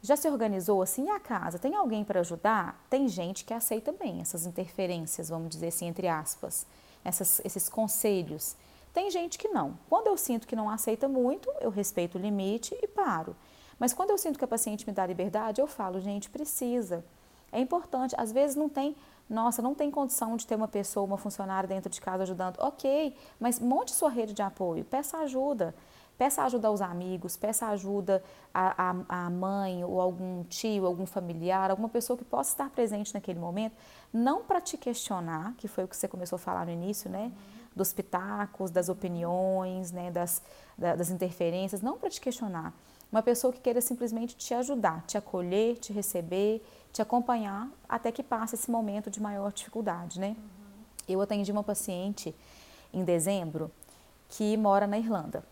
Já 0.01 0.17
se 0.17 0.29
organizou 0.29 0.81
assim 0.81 1.11
a 1.11 1.19
casa? 1.19 1.59
Tem 1.59 1.75
alguém 1.75 2.05
para 2.05 2.21
ajudar? 2.21 2.85
Tem 2.89 3.09
gente 3.09 3.45
que 3.45 3.53
aceita 3.53 3.91
bem 3.93 4.21
essas 4.21 4.47
interferências, 4.47 5.29
vamos 5.29 5.51
dizer 5.51 5.69
assim, 5.69 5.87
entre 5.87 6.07
aspas, 6.07 6.67
essas, 7.05 7.41
esses 7.45 7.69
conselhos. 7.69 8.57
Tem 8.95 9.11
gente 9.11 9.39
que 9.39 9.49
não. 9.49 9.79
Quando 9.89 10.07
eu 10.07 10.17
sinto 10.17 10.47
que 10.47 10.57
não 10.57 10.71
aceita 10.71 11.09
muito, 11.09 11.51
eu 11.61 11.71
respeito 11.71 12.17
o 12.17 12.21
limite 12.21 12.77
e 12.81 12.87
paro. 12.87 13.35
Mas 13.79 13.93
quando 13.93 14.11
eu 14.11 14.19
sinto 14.19 14.39
que 14.39 14.45
a 14.45 14.49
paciente 14.49 14.87
me 14.87 14.93
dá 14.93 15.07
liberdade, 15.07 15.61
eu 15.61 15.67
falo, 15.67 16.01
gente, 16.01 16.31
precisa. 16.31 17.05
É 17.51 17.61
importante. 17.61 18.15
Às 18.19 18.33
vezes 18.33 18.57
não 18.57 18.69
tem, 18.69 18.97
nossa, 19.29 19.61
não 19.63 19.75
tem 19.75 19.91
condição 19.91 20.37
de 20.37 20.47
ter 20.47 20.55
uma 20.55 20.69
pessoa, 20.69 21.05
uma 21.05 21.19
funcionária 21.19 21.69
dentro 21.69 21.91
de 21.91 22.01
casa 22.01 22.23
ajudando. 22.23 22.57
Ok, 22.59 23.17
mas 23.39 23.59
monte 23.59 23.93
sua 23.93 24.11
rede 24.11 24.33
de 24.33 24.43
apoio, 24.43 24.85
peça 24.85 25.19
ajuda. 25.19 25.75
Peça 26.19 26.43
ajuda 26.43 26.67
aos 26.67 26.81
amigos, 26.81 27.37
peça 27.37 27.69
ajuda 27.69 28.21
à, 28.53 28.91
à, 28.91 29.27
à 29.27 29.31
mãe 29.31 29.85
ou 29.85 30.01
algum 30.01 30.43
tio, 30.43 30.85
algum 30.85 31.07
familiar, 31.07 31.71
alguma 31.71 31.89
pessoa 31.89 32.17
que 32.17 32.25
possa 32.25 32.51
estar 32.51 32.69
presente 32.71 33.15
naquele 33.15 33.39
momento, 33.39 33.77
não 34.13 34.43
para 34.43 34.61
te 34.61 34.77
questionar, 34.77 35.55
que 35.57 35.69
foi 35.69 35.85
o 35.85 35.89
que 35.89 35.97
você 35.97 36.09
começou 36.09 36.35
a 36.35 36.39
falar 36.41 36.67
no 36.67 36.73
início, 36.73 37.09
né? 37.09 37.31
Dos 37.75 37.93
pitacos, 37.93 38.73
das 38.73 38.89
opiniões, 38.89 39.93
né? 39.93 40.11
das, 40.11 40.43
das 40.77 41.09
interferências, 41.09 41.81
não 41.81 41.97
para 41.97 42.11
te 42.11 42.21
questionar. 42.21 42.75
Uma 43.13 43.23
pessoa 43.23 43.53
que 43.53 43.61
queira 43.61 43.81
simplesmente 43.81 44.37
te 44.37 44.53
ajudar, 44.55 45.05
te 45.07 45.17
acolher, 45.17 45.77
te 45.77 45.93
receber, 45.93 46.61
te 46.93 47.01
acompanhar 47.01 47.71
até 47.89 48.11
que 48.11 48.25
passe 48.25 48.57
esse 48.57 48.69
momento 48.69 49.09
de 49.09 49.23
maior 49.23 49.53
dificuldade, 49.53 50.19
né? 50.19 50.31
Uhum. 50.31 50.37
Eu 51.09 51.21
atendi 51.21 51.53
uma 51.53 51.63
paciente 51.63 52.35
em 52.93 53.05
dezembro 53.05 53.71
que 54.29 54.57
mora 54.57 54.85
na 54.85 54.99
Irlanda. 54.99 55.45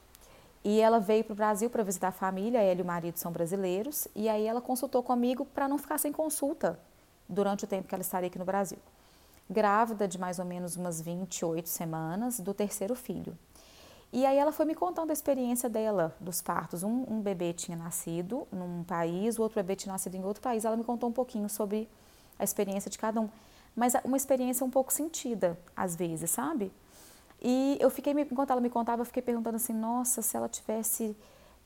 E 0.69 0.81
ela 0.81 0.99
veio 0.99 1.23
para 1.23 1.33
o 1.33 1.37
Brasil 1.37 1.71
para 1.71 1.85
visitar 1.85 2.09
a 2.09 2.13
família, 2.13 2.61
ela 2.61 2.81
e 2.81 2.83
o 2.83 2.85
marido 2.85 3.19
são 3.19 3.31
brasileiros, 3.31 4.09
e 4.17 4.29
aí 4.29 4.45
ela 4.45 4.61
consultou 4.61 5.01
comigo 5.01 5.45
para 5.45 5.69
não 5.69 5.79
ficar 5.79 5.97
sem 5.97 6.11
consulta 6.11 6.77
durante 7.29 7.63
o 7.63 7.69
tempo 7.69 7.87
que 7.87 7.95
ela 7.95 8.03
estaria 8.03 8.27
aqui 8.27 8.37
no 8.37 8.45
Brasil. 8.45 8.79
Grávida 9.49 10.09
de 10.09 10.19
mais 10.19 10.41
ou 10.41 10.45
menos 10.45 10.75
umas 10.75 11.01
28 11.01 11.69
semanas 11.69 12.41
do 12.41 12.53
terceiro 12.53 12.97
filho. 12.97 13.39
E 14.13 14.27
aí 14.27 14.37
ela 14.37 14.51
foi 14.51 14.67
me 14.67 14.75
contando 14.75 15.11
a 15.11 15.13
experiência 15.13 15.69
dela, 15.69 16.13
dos 16.19 16.43
partos. 16.43 16.83
Um, 16.83 17.05
um, 17.09 17.21
bebê 17.21 17.53
tinha 17.53 17.77
nascido 17.77 18.45
num 18.51 18.83
país, 18.83 19.39
o 19.39 19.43
outro 19.43 19.55
bebê 19.63 19.77
tinha 19.77 19.93
nascido 19.93 20.17
em 20.17 20.25
outro 20.25 20.43
país. 20.43 20.65
Ela 20.65 20.77
me 20.77 20.83
contou 20.83 21.09
um 21.09 21.13
pouquinho 21.13 21.49
sobre 21.49 21.89
a 22.37 22.43
experiência 22.43 22.91
de 22.91 22.99
cada 22.99 23.21
um. 23.21 23.29
Mas 23.77 23.93
uma 24.05 24.17
experiência 24.17 24.67
um 24.67 24.71
pouco 24.71 24.93
sentida, 24.93 25.57
às 25.77 25.95
vezes, 25.95 26.29
sabe? 26.29 26.73
E 27.41 27.77
eu 27.81 27.91
fiquei, 27.91 28.13
enquanto 28.13 28.51
ela 28.51 28.61
me 28.61 28.71
contava, 28.71 29.03
eu 29.03 29.07
fiquei 29.07 29.23
perguntando 29.23 29.57
assim, 29.57 29.73
nossa, 29.73 30.23
se 30.23 30.37
ela 30.37 30.49
tivesse 30.49 31.17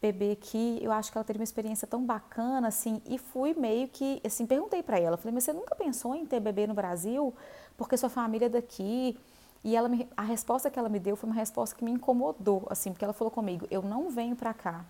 bebê 0.01 0.33
aqui, 0.33 0.79
eu 0.81 0.91
acho 0.91 1.13
que 1.13 1.19
ela 1.19 1.25
teria 1.25 1.41
uma 1.41 1.45
experiência 1.45 1.87
tão 1.87 2.05
bacana, 2.05 2.69
assim, 2.69 3.03
e 3.07 3.19
fui 3.19 3.55
meio 3.55 3.87
que, 3.89 4.21
assim, 4.25 4.47
perguntei 4.47 4.83
para 4.83 4.99
ela, 4.99 5.17
falei, 5.17 5.35
mas 5.35 5.45
você 5.45 5.53
nunca 5.53 5.75
pensou 5.75 6.15
em 6.15 6.25
ter 6.25 6.41
bebê 6.41 6.67
no 6.67 6.75
Brasil? 6.75 7.35
Porque 7.77 7.97
sua 7.97 8.09
família 8.09 8.47
é 8.47 8.49
daqui? 8.49 9.19
E 9.63 9.77
ela 9.77 9.89
me, 9.89 10.09
a 10.17 10.23
resposta 10.23 10.71
que 10.71 10.79
ela 10.79 10.89
me 10.89 10.99
deu 10.99 11.17
foi 11.17 11.29
uma 11.29 11.37
resposta 11.37 11.77
que 11.77 11.85
me 11.85 11.91
incomodou, 11.91 12.67
assim, 12.71 12.93
porque 12.93 13.05
ela 13.05 13.13
falou 13.13 13.31
comigo, 13.31 13.67
eu 13.71 13.83
não 13.83 14.09
venho 14.09 14.35
para 14.35 14.55
cá, 14.55 14.85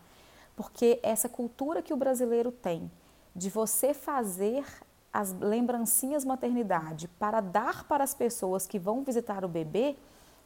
porque 0.55 1.01
essa 1.03 1.29
cultura 1.29 1.83
que 1.83 1.93
o 1.93 1.97
brasileiro 1.97 2.53
tem 2.53 2.90
de 3.35 3.51
você 3.51 3.93
fazer 3.93 4.64
as 5.12 5.33
lembrancinhas 5.33 6.25
maternidade 6.25 7.09
para 7.19 7.40
dar 7.40 7.85
para 7.85 8.05
as 8.05 8.14
pessoas 8.14 8.64
que 8.66 8.79
vão 8.79 9.03
visitar 9.03 9.45
o 9.45 9.49
bebê, 9.49 9.97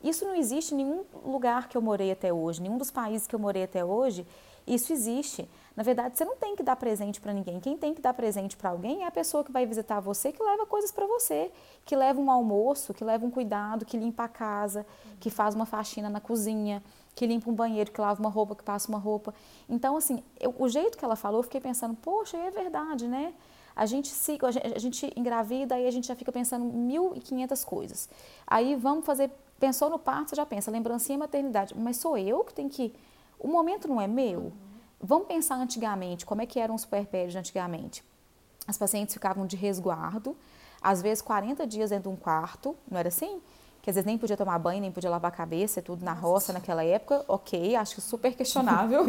isso 0.08 0.24
não 0.24 0.34
existe 0.34 0.74
em 0.74 0.78
nenhum 0.78 1.04
lugar 1.24 1.68
que 1.68 1.76
eu 1.76 1.82
morei 1.82 2.12
até 2.12 2.32
hoje, 2.32 2.62
nenhum 2.62 2.78
dos 2.78 2.90
países 2.90 3.26
que 3.26 3.34
eu 3.34 3.38
morei 3.38 3.64
até 3.64 3.84
hoje, 3.84 4.26
isso 4.66 4.92
existe. 4.92 5.48
Na 5.76 5.82
verdade, 5.82 6.16
você 6.16 6.24
não 6.24 6.36
tem 6.36 6.54
que 6.56 6.62
dar 6.62 6.76
presente 6.76 7.20
para 7.20 7.32
ninguém. 7.32 7.60
Quem 7.60 7.76
tem 7.76 7.92
que 7.92 8.00
dar 8.00 8.14
presente 8.14 8.56
para 8.56 8.70
alguém 8.70 9.02
é 9.02 9.06
a 9.06 9.10
pessoa 9.10 9.44
que 9.44 9.52
vai 9.52 9.66
visitar 9.66 10.00
você, 10.00 10.32
que 10.32 10.42
leva 10.42 10.64
coisas 10.66 10.90
para 10.90 11.06
você, 11.06 11.50
que 11.84 11.94
leva 11.94 12.20
um 12.20 12.30
almoço, 12.30 12.94
que 12.94 13.04
leva 13.04 13.26
um 13.26 13.30
cuidado, 13.30 13.84
que 13.84 13.96
limpa 13.96 14.24
a 14.24 14.28
casa, 14.28 14.86
que 15.20 15.30
faz 15.30 15.54
uma 15.54 15.66
faxina 15.66 16.08
na 16.08 16.20
cozinha, 16.20 16.82
que 17.14 17.26
limpa 17.26 17.50
um 17.50 17.54
banheiro, 17.54 17.90
que 17.90 18.00
lava 18.00 18.20
uma 18.20 18.30
roupa, 18.30 18.54
que 18.54 18.62
passa 18.62 18.88
uma 18.88 18.98
roupa. 18.98 19.34
Então, 19.68 19.96
assim, 19.96 20.22
eu, 20.40 20.54
o 20.58 20.68
jeito 20.68 20.96
que 20.96 21.04
ela 21.04 21.16
falou, 21.16 21.40
eu 21.40 21.44
fiquei 21.44 21.60
pensando, 21.60 21.94
poxa, 21.94 22.36
é 22.36 22.50
verdade, 22.50 23.06
né? 23.06 23.34
A 23.76 23.86
gente, 23.86 24.08
se, 24.08 24.38
a 24.74 24.78
gente, 24.78 25.12
engravida 25.16 25.78
e 25.78 25.86
a 25.86 25.90
gente 25.90 26.06
já 26.06 26.14
fica 26.14 26.30
pensando 26.30 26.64
mil 26.64 27.12
e 27.14 27.20
quinhentas 27.20 27.64
coisas. 27.64 28.08
Aí 28.46 28.76
vamos 28.76 29.04
fazer 29.04 29.30
Pensou 29.58 29.88
no 29.88 29.98
parto, 29.98 30.30
você 30.30 30.36
já 30.36 30.46
pensa, 30.46 30.70
lembrancinha 30.70 31.18
maternidade. 31.18 31.74
Mas 31.76 31.96
sou 31.96 32.18
eu 32.18 32.44
que 32.44 32.52
tenho 32.52 32.68
que. 32.68 32.94
O 33.38 33.48
momento 33.48 33.88
não 33.88 34.00
é 34.00 34.06
meu. 34.06 34.40
Uhum. 34.40 34.52
Vamos 35.00 35.26
pensar 35.26 35.56
antigamente, 35.56 36.24
como 36.24 36.40
é 36.40 36.46
que 36.46 36.58
eram 36.58 36.74
os 36.74 36.84
puerpérios 36.84 37.36
antigamente? 37.36 38.02
As 38.66 38.78
pacientes 38.78 39.12
ficavam 39.12 39.46
de 39.46 39.56
resguardo, 39.56 40.34
às 40.80 41.02
vezes 41.02 41.20
40 41.20 41.66
dias 41.66 41.90
dentro 41.90 42.10
de 42.10 42.16
um 42.16 42.16
quarto, 42.16 42.74
não 42.90 42.98
era 42.98 43.08
assim? 43.08 43.40
Que 43.82 43.90
às 43.90 43.96
vezes 43.96 44.06
nem 44.06 44.16
podia 44.16 44.34
tomar 44.34 44.58
banho, 44.58 44.80
nem 44.80 44.90
podia 44.90 45.10
lavar 45.10 45.30
a 45.30 45.34
cabeça, 45.34 45.82
tudo 45.82 46.02
na 46.02 46.14
roça 46.14 46.54
naquela 46.54 46.82
época. 46.82 47.22
Ok, 47.28 47.76
acho 47.76 48.00
super 48.00 48.34
questionável. 48.34 49.04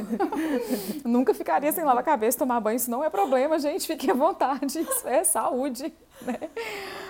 Nunca 1.06 1.34
ficaria 1.34 1.72
sem 1.72 1.86
lavar 1.86 2.02
a 2.02 2.06
cabeça, 2.06 2.38
tomar 2.38 2.60
banho, 2.60 2.76
isso 2.76 2.92
não 2.92 3.02
é 3.02 3.10
problema, 3.10 3.58
gente, 3.58 3.88
fique 3.88 4.12
à 4.12 4.14
vontade, 4.14 4.80
isso 4.80 5.08
é 5.08 5.24
saúde. 5.24 5.94
Né? 6.26 6.40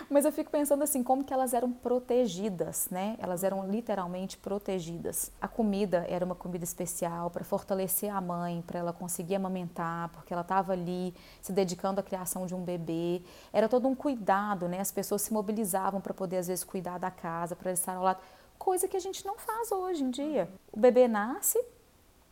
Mas 0.09 0.25
eu 0.25 0.31
fico 0.31 0.51
pensando 0.51 0.83
assim, 0.83 1.01
como 1.01 1.23
que 1.23 1.33
elas 1.33 1.53
eram 1.53 1.71
protegidas, 1.71 2.87
né? 2.91 3.15
Elas 3.19 3.43
eram 3.43 3.67
literalmente 3.67 4.37
protegidas. 4.37 5.31
A 5.41 5.47
comida 5.47 6.05
era 6.07 6.23
uma 6.23 6.35
comida 6.35 6.63
especial 6.63 7.29
para 7.29 7.43
fortalecer 7.43 8.13
a 8.13 8.21
mãe, 8.21 8.63
para 8.65 8.79
ela 8.79 8.93
conseguir 8.93 9.35
amamentar, 9.35 10.09
porque 10.09 10.31
ela 10.31 10.43
estava 10.43 10.73
ali 10.73 11.13
se 11.41 11.51
dedicando 11.51 11.99
à 11.99 12.03
criação 12.03 12.45
de 12.45 12.53
um 12.53 12.63
bebê. 12.63 13.21
Era 13.51 13.67
todo 13.67 13.87
um 13.87 13.95
cuidado, 13.95 14.67
né? 14.67 14.79
As 14.79 14.91
pessoas 14.91 15.23
se 15.23 15.33
mobilizavam 15.33 15.99
para 15.99 16.13
poder 16.13 16.37
às 16.37 16.47
vezes 16.47 16.63
cuidar 16.63 16.99
da 16.99 17.09
casa, 17.09 17.55
para 17.55 17.71
estar 17.71 17.95
ao 17.95 18.03
lado, 18.03 18.19
coisa 18.59 18.87
que 18.87 18.97
a 18.97 19.01
gente 19.01 19.25
não 19.25 19.37
faz 19.37 19.71
hoje 19.71 20.03
em 20.03 20.11
dia. 20.11 20.49
O 20.71 20.79
bebê 20.79 21.07
nasce, 21.07 21.59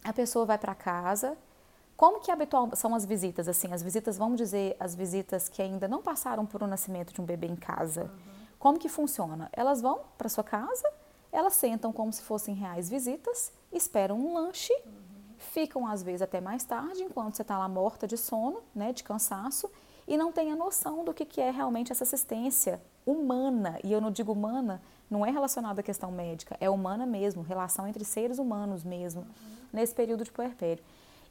a 0.04 0.14
pessoa 0.14 0.46
vai 0.46 0.58
para 0.58 0.76
casa, 0.76 1.36
como 2.04 2.20
que 2.20 2.30
habitual 2.30 2.70
são 2.74 2.94
as 2.94 3.06
visitas? 3.06 3.48
Assim, 3.48 3.72
as 3.72 3.82
visitas, 3.82 4.18
vamos 4.18 4.36
dizer, 4.36 4.76
as 4.78 4.94
visitas 4.94 5.48
que 5.48 5.62
ainda 5.62 5.88
não 5.88 6.02
passaram 6.02 6.46
por 6.46 6.62
um 6.62 6.68
nascimento 6.68 7.14
de 7.14 7.22
um 7.22 7.24
bebê 7.24 7.48
em 7.48 7.56
casa. 7.56 8.04
Uhum. 8.04 8.10
Como 8.60 8.78
que 8.78 8.90
funciona? 8.90 9.50
Elas 9.54 9.82
vão 9.82 10.02
para 10.18 10.28
sua 10.28 10.44
casa, 10.44 10.86
elas 11.32 11.54
sentam 11.54 11.94
como 11.94 12.12
se 12.12 12.22
fossem 12.22 12.56
reais 12.56 12.90
visitas, 12.90 13.54
esperam 13.72 14.20
um 14.20 14.34
lanche, 14.34 14.74
uhum. 14.86 14.92
ficam 15.38 15.88
às 15.88 16.04
vezes 16.04 16.22
até 16.22 16.42
mais 16.42 16.66
tarde, 16.66 17.04
enquanto 17.04 17.36
você 17.36 17.42
está 17.42 17.58
lá 17.58 17.70
morta 17.70 18.06
de 18.06 18.18
sono, 18.18 18.62
né, 18.76 18.92
de 18.92 19.02
cansaço, 19.02 19.72
e 20.06 20.18
não 20.18 20.30
tem 20.30 20.52
a 20.52 20.58
noção 20.58 21.06
do 21.06 21.14
que, 21.14 21.24
que 21.24 21.40
é 21.40 21.52
realmente 21.52 21.94
essa 21.94 22.04
assistência 22.04 22.82
humana. 23.06 23.80
E 23.82 23.94
eu 23.94 24.02
não 24.02 24.12
digo 24.12 24.34
humana, 24.34 24.82
não 25.10 25.26
é 25.26 25.32
relacionada 25.32 25.80
à 25.80 25.84
questão 25.84 26.12
médica, 26.12 26.58
é 26.60 26.70
humana 26.70 27.06
mesmo, 27.06 27.44
relação 27.44 27.88
entre 27.88 28.04
seres 28.04 28.40
humanos 28.40 28.84
mesmo, 28.84 29.22
uhum. 29.22 29.28
nesse 29.72 29.96
período 29.96 30.26
de 30.26 30.34
puerpério. 30.34 30.84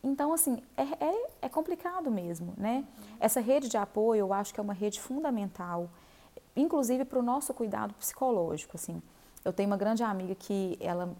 Então, 0.03 0.33
assim, 0.33 0.61
é, 0.77 0.83
é, 0.83 1.27
é 1.43 1.49
complicado 1.49 2.11
mesmo, 2.11 2.55
né? 2.57 2.85
Essa 3.21 3.41
rede 3.41 3.69
de 3.69 3.77
apoio, 3.77 4.21
eu 4.21 4.33
acho 4.33 4.53
que 4.53 4.59
é 4.59 4.63
uma 4.63 4.75
rede 4.75 5.01
fundamental. 5.01 5.89
inclusive 6.57 7.05
para 7.05 7.19
o 7.19 7.23
nosso 7.23 7.55
cuidado 7.55 7.95
psicológico, 7.95 8.77
assim. 8.77 9.01
Eu 9.45 9.53
tenho 9.53 9.69
uma 9.69 9.77
grande 9.77 10.03
amiga 10.03 10.35
que 10.35 10.77
ela 10.81 11.15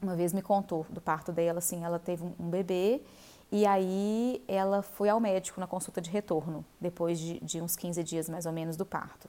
uma 0.00 0.14
vez 0.14 0.32
me 0.32 0.42
contou 0.42 0.86
do 0.88 1.00
parto 1.00 1.32
dela, 1.32 1.58
assim, 1.58 1.84
ela 1.84 1.98
teve 1.98 2.24
um 2.24 2.48
bebê 2.48 3.02
e 3.50 3.66
aí 3.66 4.42
ela 4.46 4.82
foi 4.82 5.08
ao 5.08 5.18
médico 5.18 5.60
na 5.60 5.66
consulta 5.66 6.00
de 6.00 6.10
retorno, 6.10 6.64
depois 6.80 7.18
de, 7.18 7.40
de 7.40 7.60
uns 7.60 7.74
15 7.76 8.02
dias 8.04 8.28
mais 8.28 8.46
ou 8.46 8.52
menos 8.52 8.76
do 8.76 8.86
parto. 8.86 9.28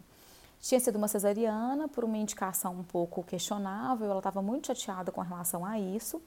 Tinha 0.60 0.80
sido 0.80 0.97
uma 0.97 1.08
cesariana 1.08 1.88
por 1.88 2.04
uma 2.04 2.17
indicação 2.17 2.73
um 2.73 2.84
pouco 2.84 3.23
questionável, 3.23 4.10
ela 4.10 4.19
estava 4.19 4.41
muito 4.41 4.67
chateada 4.67 5.12
com 5.12 5.21
relação 5.21 5.65
a 5.65 5.80
isso 5.80 6.21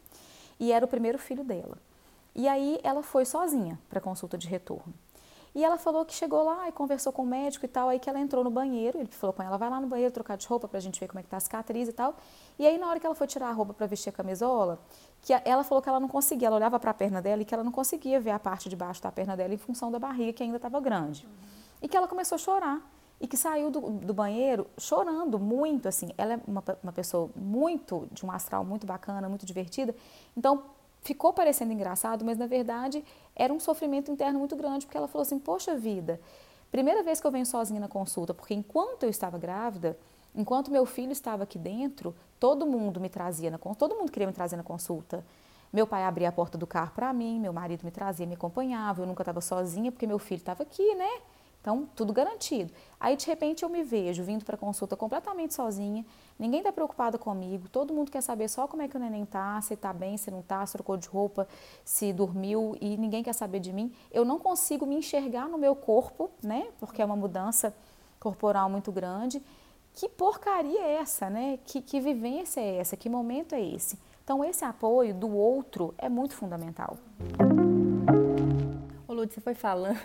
e 0.58 0.72
era 0.72 0.84
o 0.84 0.88
primeiro 0.88 1.18
filho 1.18 1.44
dela. 1.44 1.76
E 2.34 2.48
aí 2.48 2.80
ela 2.82 3.02
foi 3.02 3.24
sozinha 3.24 3.78
para 3.88 3.98
a 3.98 4.02
consulta 4.02 4.38
de 4.38 4.48
retorno. 4.48 4.92
E 5.54 5.62
ela 5.62 5.76
falou 5.76 6.04
que 6.04 6.14
chegou 6.14 6.42
lá 6.42 6.66
e 6.68 6.72
conversou 6.72 7.12
com 7.12 7.22
o 7.22 7.26
médico 7.26 7.66
e 7.66 7.68
tal, 7.68 7.90
aí 7.90 7.98
que 7.98 8.08
ela 8.08 8.18
entrou 8.18 8.42
no 8.42 8.50
banheiro, 8.50 8.98
ele 8.98 9.08
falou 9.10 9.34
com 9.34 9.42
ela, 9.42 9.58
vai 9.58 9.68
lá 9.68 9.78
no 9.80 9.86
banheiro 9.86 10.10
trocar 10.12 10.38
de 10.38 10.46
roupa 10.46 10.66
pra 10.66 10.80
gente 10.80 10.98
ver 10.98 11.08
como 11.08 11.20
é 11.20 11.22
que 11.22 11.28
tá 11.28 11.36
a 11.36 11.40
cicatriz 11.40 11.88
e 11.88 11.92
tal. 11.92 12.16
E 12.58 12.66
aí 12.66 12.78
na 12.78 12.88
hora 12.88 12.98
que 12.98 13.04
ela 13.04 13.14
foi 13.14 13.26
tirar 13.26 13.48
a 13.48 13.52
roupa 13.52 13.74
para 13.74 13.86
vestir 13.86 14.08
a 14.08 14.12
camisola, 14.12 14.78
que 15.20 15.34
ela 15.44 15.62
falou 15.62 15.82
que 15.82 15.90
ela 15.90 16.00
não 16.00 16.08
conseguia, 16.08 16.48
ela 16.48 16.56
olhava 16.56 16.80
para 16.80 16.90
a 16.90 16.94
perna 16.94 17.20
dela 17.20 17.42
e 17.42 17.44
que 17.44 17.52
ela 17.52 17.62
não 17.62 17.72
conseguia 17.72 18.18
ver 18.18 18.30
a 18.30 18.38
parte 18.38 18.70
de 18.70 18.74
baixo 18.74 19.02
da 19.02 19.12
perna 19.12 19.36
dela 19.36 19.52
em 19.52 19.58
função 19.58 19.92
da 19.92 19.98
barriga 19.98 20.32
que 20.32 20.42
ainda 20.42 20.56
estava 20.56 20.80
grande. 20.80 21.26
Uhum. 21.26 21.32
E 21.82 21.88
que 21.88 21.96
ela 21.96 22.08
começou 22.08 22.36
a 22.36 22.38
chorar 22.38 22.80
e 23.20 23.26
que 23.28 23.36
saiu 23.36 23.70
do, 23.70 23.80
do, 23.80 24.14
banheiro 24.14 24.66
chorando 24.76 25.38
muito, 25.38 25.86
assim. 25.86 26.08
Ela 26.18 26.34
é 26.34 26.40
uma, 26.46 26.64
uma 26.82 26.92
pessoa 26.92 27.30
muito, 27.36 28.08
de 28.10 28.26
um 28.26 28.32
astral 28.32 28.64
muito 28.64 28.84
bacana, 28.84 29.28
muito 29.28 29.46
divertida. 29.46 29.94
Então, 30.36 30.64
ficou 31.02 31.32
parecendo 31.32 31.72
engraçado, 31.72 32.24
mas 32.24 32.38
na 32.38 32.46
verdade 32.46 33.04
era 33.34 33.52
um 33.52 33.60
sofrimento 33.60 34.10
interno 34.10 34.38
muito 34.38 34.56
grande, 34.56 34.86
porque 34.86 34.96
ela 34.96 35.08
falou 35.08 35.22
assim: 35.22 35.38
Poxa 35.38 35.76
vida, 35.76 36.20
primeira 36.70 37.02
vez 37.02 37.20
que 37.20 37.26
eu 37.26 37.30
venho 37.30 37.46
sozinha 37.46 37.80
na 37.80 37.88
consulta, 37.88 38.32
porque 38.32 38.54
enquanto 38.54 39.02
eu 39.02 39.10
estava 39.10 39.38
grávida, 39.38 39.98
enquanto 40.34 40.70
meu 40.70 40.86
filho 40.86 41.12
estava 41.12 41.42
aqui 41.42 41.58
dentro, 41.58 42.14
todo 42.38 42.66
mundo 42.66 43.00
me 43.00 43.08
trazia 43.08 43.50
na 43.50 43.58
consulta, 43.58 43.88
todo 43.88 43.98
mundo 43.98 44.10
queria 44.10 44.26
me 44.26 44.32
trazer 44.32 44.56
na 44.56 44.62
consulta. 44.62 45.24
Meu 45.72 45.86
pai 45.86 46.04
abria 46.04 46.28
a 46.28 46.32
porta 46.32 46.58
do 46.58 46.66
carro 46.66 46.92
para 46.94 47.12
mim, 47.14 47.40
meu 47.40 47.52
marido 47.52 47.82
me 47.82 47.90
trazia, 47.90 48.26
me 48.26 48.34
acompanhava, 48.34 49.02
eu 49.02 49.06
nunca 49.06 49.22
estava 49.22 49.40
sozinha 49.40 49.90
porque 49.90 50.06
meu 50.06 50.18
filho 50.18 50.40
estava 50.40 50.62
aqui, 50.62 50.94
né? 50.94 51.08
Então, 51.62 51.88
tudo 51.94 52.12
garantido. 52.12 52.72
Aí, 52.98 53.14
de 53.14 53.24
repente, 53.24 53.62
eu 53.62 53.68
me 53.68 53.84
vejo 53.84 54.24
vindo 54.24 54.44
para 54.44 54.56
consulta 54.56 54.96
completamente 54.96 55.54
sozinha, 55.54 56.04
ninguém 56.36 56.58
está 56.58 56.72
preocupado 56.72 57.20
comigo, 57.20 57.68
todo 57.68 57.94
mundo 57.94 58.10
quer 58.10 58.20
saber 58.20 58.48
só 58.48 58.66
como 58.66 58.82
é 58.82 58.88
que 58.88 58.96
o 58.96 59.00
neném 59.00 59.24
tá, 59.24 59.60
se 59.60 59.74
está 59.74 59.92
bem, 59.92 60.16
se 60.16 60.28
não 60.28 60.40
está, 60.40 60.66
se 60.66 60.72
trocou 60.72 60.96
de 60.96 61.06
roupa, 61.06 61.46
se 61.84 62.12
dormiu 62.12 62.76
e 62.80 62.96
ninguém 62.96 63.22
quer 63.22 63.32
saber 63.32 63.60
de 63.60 63.72
mim. 63.72 63.94
Eu 64.10 64.24
não 64.24 64.40
consigo 64.40 64.84
me 64.84 64.96
enxergar 64.96 65.48
no 65.48 65.56
meu 65.56 65.76
corpo, 65.76 66.30
né? 66.42 66.66
Porque 66.80 67.00
é 67.00 67.04
uma 67.04 67.14
mudança 67.14 67.72
corporal 68.18 68.68
muito 68.68 68.90
grande. 68.90 69.40
Que 69.94 70.08
porcaria 70.08 70.80
é 70.80 70.94
essa, 70.94 71.30
né? 71.30 71.60
Que, 71.64 71.80
que 71.80 72.00
vivência 72.00 72.60
é 72.60 72.78
essa? 72.78 72.96
Que 72.96 73.08
momento 73.08 73.54
é 73.54 73.60
esse? 73.60 73.96
Então, 74.24 74.44
esse 74.44 74.64
apoio 74.64 75.14
do 75.14 75.32
outro 75.32 75.94
é 75.96 76.08
muito 76.08 76.34
fundamental. 76.34 76.96
Ô, 79.06 79.12
Lud, 79.12 79.32
você 79.32 79.40
foi 79.40 79.54
falando 79.54 80.00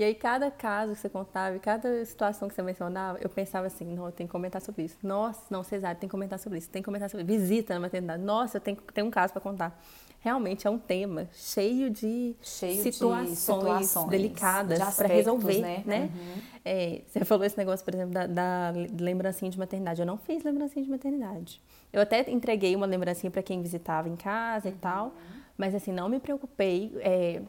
e 0.00 0.02
aí, 0.02 0.14
cada 0.14 0.50
caso 0.50 0.94
que 0.94 0.98
você 0.98 1.10
contava, 1.10 1.58
cada 1.58 2.02
situação 2.06 2.48
que 2.48 2.54
você 2.54 2.62
mencionava, 2.62 3.18
eu 3.20 3.28
pensava 3.28 3.66
assim, 3.66 3.84
não, 3.84 4.06
eu 4.06 4.12
tenho 4.12 4.26
que 4.26 4.32
comentar 4.32 4.62
sobre 4.62 4.84
isso. 4.84 4.96
Nossa, 5.02 5.42
não, 5.50 5.62
Cesário, 5.62 6.00
tem 6.00 6.08
que 6.08 6.10
comentar 6.10 6.38
sobre 6.38 6.56
isso, 6.56 6.70
tem 6.70 6.80
que 6.80 6.86
comentar 6.86 7.10
sobre 7.10 7.22
isso. 7.22 7.38
Visita 7.38 7.74
na 7.74 7.80
maternidade. 7.80 8.22
Nossa, 8.22 8.56
eu 8.56 8.62
tenho, 8.62 8.78
tenho 8.94 9.06
um 9.08 9.10
caso 9.10 9.34
para 9.34 9.42
contar. 9.42 9.78
Realmente 10.20 10.66
é 10.66 10.70
um 10.70 10.78
tema 10.78 11.28
cheio 11.34 11.90
de, 11.90 12.34
cheio 12.40 12.82
situações, 12.82 13.28
de 13.28 13.36
situações, 13.36 14.08
delicadas 14.08 14.96
para 14.96 15.06
resolver, 15.06 15.60
né? 15.60 15.82
né? 15.84 16.10
Uhum. 16.14 16.42
É, 16.64 17.02
você 17.06 17.22
falou 17.26 17.44
esse 17.44 17.58
negócio, 17.58 17.84
por 17.84 17.94
exemplo, 17.94 18.14
da, 18.14 18.26
da 18.26 18.72
lembrancinha 18.98 19.50
de 19.50 19.58
maternidade. 19.58 20.00
Eu 20.00 20.06
não 20.06 20.16
fiz 20.16 20.42
lembrancinha 20.42 20.82
de 20.82 20.90
maternidade. 20.90 21.60
Eu 21.92 22.00
até 22.00 22.30
entreguei 22.30 22.74
uma 22.74 22.86
lembrancinha 22.86 23.30
para 23.30 23.42
quem 23.42 23.60
visitava 23.60 24.08
em 24.08 24.16
casa 24.16 24.70
e 24.70 24.72
uhum. 24.72 24.78
tal, 24.78 25.14
mas 25.58 25.74
assim, 25.74 25.92
não 25.92 26.08
me 26.08 26.18
preocupei. 26.18 26.90
É, 27.00 27.42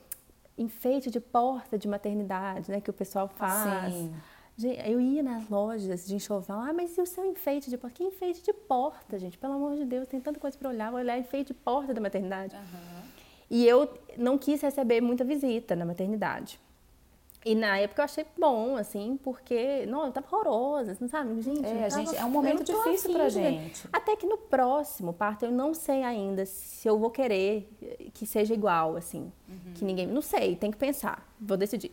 enfeite 0.57 1.09
de 1.09 1.19
porta 1.19 1.77
de 1.77 1.87
maternidade, 1.87 2.71
né, 2.71 2.81
que 2.81 2.89
o 2.89 2.93
pessoal 2.93 3.27
faz. 3.27 3.93
Sim. 3.93 4.13
Eu 4.85 4.99
ia 4.99 5.23
nas 5.23 5.49
lojas 5.49 6.05
de 6.05 6.15
enxoval, 6.15 6.59
ah, 6.59 6.73
mas 6.73 6.95
e 6.97 7.01
o 7.01 7.05
seu 7.05 7.25
enfeite 7.25 7.69
de 7.69 7.77
porta? 7.77 7.95
Que 7.95 8.03
enfeite 8.03 8.43
de 8.43 8.53
porta, 8.53 9.17
gente? 9.17 9.37
Pelo 9.37 9.53
amor 9.53 9.75
de 9.75 9.85
Deus, 9.85 10.07
tem 10.07 10.19
tanta 10.19 10.39
coisa 10.39 10.57
para 10.57 10.69
olhar, 10.69 10.91
vou 10.91 10.99
olhar 10.99 11.17
enfeite 11.17 11.47
de 11.47 11.53
porta 11.53 11.93
da 11.93 12.01
maternidade. 12.01 12.55
Uhum. 12.55 13.01
E 13.49 13.67
eu 13.67 13.89
não 14.17 14.37
quis 14.37 14.61
receber 14.61 15.01
muita 15.01 15.23
visita 15.23 15.75
na 15.75 15.85
maternidade. 15.85 16.59
E 17.43 17.55
na 17.55 17.77
época 17.79 18.01
eu 18.01 18.05
achei 18.05 18.25
bom, 18.37 18.75
assim, 18.75 19.19
porque, 19.23 19.85
não, 19.87 20.05
eu 20.05 20.11
tava 20.11 20.27
horrorosa, 20.31 20.95
não 21.01 21.07
sabe? 21.07 21.41
Gente, 21.41 21.65
é, 21.65 21.89
gente, 21.89 22.15
é 22.15 22.23
um 22.23 22.29
momento 22.29 22.63
difícil 22.63 23.09
aqui, 23.09 23.13
pra 23.13 23.29
gente. 23.29 23.89
Até 23.91 24.15
que 24.15 24.27
no 24.27 24.37
próximo 24.37 25.11
parto 25.11 25.45
eu 25.45 25.51
não 25.51 25.73
sei 25.73 26.03
ainda 26.03 26.45
se 26.45 26.87
eu 26.87 26.99
vou 26.99 27.09
querer 27.09 27.67
que 28.13 28.27
seja 28.27 28.53
igual, 28.53 28.95
assim, 28.95 29.31
uhum. 29.49 29.73
que 29.73 29.83
ninguém, 29.83 30.05
não 30.05 30.21
sei, 30.21 30.55
tem 30.55 30.69
que 30.69 30.77
pensar, 30.77 31.27
vou 31.39 31.57
decidir. 31.57 31.91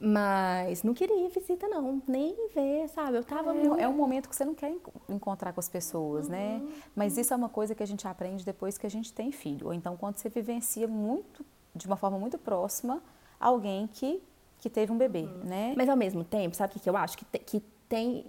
Mas 0.00 0.82
não 0.82 0.94
queria 0.94 1.28
visita, 1.28 1.68
não, 1.68 2.00
nem 2.06 2.34
ver, 2.54 2.88
sabe? 2.88 3.16
Eu 3.16 3.24
tava. 3.24 3.50
É, 3.50 3.54
muito... 3.54 3.80
é 3.80 3.88
um 3.88 3.96
momento 3.96 4.28
que 4.28 4.34
você 4.34 4.44
não 4.44 4.54
quer 4.54 4.72
encontrar 5.08 5.52
com 5.52 5.58
as 5.58 5.68
pessoas, 5.68 6.28
né? 6.28 6.58
uhum. 6.58 6.66
né? 6.66 6.72
Mas 6.94 7.18
isso 7.18 7.34
é 7.34 7.36
uma 7.36 7.48
coisa 7.48 7.74
que 7.74 7.82
a 7.82 7.86
gente 7.86 8.06
aprende 8.06 8.44
depois 8.44 8.78
que 8.78 8.86
a 8.86 8.90
gente 8.90 9.12
tem 9.12 9.32
filho. 9.32 9.66
Ou 9.66 9.72
então 9.72 9.96
quando 9.96 10.16
você 10.16 10.28
vivencia 10.28 10.86
muito, 10.86 11.44
de 11.74 11.86
uma 11.86 11.96
forma 11.96 12.16
muito 12.16 12.38
próxima, 12.38 13.02
alguém 13.40 13.88
que 13.88 14.22
que 14.58 14.68
teve 14.68 14.92
um 14.92 14.98
bebê, 14.98 15.22
uhum. 15.22 15.44
né? 15.44 15.74
Mas 15.76 15.88
ao 15.88 15.96
mesmo 15.96 16.24
tempo, 16.24 16.56
sabe 16.56 16.72
o 16.72 16.74
que, 16.74 16.80
que 16.80 16.90
eu 16.90 16.96
acho? 16.96 17.16
Que, 17.16 17.24
te, 17.24 17.38
que 17.38 17.62
tem 17.88 18.26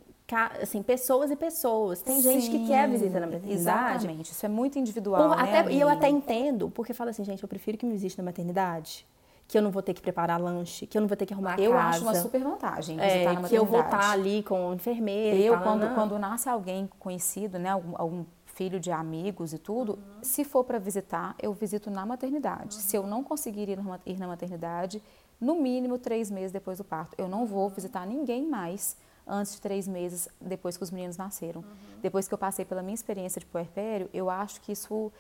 assim, 0.62 0.84
pessoas 0.84 1.32
e 1.32 1.36
pessoas. 1.36 2.02
Tem 2.02 2.22
Sim, 2.22 2.22
gente 2.22 2.50
que 2.52 2.68
quer 2.68 2.88
visita 2.88 3.20
na 3.20 3.26
maternidade. 3.26 3.60
Exatamente, 3.60 4.32
isso 4.32 4.46
é 4.46 4.50
muito 4.50 4.78
individual. 4.78 5.30
Por, 5.30 5.38
né, 5.38 5.60
até, 5.60 5.72
e 5.72 5.80
eu 5.80 5.90
até 5.90 6.08
entendo, 6.08 6.70
porque 6.70 6.94
fala 6.94 7.10
assim, 7.10 7.24
gente, 7.24 7.42
eu 7.42 7.50
prefiro 7.50 7.78
que 7.78 7.86
me 7.86 7.94
visite 7.94 8.18
na 8.18 8.24
maternidade. 8.24 9.08
Que 9.48 9.58
eu 9.58 9.64
não 9.64 9.72
vou 9.72 9.82
ter 9.82 9.96
que 9.96 10.02
preparar 10.02 10.40
lanche, 10.40 10.86
que 10.86 10.96
eu 10.96 11.02
não 11.02 11.08
vou 11.08 11.18
ter 11.18 11.26
que 11.26 11.34
arrumar 11.34 11.60
eu 11.60 11.72
casa. 11.72 11.74
Eu 11.74 11.78
acho 11.78 12.02
uma 12.04 12.14
super 12.14 12.40
vantagem 12.40 12.98
visitar 12.98 13.16
é, 13.16 13.24
na 13.24 13.42
maternidade. 13.42 13.50
Que 13.50 13.56
eu 13.56 13.66
vou 13.66 13.82
estar 13.82 14.12
ali 14.12 14.44
com 14.44 14.76
enfermeira. 14.76 15.36
Eu, 15.36 15.60
quando, 15.60 15.96
quando 15.96 16.20
nasce 16.20 16.48
alguém 16.48 16.88
conhecido, 17.00 17.58
né, 17.58 17.70
algum, 17.70 17.94
algum 17.96 18.26
filho 18.46 18.80
de 18.80 18.92
amigos 18.92 19.52
e 19.52 19.58
tudo, 19.58 19.94
uhum. 19.94 20.22
se 20.22 20.44
for 20.44 20.64
para 20.64 20.78
visitar, 20.78 21.34
eu 21.42 21.52
visito 21.52 21.90
na 21.90 22.06
maternidade. 22.06 22.76
Uhum. 22.76 22.82
Se 22.82 22.96
eu 22.96 23.08
não 23.08 23.24
conseguir 23.24 23.70
ir 24.06 24.20
na 24.20 24.28
maternidade, 24.28 25.02
no 25.40 25.56
mínimo 25.56 25.98
três 25.98 26.30
meses 26.30 26.52
depois 26.52 26.78
do 26.78 26.84
parto. 26.84 27.16
Eu 27.18 27.28
não 27.28 27.46
vou 27.46 27.70
visitar 27.70 28.06
ninguém 28.06 28.46
mais 28.46 28.98
antes 29.26 29.54
de 29.54 29.62
três 29.62 29.88
meses 29.88 30.28
depois 30.42 30.76
que 30.76 30.84
os 30.84 30.92
meninos 30.92 31.18
nasceram. 31.18 31.62
Uhum. 31.62 32.00
Depois 32.02 32.28
que 32.28 32.34
eu 32.34 32.38
passei 32.38 32.66
pela 32.66 32.82
minha 32.82 32.96
experiência 32.96 33.40
de 33.40 33.46
puerpério, 33.46 34.10
eu 34.14 34.30
acho 34.30 34.60
que 34.62 34.72
isso 34.72 35.12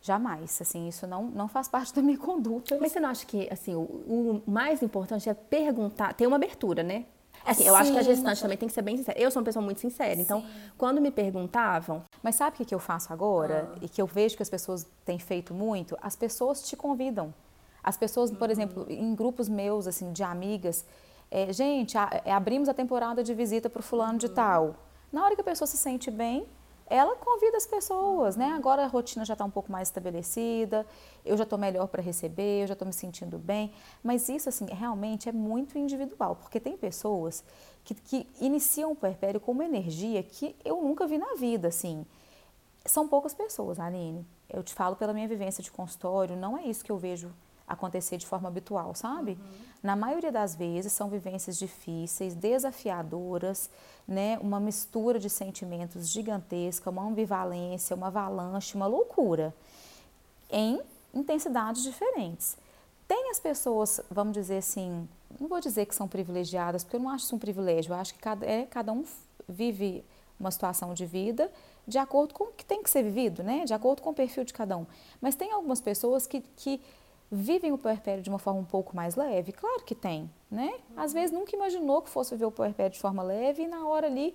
jamais, 0.00 0.60
assim, 0.60 0.86
isso 0.86 1.06
não, 1.06 1.24
não 1.24 1.48
faz 1.48 1.66
parte 1.66 1.94
da 1.94 2.02
minha 2.02 2.18
conduta. 2.18 2.76
Mas 2.78 2.92
você 2.92 3.00
não 3.00 3.08
acha 3.08 3.24
que, 3.24 3.48
assim, 3.50 3.74
o, 3.74 3.80
o 3.80 4.42
mais 4.46 4.82
importante 4.82 5.30
é 5.30 5.34
perguntar, 5.34 6.12
ter 6.12 6.26
uma 6.26 6.36
abertura, 6.36 6.82
né? 6.82 7.06
Assim, 7.44 7.64
eu 7.64 7.74
acho 7.74 7.92
que 7.92 7.98
a 7.98 8.02
gestante 8.02 8.40
também 8.40 8.56
tem 8.56 8.68
que 8.68 8.74
ser 8.74 8.82
bem 8.82 8.96
sincera. 8.96 9.18
Eu 9.18 9.30
sou 9.30 9.40
uma 9.40 9.44
pessoa 9.44 9.62
muito 9.62 9.80
sincera, 9.80 10.18
então, 10.18 10.40
Sim. 10.42 10.48
quando 10.78 11.00
me 11.00 11.10
perguntavam... 11.10 12.02
Mas 12.22 12.36
sabe 12.36 12.54
o 12.54 12.56
que, 12.58 12.64
que 12.64 12.74
eu 12.74 12.78
faço 12.78 13.12
agora? 13.12 13.70
Ah. 13.74 13.78
E 13.82 13.88
que 13.88 14.00
eu 14.00 14.06
vejo 14.06 14.36
que 14.36 14.42
as 14.42 14.48
pessoas 14.48 14.86
têm 15.04 15.18
feito 15.18 15.52
muito? 15.52 15.96
As 16.00 16.16
pessoas 16.16 16.62
te 16.62 16.76
convidam. 16.76 17.34
As 17.84 17.98
pessoas, 17.98 18.30
por 18.32 18.50
exemplo, 18.50 18.86
em 18.88 19.14
grupos 19.14 19.46
meus, 19.46 19.86
assim, 19.86 20.10
de 20.10 20.22
amigas, 20.22 20.86
é, 21.30 21.52
gente, 21.52 21.98
a, 21.98 22.22
é, 22.24 22.32
abrimos 22.32 22.68
a 22.68 22.74
temporada 22.74 23.22
de 23.22 23.34
visita 23.34 23.68
para 23.68 23.80
o 23.80 23.82
fulano 23.82 24.18
de 24.18 24.30
tal. 24.30 24.76
Na 25.12 25.22
hora 25.22 25.34
que 25.34 25.42
a 25.42 25.44
pessoa 25.44 25.68
se 25.68 25.76
sente 25.76 26.10
bem, 26.10 26.48
ela 26.86 27.14
convida 27.16 27.56
as 27.56 27.66
pessoas, 27.66 28.36
né? 28.36 28.52
Agora 28.52 28.84
a 28.84 28.86
rotina 28.86 29.24
já 29.24 29.34
está 29.34 29.44
um 29.44 29.50
pouco 29.50 29.70
mais 29.70 29.88
estabelecida, 29.88 30.86
eu 31.24 31.36
já 31.36 31.44
estou 31.44 31.58
melhor 31.58 31.88
para 31.88 32.02
receber, 32.02 32.62
eu 32.62 32.66
já 32.68 32.72
estou 32.72 32.86
me 32.86 32.92
sentindo 32.92 33.38
bem. 33.38 33.72
Mas 34.02 34.28
isso, 34.28 34.48
assim, 34.48 34.66
realmente 34.66 35.28
é 35.28 35.32
muito 35.32 35.78
individual, 35.78 36.36
porque 36.36 36.58
tem 36.58 36.76
pessoas 36.76 37.44
que, 37.84 37.94
que 37.94 38.26
iniciam 38.40 38.92
o 38.92 38.96
puerpério 38.96 39.40
com 39.40 39.52
uma 39.52 39.64
energia 39.64 40.22
que 40.22 40.56
eu 40.64 40.80
nunca 40.82 41.06
vi 41.06 41.18
na 41.18 41.34
vida, 41.34 41.68
assim. 41.68 42.06
São 42.86 43.08
poucas 43.08 43.34
pessoas, 43.34 43.78
Aline. 43.78 44.26
Eu 44.48 44.62
te 44.62 44.74
falo 44.74 44.96
pela 44.96 45.12
minha 45.12 45.28
vivência 45.28 45.62
de 45.62 45.70
consultório, 45.70 46.36
não 46.36 46.56
é 46.56 46.64
isso 46.64 46.84
que 46.84 46.92
eu 46.92 46.98
vejo 46.98 47.30
acontecer 47.66 48.16
de 48.16 48.26
forma 48.26 48.48
habitual, 48.48 48.94
sabe? 48.94 49.32
Uhum. 49.32 49.64
Na 49.82 49.96
maioria 49.96 50.30
das 50.30 50.54
vezes 50.54 50.92
são 50.92 51.08
vivências 51.08 51.58
difíceis, 51.58 52.34
desafiadoras, 52.34 53.70
né? 54.06 54.38
Uma 54.40 54.60
mistura 54.60 55.18
de 55.18 55.30
sentimentos 55.30 56.08
gigantesca, 56.08 56.90
uma 56.90 57.02
ambivalência, 57.02 57.96
uma 57.96 58.08
avalanche, 58.08 58.74
uma 58.76 58.86
loucura, 58.86 59.54
em 60.50 60.80
intensidades 61.12 61.82
diferentes. 61.82 62.56
Tem 63.06 63.30
as 63.30 63.38
pessoas, 63.38 64.00
vamos 64.10 64.32
dizer 64.32 64.58
assim, 64.58 65.08
não 65.38 65.48
vou 65.48 65.60
dizer 65.60 65.86
que 65.86 65.94
são 65.94 66.08
privilegiadas, 66.08 66.84
porque 66.84 66.96
eu 66.96 67.00
não 67.00 67.10
acho 67.10 67.24
isso 67.24 67.36
um 67.36 67.38
privilégio, 67.38 67.92
eu 67.92 67.96
acho 67.96 68.14
que 68.14 68.20
cada, 68.20 68.46
é, 68.46 68.64
cada 68.66 68.92
um 68.92 69.04
vive 69.48 70.04
uma 70.38 70.50
situação 70.50 70.94
de 70.94 71.06
vida 71.06 71.50
de 71.86 71.98
acordo 71.98 72.32
com 72.32 72.44
o 72.44 72.46
que 72.48 72.64
tem 72.64 72.82
que 72.82 72.90
ser 72.90 73.02
vivido, 73.02 73.42
né? 73.42 73.64
De 73.64 73.74
acordo 73.74 74.00
com 74.00 74.10
o 74.10 74.14
perfil 74.14 74.44
de 74.44 74.52
cada 74.52 74.76
um. 74.76 74.86
Mas 75.20 75.34
tem 75.34 75.52
algumas 75.52 75.80
pessoas 75.80 76.26
que, 76.26 76.40
que 76.56 76.80
vivem 77.30 77.72
o 77.72 77.78
puerpério 77.78 78.22
de 78.22 78.28
uma 78.28 78.38
forma 78.38 78.60
um 78.60 78.64
pouco 78.64 78.94
mais 78.94 79.16
leve? 79.16 79.52
Claro 79.52 79.84
que 79.84 79.94
tem, 79.94 80.30
né? 80.50 80.74
Às 80.96 81.12
vezes 81.12 81.32
nunca 81.32 81.54
imaginou 81.54 82.02
que 82.02 82.10
fosse 82.10 82.30
viver 82.34 82.46
o 82.46 82.50
puerpério 82.50 82.92
de 82.92 83.00
forma 83.00 83.22
leve 83.22 83.64
e 83.64 83.66
na 83.66 83.86
hora 83.86 84.06
ali 84.06 84.34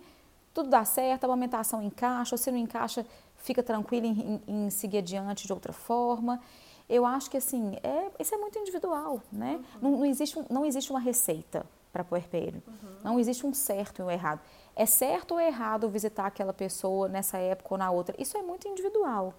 tudo 0.54 0.70
dá 0.70 0.84
certo, 0.84 1.24
a 1.24 1.28
amamentação 1.28 1.82
encaixa, 1.82 2.34
ou 2.34 2.38
se 2.38 2.52
não 2.52 2.58
encaixa, 2.58 3.06
fica 3.38 3.62
tranquilo 3.62 4.08
em, 4.08 4.42
em, 4.48 4.66
em 4.66 4.70
seguir 4.70 4.98
adiante 4.98 5.46
de 5.46 5.54
outra 5.54 5.72
forma. 5.72 6.42
Eu 6.90 7.06
acho 7.06 7.30
que 7.30 7.38
assim, 7.38 7.78
é, 7.84 8.10
isso 8.20 8.34
é 8.34 8.38
muito 8.38 8.58
individual, 8.58 9.22
né? 9.32 9.60
Uhum. 9.76 9.92
Não, 9.92 9.92
não, 10.00 10.06
existe, 10.06 10.46
não 10.50 10.66
existe 10.66 10.90
uma 10.90 11.00
receita 11.00 11.66
para 11.94 12.04
puerpério. 12.04 12.62
Uhum. 12.68 12.90
Não 13.04 13.20
existe 13.20 13.46
um 13.46 13.54
certo 13.54 14.02
e 14.02 14.04
um 14.04 14.12
errado. 14.12 14.42
É 14.76 14.86
certo 14.86 15.34
ou 15.34 15.40
errado 15.40 15.88
visitar 15.90 16.26
aquela 16.26 16.54
pessoa 16.54 17.08
nessa 17.08 17.38
época 17.38 17.74
ou 17.74 17.78
na 17.78 17.92
outra? 17.92 18.16
Isso 18.18 18.38
é 18.38 18.42
muito 18.42 18.68
individual. 18.68 19.34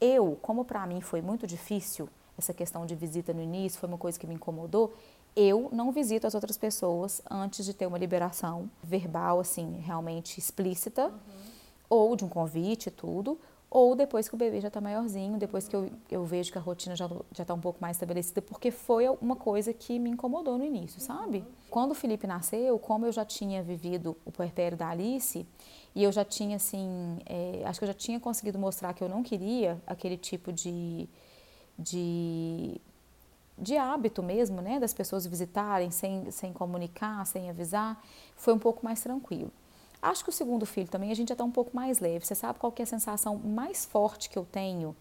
Eu, 0.00 0.38
como 0.42 0.64
para 0.64 0.86
mim 0.86 1.00
foi 1.00 1.20
muito 1.20 1.46
difícil, 1.46 2.08
essa 2.38 2.52
questão 2.52 2.86
de 2.86 2.94
visita 2.94 3.32
no 3.32 3.42
início 3.42 3.78
foi 3.78 3.88
uma 3.88 3.98
coisa 3.98 4.18
que 4.18 4.26
me 4.26 4.34
incomodou, 4.34 4.94
eu 5.34 5.68
não 5.72 5.90
visito 5.92 6.26
as 6.26 6.34
outras 6.34 6.58
pessoas 6.58 7.22
antes 7.30 7.64
de 7.64 7.72
ter 7.72 7.86
uma 7.86 7.98
liberação 7.98 8.70
verbal, 8.82 9.40
assim, 9.40 9.80
realmente 9.84 10.38
explícita, 10.38 11.06
uhum. 11.06 11.12
ou 11.88 12.16
de 12.16 12.24
um 12.24 12.28
convite 12.28 12.88
e 12.88 12.90
tudo, 12.90 13.38
ou 13.70 13.96
depois 13.96 14.28
que 14.28 14.34
o 14.34 14.36
bebê 14.36 14.60
já 14.60 14.68
está 14.68 14.82
maiorzinho, 14.82 15.38
depois 15.38 15.66
que 15.66 15.74
eu, 15.74 15.88
eu 16.10 16.26
vejo 16.26 16.52
que 16.52 16.58
a 16.58 16.60
rotina 16.60 16.94
já 16.94 17.08
está 17.30 17.54
um 17.54 17.60
pouco 17.60 17.78
mais 17.80 17.96
estabelecida, 17.96 18.42
porque 18.42 18.70
foi 18.70 19.08
uma 19.08 19.34
coisa 19.34 19.72
que 19.72 19.98
me 19.98 20.10
incomodou 20.10 20.58
no 20.58 20.64
início, 20.64 21.00
sabe? 21.00 21.38
Uhum. 21.38 21.44
Quando 21.70 21.92
o 21.92 21.94
Felipe 21.94 22.26
nasceu, 22.26 22.78
como 22.78 23.06
eu 23.06 23.12
já 23.12 23.24
tinha 23.24 23.62
vivido 23.62 24.14
o 24.26 24.30
puerpério 24.30 24.76
da 24.76 24.90
Alice, 24.90 25.46
e 25.94 26.02
eu 26.02 26.12
já 26.12 26.22
tinha, 26.22 26.56
assim, 26.56 27.18
é, 27.24 27.62
acho 27.64 27.80
que 27.80 27.84
eu 27.84 27.88
já 27.88 27.94
tinha 27.94 28.20
conseguido 28.20 28.58
mostrar 28.58 28.92
que 28.92 29.02
eu 29.02 29.08
não 29.08 29.22
queria 29.22 29.80
aquele 29.86 30.18
tipo 30.18 30.52
de, 30.52 31.08
de 31.82 32.80
de 33.62 33.76
hábito 33.76 34.22
mesmo, 34.22 34.60
né, 34.60 34.80
das 34.80 34.92
pessoas 34.92 35.26
visitarem 35.26 35.90
sem, 35.90 36.30
sem 36.30 36.52
comunicar, 36.52 37.24
sem 37.26 37.48
avisar, 37.48 38.02
foi 38.34 38.52
um 38.54 38.58
pouco 38.58 38.84
mais 38.84 39.00
tranquilo. 39.00 39.52
Acho 40.00 40.24
que 40.24 40.30
o 40.30 40.32
segundo 40.32 40.66
filho 40.66 40.88
também 40.88 41.12
a 41.12 41.14
gente 41.14 41.28
já 41.28 41.34
está 41.34 41.44
um 41.44 41.50
pouco 41.50 41.76
mais 41.76 42.00
leve. 42.00 42.26
Você 42.26 42.34
sabe 42.34 42.58
qual 42.58 42.74
é 42.76 42.82
a 42.82 42.86
sensação 42.86 43.38
mais 43.38 43.84
forte 43.84 44.28
que 44.28 44.36
eu 44.36 44.44
tenho 44.44 44.96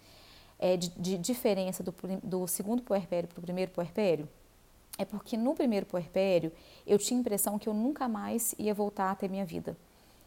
é, 0.60 0.78
de, 0.78 0.90
de 0.90 1.18
diferença 1.18 1.82
do, 1.82 1.94
do 2.22 2.48
segundo 2.48 2.84
puerpério 2.84 3.28
para 3.28 3.40
o 3.40 3.42
primeiro 3.42 3.72
puerpério? 3.72 4.30
É 4.98 5.06
porque 5.06 5.36
no 5.36 5.56
primeiro 5.56 5.88
puerpério 5.88 6.52
eu 6.86 7.00
tinha 7.00 7.18
a 7.18 7.22
impressão 7.22 7.58
que 7.58 7.68
eu 7.68 7.74
nunca 7.74 8.08
mais 8.08 8.54
ia 8.60 8.76
voltar 8.76 9.10
a 9.10 9.16
ter 9.16 9.28
minha 9.28 9.46
vida 9.46 9.76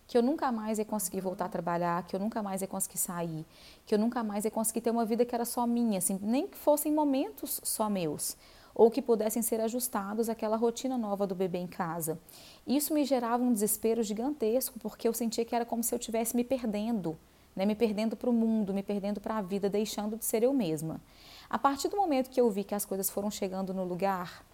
que 0.07 0.17
eu 0.19 0.23
nunca 0.23 0.53
mais 0.53 0.79
ia 0.79 0.85
conseguir 0.85 1.21
voltar 1.21 1.47
a 1.47 1.49
trabalhar, 1.49 2.07
que 2.07 2.14
eu 2.14 2.21
nunca 2.21 2.43
mais 2.43 2.61
ia 2.61 2.69
conseguir 2.69 2.99
sair, 2.99 3.45
que 3.87 3.95
eu 3.95 3.99
nunca 3.99 4.23
mais 4.23 4.45
ia 4.45 4.51
conseguir 4.51 4.81
ter 4.81 4.90
uma 4.90 5.05
vida 5.05 5.25
que 5.25 5.35
era 5.35 5.45
só 5.45 5.67
minha, 5.67 5.99
assim, 5.99 6.19
nem 6.23 6.47
que 6.47 6.57
fossem 6.57 6.93
momentos 6.93 7.61
só 7.64 7.88
meus, 7.88 8.37
ou 8.75 8.90
que 8.90 9.01
pudessem 9.01 9.40
ser 9.40 9.61
ajustados 9.61 10.29
àquela 10.29 10.57
rotina 10.57 10.99
nova 10.99 11.27
do 11.27 11.35
bebê 11.35 11.59
em 11.59 11.67
casa. 11.67 12.19
Isso 12.67 12.93
me 12.93 13.05
gerava 13.05 13.43
um 13.43 13.53
desespero 13.53 14.03
gigantesco, 14.03 14.79
porque 14.79 15.09
eu 15.09 15.12
sentia 15.14 15.45
que 15.45 15.55
era 15.55 15.64
como 15.64 15.83
se 15.83 15.95
eu 15.95 15.99
estivesse 15.99 16.37
me 16.37 16.45
perdendo, 16.45 17.17
né, 17.57 17.64
me 17.64 17.75
perdendo 17.75 18.17
para 18.17 18.29
o 18.29 18.33
mundo, 18.33 18.75
me 18.75 18.83
perdendo 18.83 19.21
para 19.21 19.38
a 19.38 19.43
vida, 19.43 19.71
deixando 19.71 20.17
de 20.17 20.25
ser 20.25 20.43
eu 20.43 20.53
mesma. 20.53 21.01
A 21.49 21.59
partir 21.59 21.88
do 21.88 21.97
momento 21.97 22.29
que 22.29 22.40
eu 22.40 22.51
vi 22.51 22.64
que 22.64 22.75
as 22.75 22.85
coisas 22.85 23.09
foram 23.09 23.31
chegando 23.31 23.73
no 23.73 23.85
lugar, 23.85 24.45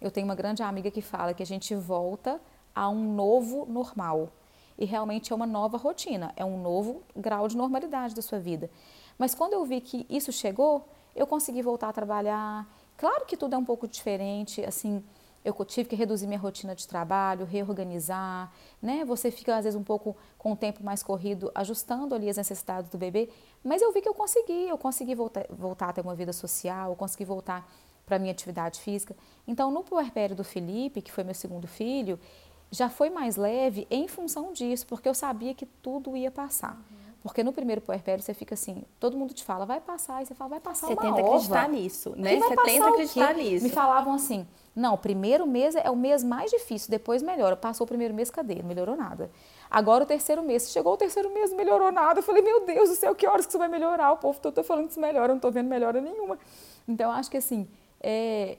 eu 0.00 0.10
tenho 0.10 0.26
uma 0.26 0.34
grande 0.34 0.62
amiga 0.62 0.90
que 0.90 1.02
fala 1.02 1.34
que 1.34 1.42
a 1.42 1.46
gente 1.46 1.74
volta 1.74 2.40
a 2.74 2.88
um 2.88 3.14
novo 3.14 3.66
normal 3.66 4.30
e 4.80 4.86
realmente 4.86 5.30
é 5.32 5.36
uma 5.36 5.46
nova 5.46 5.76
rotina, 5.76 6.32
é 6.34 6.44
um 6.44 6.60
novo 6.60 7.02
grau 7.14 7.46
de 7.46 7.56
normalidade 7.56 8.14
da 8.14 8.22
sua 8.22 8.40
vida. 8.40 8.70
Mas 9.18 9.34
quando 9.34 9.52
eu 9.52 9.64
vi 9.64 9.82
que 9.82 10.06
isso 10.08 10.32
chegou, 10.32 10.88
eu 11.14 11.26
consegui 11.26 11.60
voltar 11.60 11.90
a 11.90 11.92
trabalhar. 11.92 12.66
Claro 12.96 13.26
que 13.26 13.36
tudo 13.36 13.54
é 13.54 13.58
um 13.58 13.64
pouco 13.64 13.86
diferente, 13.86 14.64
assim, 14.64 15.04
eu 15.44 15.54
tive 15.64 15.88
que 15.88 15.96
reduzir 15.96 16.26
minha 16.26 16.38
rotina 16.38 16.74
de 16.74 16.86
trabalho, 16.86 17.44
reorganizar, 17.44 18.52
né? 18.80 19.04
Você 19.04 19.30
fica 19.30 19.56
às 19.56 19.64
vezes 19.64 19.78
um 19.78 19.84
pouco 19.84 20.16
com 20.38 20.52
o 20.52 20.56
tempo 20.56 20.82
mais 20.82 21.02
corrido, 21.02 21.50
ajustando 21.54 22.14
ali 22.14 22.28
as 22.28 22.36
necessidades 22.36 22.90
do 22.90 22.98
bebê, 22.98 23.30
mas 23.62 23.80
eu 23.80 23.92
vi 23.92 24.00
que 24.00 24.08
eu 24.08 24.14
consegui, 24.14 24.68
eu 24.68 24.78
consegui 24.78 25.14
voltar, 25.14 25.46
voltar 25.50 25.88
a 25.90 25.92
ter 25.92 26.00
uma 26.00 26.14
vida 26.14 26.32
social, 26.32 26.90
eu 26.90 26.96
consegui 26.96 27.24
voltar 27.24 27.70
para 28.04 28.18
minha 28.18 28.32
atividade 28.32 28.80
física. 28.80 29.16
Então, 29.46 29.70
no 29.70 29.84
puerpério 29.84 30.34
do 30.34 30.42
Felipe, 30.42 31.00
que 31.00 31.12
foi 31.12 31.22
meu 31.22 31.34
segundo 31.34 31.68
filho, 31.68 32.18
já 32.70 32.88
foi 32.88 33.10
mais 33.10 33.36
leve 33.36 33.86
em 33.90 34.06
função 34.06 34.52
disso, 34.52 34.86
porque 34.86 35.08
eu 35.08 35.14
sabia 35.14 35.54
que 35.54 35.66
tudo 35.66 36.16
ia 36.16 36.30
passar. 36.30 36.74
Uhum. 36.74 37.00
Porque 37.22 37.44
no 37.44 37.52
primeiro 37.52 37.80
puerpério 37.82 38.22
você 38.22 38.32
fica 38.32 38.54
assim, 38.54 38.82
todo 38.98 39.16
mundo 39.16 39.34
te 39.34 39.44
fala, 39.44 39.66
vai 39.66 39.80
passar, 39.80 40.22
e 40.22 40.26
você 40.26 40.34
fala, 40.34 40.50
vai 40.50 40.60
passar 40.60 40.86
você 40.86 40.94
uma 40.94 41.02
tenta 41.02 41.20
ova. 41.20 41.28
acreditar 41.28 41.68
nisso, 41.68 42.14
né? 42.16 42.38
Você 42.38 42.56
tenta 42.56 42.88
acreditar 42.88 43.34
nisso. 43.34 43.64
Me 43.64 43.70
falavam 43.70 44.14
assim, 44.14 44.46
não, 44.74 44.94
o 44.94 44.98
primeiro 44.98 45.46
mês 45.46 45.74
é 45.74 45.90
o 45.90 45.96
mês 45.96 46.24
mais 46.24 46.50
difícil, 46.50 46.90
depois 46.90 47.22
melhora. 47.22 47.56
Passou 47.56 47.84
o 47.84 47.88
primeiro 47.88 48.14
mês, 48.14 48.30
cadê? 48.30 48.56
Não 48.56 48.64
melhorou 48.64 48.96
nada. 48.96 49.30
Agora 49.70 50.04
o 50.04 50.06
terceiro 50.06 50.42
mês, 50.42 50.70
chegou 50.70 50.94
o 50.94 50.96
terceiro 50.96 51.30
mês, 51.30 51.50
não 51.50 51.58
melhorou 51.58 51.92
nada. 51.92 52.20
Eu 52.20 52.22
falei, 52.22 52.42
meu 52.42 52.64
Deus 52.64 52.88
do 52.88 52.94
céu, 52.94 53.14
que 53.14 53.26
horas 53.26 53.44
que 53.44 53.50
isso 53.50 53.58
vai 53.58 53.68
melhorar? 53.68 54.12
O 54.12 54.16
povo 54.16 54.40
todo 54.40 54.54
tá 54.54 54.64
falando 54.64 54.86
que 54.86 54.92
isso 54.92 55.00
melhora, 55.00 55.32
eu 55.32 55.34
não 55.34 55.40
tô 55.40 55.50
vendo 55.50 55.68
melhora 55.68 56.00
nenhuma. 56.00 56.38
Então, 56.88 57.10
acho 57.10 57.30
que 57.30 57.36
assim, 57.36 57.68
é, 58.00 58.56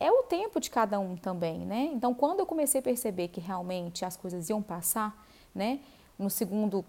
é 0.00 0.10
o 0.10 0.22
tempo 0.22 0.58
de 0.58 0.70
cada 0.70 0.98
um 0.98 1.14
também, 1.14 1.58
né? 1.58 1.90
Então, 1.92 2.14
quando 2.14 2.40
eu 2.40 2.46
comecei 2.46 2.80
a 2.80 2.82
perceber 2.82 3.28
que 3.28 3.38
realmente 3.38 4.02
as 4.02 4.16
coisas 4.16 4.48
iam 4.48 4.62
passar, 4.62 5.14
né? 5.54 5.78
No 6.18 6.30
segundo 6.30 6.82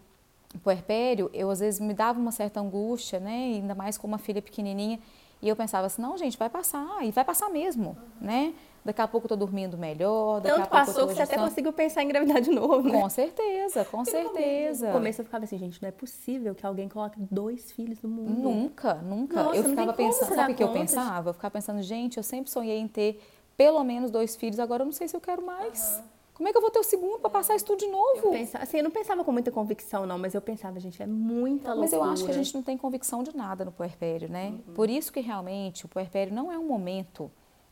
puerpério, 0.63 1.30
eu 1.34 1.50
às 1.50 1.60
vezes 1.60 1.80
me 1.82 1.93
dava 1.93 2.17
uma 2.17 2.32
certa 2.32 2.62
angústia, 2.62 3.19
né? 3.19 3.54
Ainda 3.56 3.76
mais 3.76 3.97
com 3.97 4.08
uma 4.08 4.17
filha 4.17 4.41
pequenininha, 4.41 4.97
e 5.41 5.50
eu 5.50 5.56
pensava 5.56 5.88
assim, 5.88 6.02
não, 6.02 6.17
gente, 6.17 6.38
vai 6.38 6.50
passar, 6.50 7.04
e 7.04 7.12
vai 7.12 7.26
passar 7.26 7.50
mesmo, 7.50 7.89
uhum. 7.89 8.28
né? 8.28 8.54
Daqui 8.84 9.02
a 9.02 9.08
pouco 9.08 9.26
eu 9.26 9.30
tô 9.30 9.36
dormindo 9.36 9.78
melhor. 9.78 10.41
Daqui 10.41 10.56
Tanto 10.56 10.65
a 10.65 10.70
passou 10.70 11.08
que 11.08 11.13
você 11.13 11.22
até 11.22 11.38
conseguiu 11.38 11.72
pensar 11.72 12.02
em 12.02 12.08
gravidade 12.08 12.46
de 12.46 12.52
novo, 12.52 12.89
né? 12.89 13.00
Com 13.00 13.10
certeza, 13.10 13.86
com 13.86 14.04
certeza. 14.04 14.88
No 14.88 14.94
começo 14.94 15.22
eu 15.22 15.26
ficava 15.26 15.44
assim, 15.44 15.58
gente, 15.58 15.82
não 15.82 15.89
é 15.89 15.91
possível 15.91 16.56
que 16.56 16.65
alguém 16.65 16.89
coloque 16.89 17.20
dois 17.20 17.72
filhos 17.72 18.02
no 18.02 18.10
mundo. 18.10 18.50
Nunca, 18.50 18.96
nunca. 18.96 19.44
Nossa, 19.44 19.58
eu 19.58 19.63
ficava 19.65 19.94
pensando, 19.94 20.34
sabe 20.34 20.54
o 20.54 20.56
que 20.56 20.63
eu 20.63 20.74
pensava? 20.74 21.30
Eu 21.30 21.34
ficava 21.34 21.52
pensando, 21.52 21.82
gente, 21.82 22.17
eu 22.17 22.24
sempre 22.24 22.50
sonhei 22.50 22.80
em 22.80 22.88
ter 22.88 23.22
pelo 23.56 23.84
menos 23.84 24.10
dois 24.10 24.36
filhos, 24.36 24.60
agora 24.60 24.82
eu 24.82 24.86
não 24.86 24.94
sei 24.94 25.08
se 25.08 25.15
eu 25.15 25.22
quero 25.22 25.46
mais. 25.46 25.98
Uhum. 25.98 26.04
Como 26.34 26.50
é 26.50 26.52
que 26.52 26.58
eu 26.58 26.62
vou 26.62 26.72
ter 26.72 26.80
o 26.80 26.84
segundo 26.84 27.20
para 27.20 27.30
passar 27.30 27.56
isso 27.56 27.65
tudo 27.65 27.78
de 27.78 27.88
novo? 27.88 28.22
Eu 28.24 28.32
pensava, 28.32 28.63
assim, 28.63 28.78
eu 28.78 28.84
não 28.84 28.89
pensava 28.89 29.24
com 29.24 29.32
muita 29.32 29.52
convicção, 29.52 30.08
não, 30.08 30.17
mas 30.17 30.34
eu 30.34 30.41
pensava, 30.41 30.80
gente, 30.80 31.04
é 31.04 31.06
muita 31.06 31.72
loucura. 31.72 31.82
Mas 31.82 31.94
eu 31.94 32.04
acho 32.04 32.26
que 32.26 32.32
a 32.32 32.34
gente 32.34 32.52
não 32.56 32.63
tem 32.63 32.76
convicção 32.76 33.22
de 33.22 33.36
nada 33.38 33.63
no 33.63 33.72
puerpério, 33.72 34.28
né? 34.28 34.48
Uhum. 34.48 34.74
Por 34.74 34.89
isso 34.89 35.13
que 35.13 35.20
realmente 35.20 35.86
o 35.86 35.88
puerpério 35.88 36.34
não 36.34 36.52
é 36.52 36.58
um 36.58 36.65
momento 36.65 37.32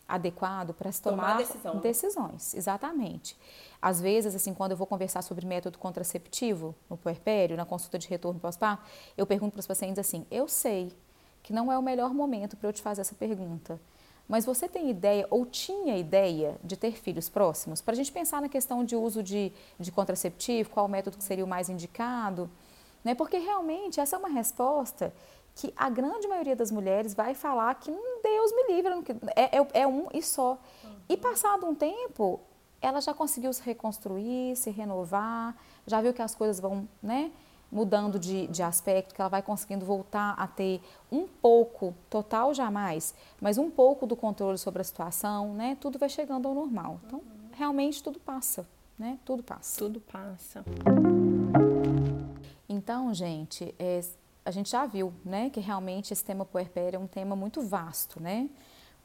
adequado 0.10 0.74
para 0.74 0.92
se 0.92 1.02
tomar, 1.02 1.24
tomar 1.24 1.38
decisão. 1.38 1.78
decisões. 1.78 2.54
Exatamente. 2.56 3.38
Às 3.82 4.02
vezes, 4.02 4.36
assim, 4.36 4.54
quando 4.54 4.72
eu 4.72 4.78
vou 4.78 4.88
conversar 4.88 5.22
sobre 5.22 5.46
método 5.46 5.78
contraceptivo 5.78 6.76
no 6.90 6.98
puerpério, 6.98 7.56
na 7.56 7.66
consulta 7.66 7.98
de 7.98 8.08
retorno 8.08 8.40
pós-parto, 8.40 8.84
eu 9.16 9.26
pergunto 9.26 9.54
para 9.54 9.60
os 9.60 9.68
pacientes 9.68 10.00
assim: 10.00 10.26
eu 10.30 10.48
sei 10.48 10.92
que 11.42 11.54
não 11.54 11.72
é 11.72 11.78
o 11.78 11.82
melhor 11.82 12.14
momento 12.14 12.58
para 12.58 12.68
eu 12.68 12.74
te 12.74 12.82
fazer 12.82 13.02
essa 13.02 13.16
pergunta, 13.16 13.80
mas 14.28 14.46
você 14.46 14.68
tem 14.68 14.90
ideia 14.90 15.26
ou 15.30 15.46
tinha 15.46 15.98
ideia 15.98 16.60
de 16.64 16.76
ter 16.76 16.92
filhos 16.94 17.30
próximos? 17.30 17.82
Para 17.82 17.94
a 17.94 17.96
gente 17.96 18.12
pensar 18.12 18.42
na 18.42 18.50
questão 18.50 18.84
de 18.84 18.96
uso 18.96 19.24
de, 19.24 19.52
de 19.80 19.92
contraceptivo, 19.92 20.70
qual 20.70 20.86
o 20.86 20.90
método 20.90 21.18
que 21.18 21.24
seria 21.24 21.46
o 21.46 21.48
mais 21.48 21.70
indicado, 21.70 22.50
né? 23.04 23.16
Porque 23.16 23.38
realmente 23.38 24.00
essa 24.00 24.16
é 24.16 24.20
uma 24.20 24.30
resposta 24.30 25.14
que 25.60 25.74
a 25.76 25.90
grande 25.90 26.26
maioria 26.26 26.56
das 26.56 26.72
mulheres 26.72 27.14
vai 27.14 27.34
falar 27.34 27.76
que 27.76 27.92
hum, 27.92 28.20
Deus 28.24 28.52
me 28.54 28.76
livre, 28.76 28.94
é, 29.36 29.58
é, 29.58 29.68
é 29.82 29.88
um 29.88 30.08
e 30.14 30.22
só. 30.22 30.58
Uhum. 30.82 30.96
E 31.10 31.18
passado 31.18 31.66
um 31.66 31.76
tempo, 31.76 32.40
ela 32.82 33.02
já 33.02 33.14
conseguiu 33.14 33.52
se 33.52 33.62
reconstruir, 33.64 34.56
se 34.56 34.70
renovar, 34.70 35.54
já 35.86 36.00
viu 36.02 36.14
que 36.14 36.22
as 36.22 36.34
coisas 36.34 36.62
vão 36.62 36.88
né, 37.04 37.30
mudando 37.70 38.18
de, 38.18 38.48
de 38.48 38.64
aspecto, 38.64 39.14
que 39.14 39.20
ela 39.20 39.30
vai 39.30 39.42
conseguindo 39.42 39.86
voltar 39.86 40.34
a 40.38 40.48
ter 40.48 40.82
um 41.12 41.28
pouco, 41.28 41.94
total 42.10 42.54
jamais, 42.54 43.14
mas 43.42 43.58
um 43.58 43.70
pouco 43.70 44.08
do 44.08 44.16
controle 44.16 44.58
sobre 44.58 44.80
a 44.80 44.86
situação, 44.86 45.54
né? 45.54 45.78
Tudo 45.82 46.00
vai 46.00 46.08
chegando 46.08 46.48
ao 46.48 46.54
normal. 46.54 47.02
Então, 47.06 47.22
realmente 47.52 48.02
tudo 48.02 48.18
passa, 48.18 48.66
né? 48.98 49.20
Tudo 49.26 49.44
passa. 49.44 49.78
Tudo 49.78 50.00
passa. 50.00 50.64
Então, 52.70 53.14
gente, 53.14 53.76
é, 53.78 54.00
a 54.46 54.52
gente 54.52 54.70
já 54.70 54.86
viu, 54.86 55.14
né, 55.24 55.50
que 55.50 55.60
realmente 55.60 56.14
esse 56.14 56.24
tema 56.24 56.46
puerpério 56.46 56.98
é 56.98 57.00
um 57.00 57.08
tema 57.08 57.36
muito 57.36 57.62
vasto, 57.62 58.22
né? 58.22 58.50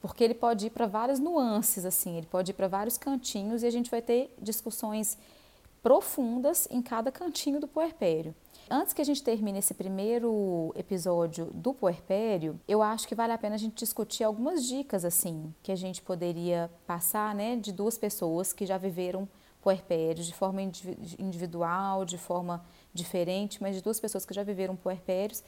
Porque 0.01 0.23
ele 0.23 0.33
pode 0.33 0.67
ir 0.67 0.69
para 0.69 0.85
várias 0.85 1.19
nuances, 1.19 1.85
assim, 1.85 2.17
ele 2.17 2.27
pode 2.27 2.51
ir 2.51 2.53
para 2.53 2.67
vários 2.67 2.97
cantinhos 2.97 3.63
e 3.63 3.67
a 3.67 3.71
gente 3.71 3.89
vai 3.89 4.01
ter 4.01 4.33
discussões 4.41 5.17
profundas 5.81 6.67
em 6.71 6.81
cada 6.81 7.11
cantinho 7.11 7.59
do 7.59 7.67
puerpério. 7.67 8.33
Antes 8.69 8.91
que 8.91 9.01
a 9.01 9.05
gente 9.05 9.21
termine 9.21 9.59
esse 9.59 9.75
primeiro 9.75 10.73
episódio 10.75 11.45
do 11.53 11.73
puerpério, 11.73 12.59
eu 12.67 12.81
acho 12.81 13.07
que 13.07 13.13
vale 13.13 13.31
a 13.31 13.37
pena 13.37 13.53
a 13.53 13.59
gente 13.59 13.75
discutir 13.75 14.23
algumas 14.23 14.65
dicas 14.65 15.05
assim 15.05 15.53
que 15.61 15.71
a 15.71 15.75
gente 15.75 16.01
poderia 16.01 16.71
passar, 16.87 17.35
né, 17.35 17.55
de 17.55 17.71
duas 17.71 17.97
pessoas 17.97 18.51
que 18.51 18.65
já 18.65 18.79
viveram 18.79 19.29
puerpério 19.65 20.23
de 20.23 20.31
forma 20.31 20.61
individual, 20.61 22.05
de 22.05 22.19
forma 22.19 22.63
diferente, 22.93 23.59
mas 23.59 23.75
de 23.75 23.81
duas 23.81 23.99
pessoas 23.99 24.23
que 24.23 24.31
já 24.31 24.43
viveram 24.43 24.75
puerpérios, 24.75 25.43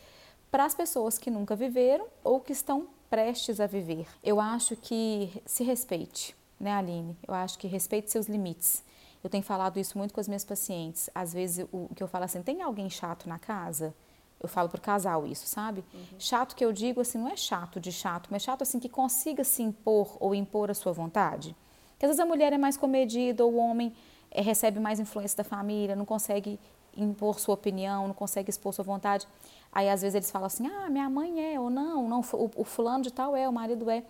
para 0.49 0.65
as 0.65 0.73
pessoas 0.73 1.19
que 1.19 1.29
nunca 1.29 1.55
viveram 1.55 2.07
ou 2.23 2.39
que 2.39 2.51
estão 2.51 2.87
prestes 3.11 3.59
a 3.59 3.67
viver. 3.67 4.07
Eu 4.23 4.39
acho 4.39 4.75
que 4.75 5.31
se 5.45 5.63
respeite, 5.63 6.35
né, 6.59 6.73
Aline? 6.73 7.15
Eu 7.27 7.35
acho 7.35 7.59
que 7.59 7.67
respeite 7.67 8.11
seus 8.11 8.25
limites. 8.25 8.83
Eu 9.23 9.29
tenho 9.29 9.43
falado 9.43 9.79
isso 9.79 9.95
muito 9.95 10.15
com 10.15 10.19
as 10.19 10.27
minhas 10.27 10.43
pacientes. 10.43 11.11
Às 11.13 11.31
vezes 11.31 11.67
o 11.71 11.87
que 11.93 12.01
eu 12.01 12.07
falo 12.07 12.25
assim, 12.25 12.41
tem 12.41 12.63
alguém 12.63 12.89
chato 12.89 13.29
na 13.29 13.37
casa? 13.37 13.93
Eu 14.39 14.49
falo 14.49 14.67
pro 14.67 14.81
casal 14.81 15.27
isso, 15.27 15.45
sabe? 15.45 15.83
Uhum. 15.93 16.05
Chato 16.17 16.55
que 16.55 16.65
eu 16.65 16.73
digo 16.73 17.01
assim, 17.01 17.19
não 17.19 17.29
é 17.29 17.35
chato 17.35 17.79
de 17.79 17.91
chato, 17.91 18.29
mas 18.31 18.41
chato 18.41 18.63
assim 18.63 18.79
que 18.79 18.89
consiga 18.89 19.43
se 19.43 19.61
impor 19.61 20.17
ou 20.19 20.33
impor 20.33 20.71
a 20.71 20.73
sua 20.73 20.91
vontade. 20.91 21.55
Porque 21.97 22.05
às 22.05 22.09
vezes 22.11 22.19
a 22.19 22.25
mulher 22.27 22.53
é 22.53 22.59
mais 22.59 22.77
comedida 22.77 23.43
ou 23.43 23.53
o 23.53 23.57
homem 23.57 23.91
é, 24.29 24.39
recebe 24.39 24.79
mais 24.79 24.99
influência 24.99 25.35
da 25.37 25.43
família, 25.43 25.95
não 25.95 26.05
consegue 26.05 26.59
impor 26.95 27.39
sua 27.39 27.55
opinião, 27.55 28.07
não 28.07 28.13
consegue 28.13 28.51
expor 28.51 28.71
sua 28.71 28.85
vontade. 28.85 29.27
Aí 29.71 29.89
às 29.89 30.03
vezes 30.03 30.13
eles 30.13 30.29
falam 30.29 30.45
assim: 30.45 30.67
"Ah, 30.67 30.89
minha 30.91 31.09
mãe 31.09 31.53
é 31.53 31.59
ou 31.59 31.71
não, 31.71 32.07
não 32.07 32.21
o, 32.21 32.51
o 32.55 32.63
fulano 32.63 33.03
de 33.03 33.11
tal 33.11 33.35
é, 33.35 33.49
o 33.49 33.51
marido 33.51 33.89
é". 33.89 34.03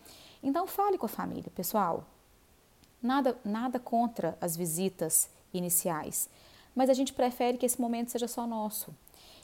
Então 0.43 0.67
fale 0.67 0.97
com 0.97 1.05
a 1.05 1.09
família, 1.09 1.49
pessoal. 1.55 2.03
Nada 3.01 3.37
nada 3.43 3.79
contra 3.79 4.37
as 4.41 4.57
visitas 4.57 5.29
iniciais, 5.53 6.29
mas 6.75 6.89
a 6.89 6.93
gente 6.93 7.13
prefere 7.13 7.57
que 7.57 7.65
esse 7.65 7.79
momento 7.79 8.11
seja 8.11 8.27
só 8.27 8.45
nosso. 8.45 8.93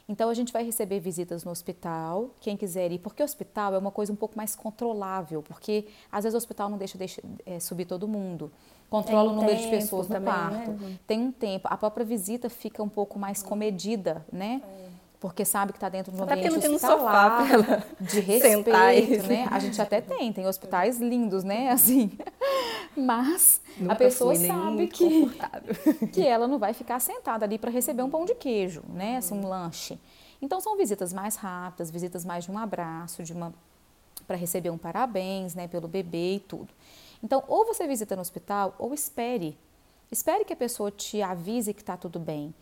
Então 0.08 0.30
a 0.30 0.34
gente 0.34 0.52
vai 0.52 0.64
receber 0.64 1.00
visitas 1.00 1.46
no 1.46 1.52
hospital, 1.52 2.32
quem 2.42 2.58
quiser 2.58 2.92
ir, 2.92 3.00
porque 3.00 3.22
o 3.22 3.26
hospital 3.26 3.74
é 3.74 3.78
uma 3.78 3.92
coisa 3.92 4.12
um 4.12 4.16
pouco 4.16 4.36
mais 4.36 4.54
controlável, 4.56 5.42
porque 5.42 5.88
às 6.12 6.24
vezes 6.24 6.34
o 6.36 6.38
hospital 6.38 6.70
não 6.70 6.78
deixa, 6.78 6.98
deixa 6.98 7.22
é, 7.46 7.60
subir 7.60 7.86
todo 7.86 8.08
mundo. 8.08 8.52
Controla 8.90 9.32
o 9.32 9.36
número 9.36 9.58
de 9.58 9.68
pessoas 9.70 10.08
no 10.08 10.16
também, 10.16 10.34
quarto. 10.34 10.72
Né? 10.72 11.00
Tem 11.08 11.20
um 11.20 11.32
tempo. 11.32 11.68
A 11.72 11.78
própria 11.78 12.06
visita 12.06 12.50
fica 12.50 12.84
um 12.84 12.90
pouco 12.90 13.18
mais 13.18 13.42
comedida, 13.42 14.24
né? 14.32 14.62
É. 14.64 14.84
Porque 15.20 15.46
sabe 15.46 15.72
que 15.72 15.78
está 15.78 15.88
dentro 15.88 16.12
de 16.12 16.20
um 16.20 16.24
ambiente 16.24 16.60
tem 16.60 16.76
hospitalar, 16.76 17.42
um 17.42 17.48
sofá 17.48 17.84
de 18.02 18.20
respeito, 18.22 19.28
né? 19.28 19.48
A 19.50 19.58
gente 19.58 19.82
até 19.82 20.02
tem, 20.02 20.34
tem 20.34 20.46
hospitais 20.46 21.00
lindos, 21.00 21.46
né? 21.46 21.70
Assim. 21.74 22.12
Mas 22.96 23.62
Nunca 23.78 23.94
a 23.94 23.96
pessoa 23.96 24.36
sabe 24.36 24.88
que, 24.88 25.30
que 26.14 26.26
ela 26.26 26.48
não 26.48 26.60
vai 26.60 26.74
ficar 26.74 27.00
sentada 27.00 27.46
ali 27.46 27.58
para 27.58 27.72
receber 27.72 28.04
um 28.04 28.10
pão 28.10 28.26
de 28.26 28.36
queijo, 28.36 28.84
né? 28.90 29.18
Assim, 29.18 29.34
um 29.34 29.48
lanche. 29.48 30.00
Então 30.42 30.60
são 30.60 30.78
visitas 30.78 31.14
mais 31.14 31.36
rápidas, 31.36 31.90
visitas 31.90 32.24
mais 32.26 32.44
de 32.46 32.52
um 32.52 32.58
abraço, 32.58 33.24
de 33.24 33.34
uma 33.34 33.54
para 34.28 34.38
receber 34.38 34.70
um 34.70 34.78
parabéns, 34.78 35.54
né, 35.54 35.68
pelo 35.68 35.88
bebê 35.88 36.36
e 36.36 36.40
tudo. 36.40 36.70
Então, 37.22 37.44
ou 37.48 37.66
você 37.66 37.88
visita 37.88 38.16
no 38.16 38.22
hospital 38.22 38.76
ou 38.78 38.94
espere. 38.94 39.58
Espere 40.12 40.46
que 40.46 40.54
a 40.54 40.56
pessoa 40.56 40.92
te 40.92 41.22
avise 41.22 41.74
que 41.74 41.82
está 41.82 41.98
tudo 41.98 42.20
bem. 42.20 42.54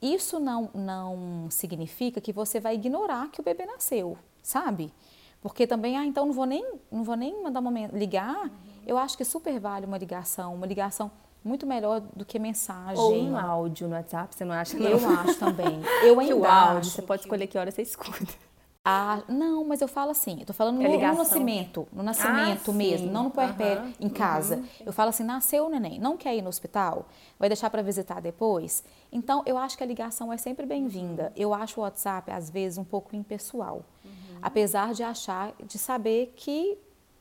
Isso 0.00 0.38
não, 0.38 0.70
não 0.74 1.48
significa 1.50 2.20
que 2.20 2.32
você 2.32 2.60
vai 2.60 2.74
ignorar 2.74 3.30
que 3.30 3.40
o 3.40 3.44
bebê 3.44 3.64
nasceu, 3.64 4.18
sabe? 4.42 4.92
Porque 5.40 5.66
também, 5.66 5.96
ah, 5.96 6.04
então 6.04 6.26
não 6.26 6.32
vou 6.32 6.46
nem, 6.46 6.80
não 6.90 7.04
vou 7.04 7.16
nem 7.16 7.42
mandar 7.42 7.60
uma 7.60 7.70
ligar. 7.88 8.50
Uhum. 8.86 8.92
Eu 8.92 8.98
acho 8.98 9.16
que 9.16 9.24
super 9.24 9.58
vale 9.58 9.86
uma 9.86 9.98
ligação, 9.98 10.54
uma 10.54 10.66
ligação 10.66 11.10
muito 11.44 11.66
melhor 11.66 12.00
do 12.14 12.24
que 12.24 12.38
mensagem. 12.38 12.98
Ou 12.98 13.14
um 13.14 13.36
áudio 13.38 13.88
no 13.88 13.94
WhatsApp, 13.94 14.34
você 14.34 14.44
não 14.44 14.54
acha? 14.54 14.76
Não? 14.78 14.88
Eu 14.88 15.08
acho 15.08 15.38
também. 15.38 15.80
Eu 16.02 16.18
ainda 16.18 16.34
que 16.34 16.40
o 16.40 16.44
áudio, 16.44 16.90
você 16.90 17.02
pode 17.02 17.22
escolher 17.22 17.46
que 17.46 17.56
hora 17.56 17.70
você 17.70 17.82
escuta. 17.82 18.26
Ah, 18.88 19.24
não, 19.26 19.64
mas 19.64 19.80
eu 19.80 19.88
falo 19.88 20.12
assim, 20.12 20.38
eu 20.38 20.46
tô 20.46 20.52
falando 20.52 20.80
é 20.80 20.86
no, 20.86 20.96
no, 20.96 21.18
nascimento, 21.18 21.88
no 21.92 22.04
nascimento 22.04 22.70
ah, 22.70 22.72
mesmo, 22.72 23.10
não 23.10 23.24
no 23.24 23.30
puerpério, 23.32 23.82
uhum, 23.82 23.92
em 23.98 24.08
casa. 24.08 24.58
Uhum. 24.58 24.66
Eu 24.86 24.92
falo 24.92 25.08
assim, 25.08 25.24
nasceu 25.24 25.66
o 25.66 25.68
neném, 25.68 25.98
não 25.98 26.16
quer 26.16 26.36
ir 26.36 26.40
no 26.40 26.48
hospital, 26.48 27.08
vai 27.36 27.48
deixar 27.48 27.68
para 27.68 27.82
visitar 27.82 28.20
depois. 28.20 28.84
Então, 29.10 29.42
eu 29.44 29.58
acho 29.58 29.76
que 29.76 29.82
a 29.82 29.86
ligação 29.86 30.32
é 30.32 30.36
sempre 30.36 30.64
bem-vinda. 30.66 31.32
Eu 31.34 31.52
acho 31.52 31.80
o 31.80 31.82
WhatsApp, 31.82 32.30
às 32.30 32.48
vezes, 32.48 32.78
um 32.78 32.84
pouco 32.84 33.16
impessoal. 33.16 33.84
Uhum. 34.04 34.38
Apesar 34.40 34.94
de 34.94 35.02
achar, 35.02 35.52
de 35.66 35.78
saber 35.78 36.32
que 36.36 36.78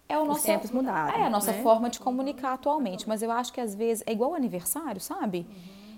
é 0.07 0.17
o 0.17 0.25
nosso... 0.25 0.39
Os 0.39 0.45
tempos 0.45 0.71
mudaram. 0.71 1.17
É 1.17 1.25
a 1.25 1.29
nossa 1.29 1.51
né? 1.51 1.61
forma 1.61 1.89
de 1.89 1.99
comunicar 1.99 2.53
atualmente. 2.53 3.07
Mas 3.07 3.21
eu 3.21 3.31
acho 3.31 3.51
que, 3.51 3.61
às 3.61 3.73
vezes, 3.73 4.03
é 4.05 4.11
igual 4.11 4.35
aniversário, 4.35 5.01
sabe? 5.01 5.47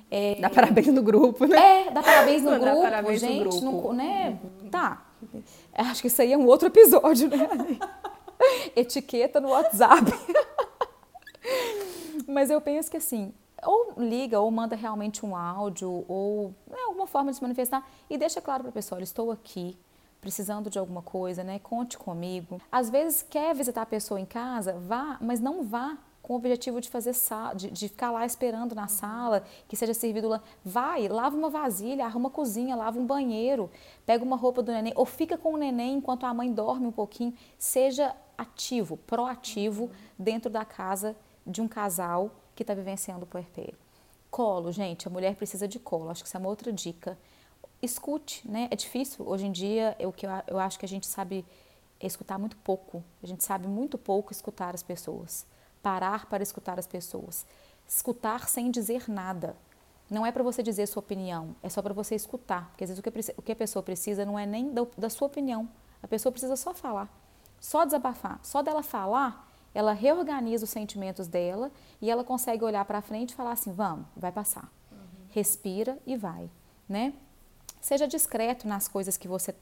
É, 0.09 0.35
dá 0.35 0.49
parabéns 0.49 0.87
no 0.87 1.01
grupo, 1.01 1.45
né? 1.45 1.87
É, 1.87 1.91
dá 1.91 2.01
parabéns 2.01 2.41
no 2.43 2.51
grupo, 2.59 2.81
parabéns 2.81 3.19
gente, 3.19 3.43
no 3.43 3.71
grupo. 3.71 3.87
No, 3.89 3.93
né? 3.93 4.39
Uhum. 4.63 4.69
Tá, 4.69 5.07
Acho 5.73 6.01
que 6.01 6.07
isso 6.07 6.21
aí 6.21 6.33
é 6.33 6.37
um 6.37 6.45
outro 6.45 6.67
episódio, 6.67 7.29
né? 7.29 7.47
Etiqueta 8.75 9.39
no 9.39 9.49
WhatsApp. 9.49 10.11
Mas 12.27 12.49
eu 12.49 12.59
penso 12.59 12.89
que 12.89 12.97
assim, 12.97 13.33
ou 13.63 13.93
liga, 13.97 14.39
ou 14.39 14.49
manda 14.51 14.75
realmente 14.75 15.25
um 15.25 15.35
áudio, 15.35 16.05
ou 16.07 16.53
né, 16.67 16.77
alguma 16.85 17.07
forma 17.07 17.31
de 17.31 17.37
se 17.37 17.41
manifestar 17.41 17.87
e 18.09 18.17
deixa 18.17 18.41
claro 18.41 18.63
para 18.63 18.69
a 18.69 18.73
pessoa: 18.73 19.01
estou 19.01 19.31
aqui, 19.31 19.77
precisando 20.21 20.69
de 20.69 20.79
alguma 20.79 21.01
coisa, 21.01 21.43
né? 21.43 21.59
Conte 21.59 21.97
comigo. 21.97 22.61
Às 22.71 22.89
vezes 22.89 23.21
quer 23.21 23.55
visitar 23.55 23.83
a 23.83 23.85
pessoa 23.85 24.19
em 24.19 24.25
casa, 24.25 24.73
vá, 24.73 25.17
mas 25.21 25.39
não 25.39 25.63
vá 25.63 25.97
com 26.27 26.33
o 26.33 26.35
objetivo 26.35 26.81
de 26.81 26.89
fazer 26.89 27.15
de, 27.55 27.71
de, 27.71 27.87
ficar 27.87 28.11
lá 28.11 28.25
esperando 28.25 28.75
na 28.75 28.89
sala, 28.89 29.43
que 29.65 29.77
seja 29.77 29.93
servido 29.93 30.27
lá. 30.27 30.41
Vai, 30.63 31.07
lava 31.07 31.37
uma 31.37 31.49
vasilha, 31.49 32.05
arruma 32.05 32.27
a 32.27 32.31
cozinha, 32.31 32.75
lava 32.75 32.99
um 32.99 33.05
banheiro, 33.05 33.71
pega 34.05 34.25
uma 34.25 34.35
roupa 34.35 34.61
do 34.61 34.69
neném, 34.69 34.91
ou 34.97 35.05
fica 35.05 35.37
com 35.37 35.53
o 35.53 35.57
neném 35.57 35.95
enquanto 35.95 36.25
a 36.25 36.33
mãe 36.33 36.51
dorme 36.51 36.85
um 36.85 36.91
pouquinho. 36.91 37.33
Seja 37.57 38.13
ativo, 38.37 38.97
proativo 38.97 39.89
dentro 40.19 40.49
da 40.49 40.65
casa 40.65 41.15
de 41.45 41.61
um 41.61 41.67
casal 41.67 42.29
que 42.53 42.61
está 42.61 42.73
vivenciando 42.73 43.23
o 43.23 43.27
puerpério. 43.27 43.77
Colo, 44.29 44.73
gente, 44.73 45.07
a 45.07 45.09
mulher 45.09 45.33
precisa 45.35 45.65
de 45.65 45.79
colo. 45.79 46.09
Acho 46.09 46.23
que 46.23 46.27
essa 46.27 46.37
é 46.37 46.41
uma 46.41 46.49
outra 46.49 46.73
dica. 46.73 47.17
Escute, 47.81 48.47
né? 48.49 48.67
É 48.71 48.75
difícil. 48.75 49.27
Hoje 49.27 49.45
em 49.45 49.51
dia, 49.51 49.95
eu, 49.99 50.11
que 50.11 50.25
eu, 50.25 50.59
acho 50.59 50.79
que 50.79 50.85
a 50.85 50.89
gente 50.89 51.05
sabe 51.05 51.45
escutar 52.01 52.37
muito 52.37 52.57
pouco. 52.57 53.03
A 53.21 53.27
gente 53.27 53.43
sabe 53.43 53.67
muito 53.67 53.97
pouco 53.97 54.31
escutar 54.31 54.73
as 54.73 54.83
pessoas 54.83 55.45
parar 55.87 56.25
para 56.25 56.43
escutar 56.43 56.77
as 56.77 56.85
pessoas. 56.85 57.45
Escutar 57.87 58.49
sem 58.49 58.69
dizer 58.69 59.09
nada. 59.09 59.55
Não 60.09 60.25
é 60.25 60.33
para 60.33 60.43
você 60.43 60.61
dizer 60.61 60.85
sua 60.85 60.99
opinião, 60.99 61.55
é 61.63 61.69
só 61.69 61.81
para 61.81 61.93
você 61.93 62.13
escutar. 62.13 62.67
Porque 62.69 62.83
às 62.83 62.89
vezes 62.89 62.99
o 62.99 63.03
que, 63.03 63.39
o 63.39 63.41
que 63.41 63.51
a 63.53 63.55
pessoa 63.55 63.81
precisa 63.81 64.25
não 64.25 64.37
é 64.37 64.45
nem 64.45 64.73
da, 64.73 64.85
da 64.97 65.09
sua 65.09 65.27
opinião. 65.27 65.69
A 66.03 66.07
pessoa 66.07 66.31
precisa 66.31 66.57
só 66.57 66.73
falar, 66.73 67.09
só 67.59 67.85
desabafar. 67.85 68.39
Só 68.43 68.61
dela 68.61 68.83
falar, 68.83 69.49
ela 69.73 69.93
reorganiza 69.93 70.65
os 70.65 70.69
sentimentos 70.69 71.27
dela 71.27 71.71
e 72.01 72.11
ela 72.11 72.23
consegue 72.23 72.65
olhar 72.65 72.83
para 72.83 73.01
frente 73.01 73.31
e 73.31 73.35
falar 73.35 73.53
assim: 73.53 73.71
vamos, 73.71 74.05
vai 74.15 74.31
passar. 74.31 74.69
Uhum. 74.91 74.97
Respira 75.29 75.97
e 76.05 76.17
vai, 76.17 76.49
né? 76.87 77.13
Seja 77.81 78.07
discreto 78.07 78.67
nas 78.67 78.87
coisas 78.87 79.17
que 79.17 79.27
você 79.27 79.55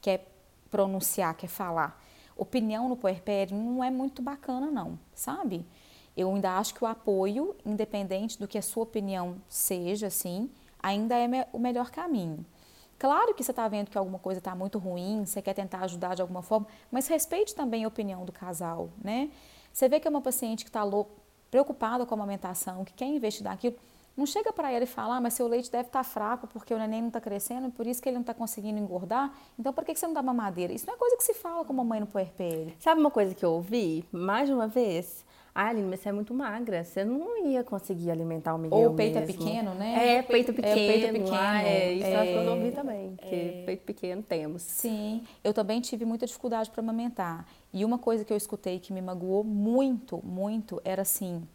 quer 0.00 0.26
pronunciar, 0.70 1.34
quer 1.36 1.48
falar 1.48 2.02
opinião 2.36 2.88
no 2.88 2.96
puerpério 2.96 3.56
não 3.56 3.82
é 3.82 3.90
muito 3.90 4.22
bacana 4.22 4.70
não, 4.70 4.98
sabe? 5.14 5.64
Eu 6.16 6.32
ainda 6.34 6.58
acho 6.58 6.74
que 6.74 6.84
o 6.84 6.86
apoio, 6.86 7.56
independente 7.64 8.38
do 8.38 8.46
que 8.46 8.58
a 8.58 8.62
sua 8.62 8.82
opinião 8.82 9.36
seja, 9.48 10.08
assim, 10.08 10.50
ainda 10.82 11.16
é 11.16 11.48
o 11.52 11.58
melhor 11.58 11.90
caminho. 11.90 12.44
Claro 12.98 13.34
que 13.34 13.42
você 13.42 13.50
está 13.50 13.66
vendo 13.66 13.90
que 13.90 13.98
alguma 13.98 14.18
coisa 14.18 14.38
está 14.38 14.54
muito 14.54 14.78
ruim, 14.78 15.24
você 15.24 15.40
quer 15.40 15.54
tentar 15.54 15.80
ajudar 15.80 16.14
de 16.14 16.22
alguma 16.22 16.42
forma, 16.42 16.66
mas 16.90 17.08
respeite 17.08 17.54
também 17.54 17.84
a 17.84 17.88
opinião 17.88 18.24
do 18.24 18.32
casal, 18.32 18.90
né? 19.02 19.30
Você 19.72 19.88
vê 19.88 19.98
que 19.98 20.06
é 20.06 20.10
uma 20.10 20.20
paciente 20.20 20.64
que 20.64 20.68
está 20.68 20.82
preocupada 21.50 22.04
com 22.04 22.14
a 22.14 22.18
amamentação, 22.18 22.84
que 22.84 22.92
quer 22.92 23.06
investir 23.06 23.42
daquilo, 23.42 23.74
não 24.16 24.26
chega 24.26 24.52
para 24.52 24.70
ela 24.70 24.84
e 24.84 24.86
fala, 24.86 25.16
ah, 25.16 25.20
mas 25.20 25.34
seu 25.34 25.46
leite 25.46 25.70
deve 25.70 25.88
estar 25.88 26.00
tá 26.00 26.04
fraco 26.04 26.46
porque 26.46 26.72
o 26.72 26.78
neném 26.78 27.00
não 27.00 27.08
está 27.08 27.20
crescendo, 27.20 27.70
por 27.70 27.86
isso 27.86 28.02
que 28.02 28.08
ele 28.08 28.14
não 28.14 28.22
está 28.22 28.34
conseguindo 28.34 28.78
engordar. 28.78 29.32
Então, 29.58 29.72
por 29.72 29.84
que 29.84 29.94
você 29.94 30.06
não 30.06 30.14
dá 30.14 30.22
mamadeira? 30.22 30.72
Isso 30.72 30.86
não 30.86 30.94
é 30.94 30.96
coisa 30.96 31.16
que 31.16 31.24
se 31.24 31.34
fala 31.34 31.64
com 31.64 31.72
a 31.72 31.76
mamãe 31.76 32.00
no 32.00 32.06
puerpério. 32.06 32.72
Sabe 32.78 33.00
uma 33.00 33.10
coisa 33.10 33.34
que 33.34 33.44
eu 33.44 33.52
ouvi 33.52 34.04
mais 34.12 34.48
de 34.48 34.54
uma 34.54 34.66
vez? 34.66 35.24
Ah, 35.54 35.68
Aline, 35.68 35.86
mas 35.86 36.00
você 36.00 36.08
é 36.08 36.12
muito 36.12 36.32
magra, 36.32 36.82
você 36.82 37.04
não 37.04 37.46
ia 37.46 37.62
conseguir 37.62 38.10
alimentar 38.10 38.54
o 38.54 38.58
Miguel 38.58 38.78
Ou 38.78 38.92
o 38.92 38.94
peito 38.94 39.18
é 39.18 39.20
mesmo. 39.20 39.34
é 39.34 39.44
pequeno, 39.44 39.74
né? 39.74 40.16
É, 40.16 40.22
peito 40.22 40.54
pequeno. 40.54 40.80
É, 40.80 40.86
peito 40.86 41.12
pequeno. 41.12 41.34
Ah, 41.34 41.62
é, 41.62 41.92
isso 41.92 42.06
é, 42.06 42.46
eu 42.46 42.52
ouvi 42.52 42.70
também, 42.70 43.16
que 43.16 43.34
é, 43.34 43.62
peito 43.66 43.84
pequeno 43.84 44.22
temos. 44.22 44.62
Sim, 44.62 45.22
eu 45.44 45.52
também 45.52 45.78
tive 45.82 46.06
muita 46.06 46.24
dificuldade 46.26 46.70
para 46.70 46.80
amamentar. 46.80 47.46
E 47.70 47.84
uma 47.84 47.98
coisa 47.98 48.24
que 48.24 48.32
eu 48.32 48.36
escutei 48.36 48.78
que 48.78 48.94
me 48.94 49.02
magoou 49.02 49.44
muito, 49.44 50.24
muito, 50.24 50.80
era 50.86 51.02
assim, 51.02 51.46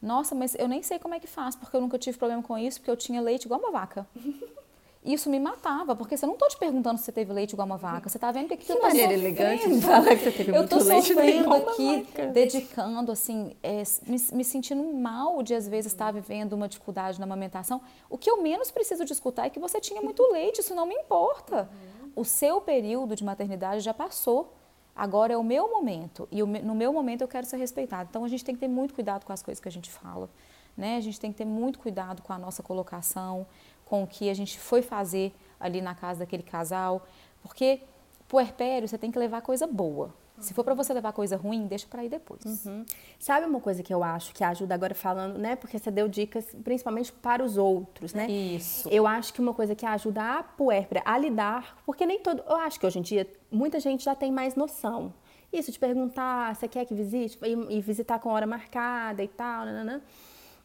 nossa, 0.00 0.34
mas 0.34 0.54
eu 0.54 0.68
nem 0.68 0.82
sei 0.82 0.98
como 0.98 1.14
é 1.14 1.20
que 1.20 1.26
faz, 1.26 1.56
porque 1.56 1.76
eu 1.76 1.80
nunca 1.80 1.98
tive 1.98 2.16
problema 2.16 2.42
com 2.42 2.56
isso, 2.56 2.80
porque 2.80 2.90
eu 2.90 2.96
tinha 2.96 3.20
leite 3.20 3.44
igual 3.44 3.60
uma 3.60 3.70
vaca. 3.70 4.06
Isso 5.04 5.30
me 5.30 5.38
matava, 5.38 5.94
porque 5.94 6.16
você 6.16 6.26
não 6.26 6.34
estou 6.34 6.48
te 6.48 6.58
perguntando 6.58 6.98
se 6.98 7.04
você 7.04 7.12
teve 7.12 7.32
leite 7.32 7.52
igual 7.52 7.64
uma 7.64 7.78
vaca. 7.78 8.08
Você 8.08 8.18
está 8.18 8.30
vendo 8.32 8.48
que 8.48 8.54
aqui 8.54 8.66
que 8.66 8.72
eu 8.72 8.76
tô 8.76 8.82
maneira 8.82 9.14
sofrendo. 9.14 9.40
elegante 9.40 9.74
de 9.74 9.80
falar 9.80 10.16
que 10.16 10.24
você 10.24 10.32
teve 10.32 10.50
eu 10.50 10.56
muito 10.56 10.84
leite 10.84 11.06
sofrendo 11.06 11.54
aqui, 11.54 12.06
dedicando, 12.32 13.12
assim, 13.12 13.56
é, 13.62 13.82
me, 14.06 14.18
me, 14.32 14.44
sentindo 14.44 14.82
mal 14.82 15.42
de 15.42 15.54
às 15.54 15.68
vezes 15.68 15.92
estar 15.92 16.12
vivendo 16.12 16.52
uma 16.52 16.68
dificuldade 16.68 17.18
na 17.18 17.24
amamentação. 17.24 17.80
O 18.10 18.18
que 18.18 18.28
eu 18.28 18.42
menos 18.42 18.70
preciso 18.70 19.04
de 19.04 19.12
escutar 19.12 19.46
é 19.46 19.50
que 19.50 19.60
você 19.60 19.80
tinha 19.80 20.02
muito 20.02 20.22
leite, 20.30 20.60
isso 20.60 20.74
não 20.74 20.84
me 20.84 20.94
importa. 20.94 21.70
O 22.14 22.24
seu 22.24 22.60
período 22.60 23.14
de 23.14 23.24
maternidade 23.24 23.80
já 23.80 23.94
passou. 23.94 24.57
Agora 24.98 25.32
é 25.32 25.36
o 25.36 25.44
meu 25.44 25.70
momento 25.70 26.26
e 26.28 26.42
no 26.42 26.74
meu 26.74 26.92
momento 26.92 27.20
eu 27.20 27.28
quero 27.28 27.46
ser 27.46 27.56
respeitado. 27.56 28.08
Então 28.10 28.24
a 28.24 28.28
gente 28.28 28.44
tem 28.44 28.52
que 28.52 28.60
ter 28.60 28.66
muito 28.66 28.92
cuidado 28.92 29.24
com 29.24 29.32
as 29.32 29.40
coisas 29.40 29.62
que 29.62 29.68
a 29.68 29.70
gente 29.70 29.88
fala, 29.88 30.28
né? 30.76 30.96
A 30.96 31.00
gente 31.00 31.20
tem 31.20 31.30
que 31.30 31.38
ter 31.38 31.44
muito 31.44 31.78
cuidado 31.78 32.20
com 32.20 32.32
a 32.32 32.38
nossa 32.38 32.64
colocação, 32.64 33.46
com 33.84 34.02
o 34.02 34.08
que 34.08 34.28
a 34.28 34.34
gente 34.34 34.58
foi 34.58 34.82
fazer 34.82 35.32
ali 35.60 35.80
na 35.80 35.94
casa 35.94 36.18
daquele 36.18 36.42
casal, 36.42 37.06
porque 37.42 37.80
puerpério 38.26 38.88
você 38.88 38.98
tem 38.98 39.12
que 39.12 39.18
levar 39.20 39.40
coisa 39.40 39.68
boa, 39.68 40.12
Se 40.40 40.54
for 40.54 40.64
para 40.64 40.74
você 40.74 40.92
levar 40.92 41.12
coisa 41.12 41.36
ruim, 41.36 41.66
deixa 41.66 41.86
para 41.86 42.04
ir 42.04 42.08
depois. 42.08 42.44
Uhum. 42.44 42.84
Sabe 43.18 43.46
uma 43.46 43.60
coisa 43.60 43.82
que 43.82 43.92
eu 43.92 44.02
acho 44.02 44.32
que 44.34 44.44
ajuda 44.44 44.74
agora 44.74 44.94
falando, 44.94 45.38
né? 45.38 45.56
Porque 45.56 45.78
você 45.78 45.90
deu 45.90 46.08
dicas 46.08 46.46
principalmente 46.62 47.12
para 47.12 47.42
os 47.44 47.56
outros, 47.56 48.14
né? 48.14 48.28
Isso. 48.30 48.88
Eu 48.88 49.06
acho 49.06 49.32
que 49.32 49.40
uma 49.40 49.54
coisa 49.54 49.74
que 49.74 49.84
ajuda 49.84 50.38
a 50.38 50.42
puérpera 50.42 51.02
a 51.04 51.18
lidar, 51.18 51.78
porque 51.84 52.06
nem 52.06 52.20
todo, 52.20 52.42
eu 52.48 52.56
acho 52.56 52.78
que 52.78 52.86
hoje 52.86 52.98
em 52.98 53.02
dia 53.02 53.26
muita 53.50 53.80
gente 53.80 54.04
já 54.04 54.14
tem 54.14 54.30
mais 54.30 54.54
noção. 54.54 55.12
Isso 55.52 55.72
de 55.72 55.78
perguntar, 55.78 56.54
você 56.54 56.68
quer 56.68 56.84
que 56.84 56.94
visite 56.94 57.38
e, 57.42 57.78
e 57.78 57.80
visitar 57.80 58.18
com 58.18 58.28
hora 58.30 58.46
marcada 58.46 59.22
e 59.22 59.28
tal, 59.28 59.64
nananã. 59.64 60.00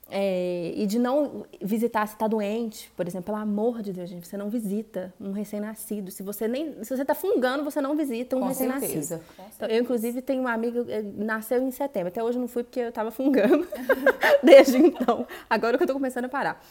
É, 0.10 0.74
e 0.76 0.86
de 0.86 1.00
não 1.00 1.46
visitar 1.62 2.06
se 2.08 2.14
está 2.14 2.28
doente, 2.28 2.92
por 2.96 3.08
exemplo, 3.08 3.26
pelo 3.26 3.38
amor 3.38 3.82
de 3.82 3.94
Deus, 3.94 4.10
gente, 4.10 4.28
você 4.28 4.38
não 4.38 4.50
visita 4.50 5.14
um 5.20 5.32
recém-nascido. 5.32 6.12
Se 6.12 6.22
você 6.22 6.48
nem, 6.48 6.84
se 6.84 6.96
você 6.96 7.02
está 7.02 7.16
fungando, 7.16 7.64
você 7.64 7.82
não 7.82 7.96
visita 7.96 8.36
um 8.36 8.46
recém-nascido. 8.46 9.22
Então, 9.56 9.68
eu 9.70 9.82
inclusive 9.82 10.22
tenho 10.22 10.42
uma 10.42 10.52
amiga 10.52 10.86
nasceu 11.16 11.62
em 11.62 11.72
setembro. 11.72 12.10
Até 12.10 12.22
hoje 12.22 12.38
não 12.38 12.48
fui 12.48 12.64
porque 12.64 12.82
eu 12.82 12.90
estava 12.90 13.12
fungando 13.12 13.68
desde 14.44 14.78
então. 14.78 15.26
Agora 15.50 15.78
que 15.78 15.84
eu 15.84 15.86
estou 15.86 15.96
começando 15.96 16.26
a 16.26 16.30
parar. 16.30 16.62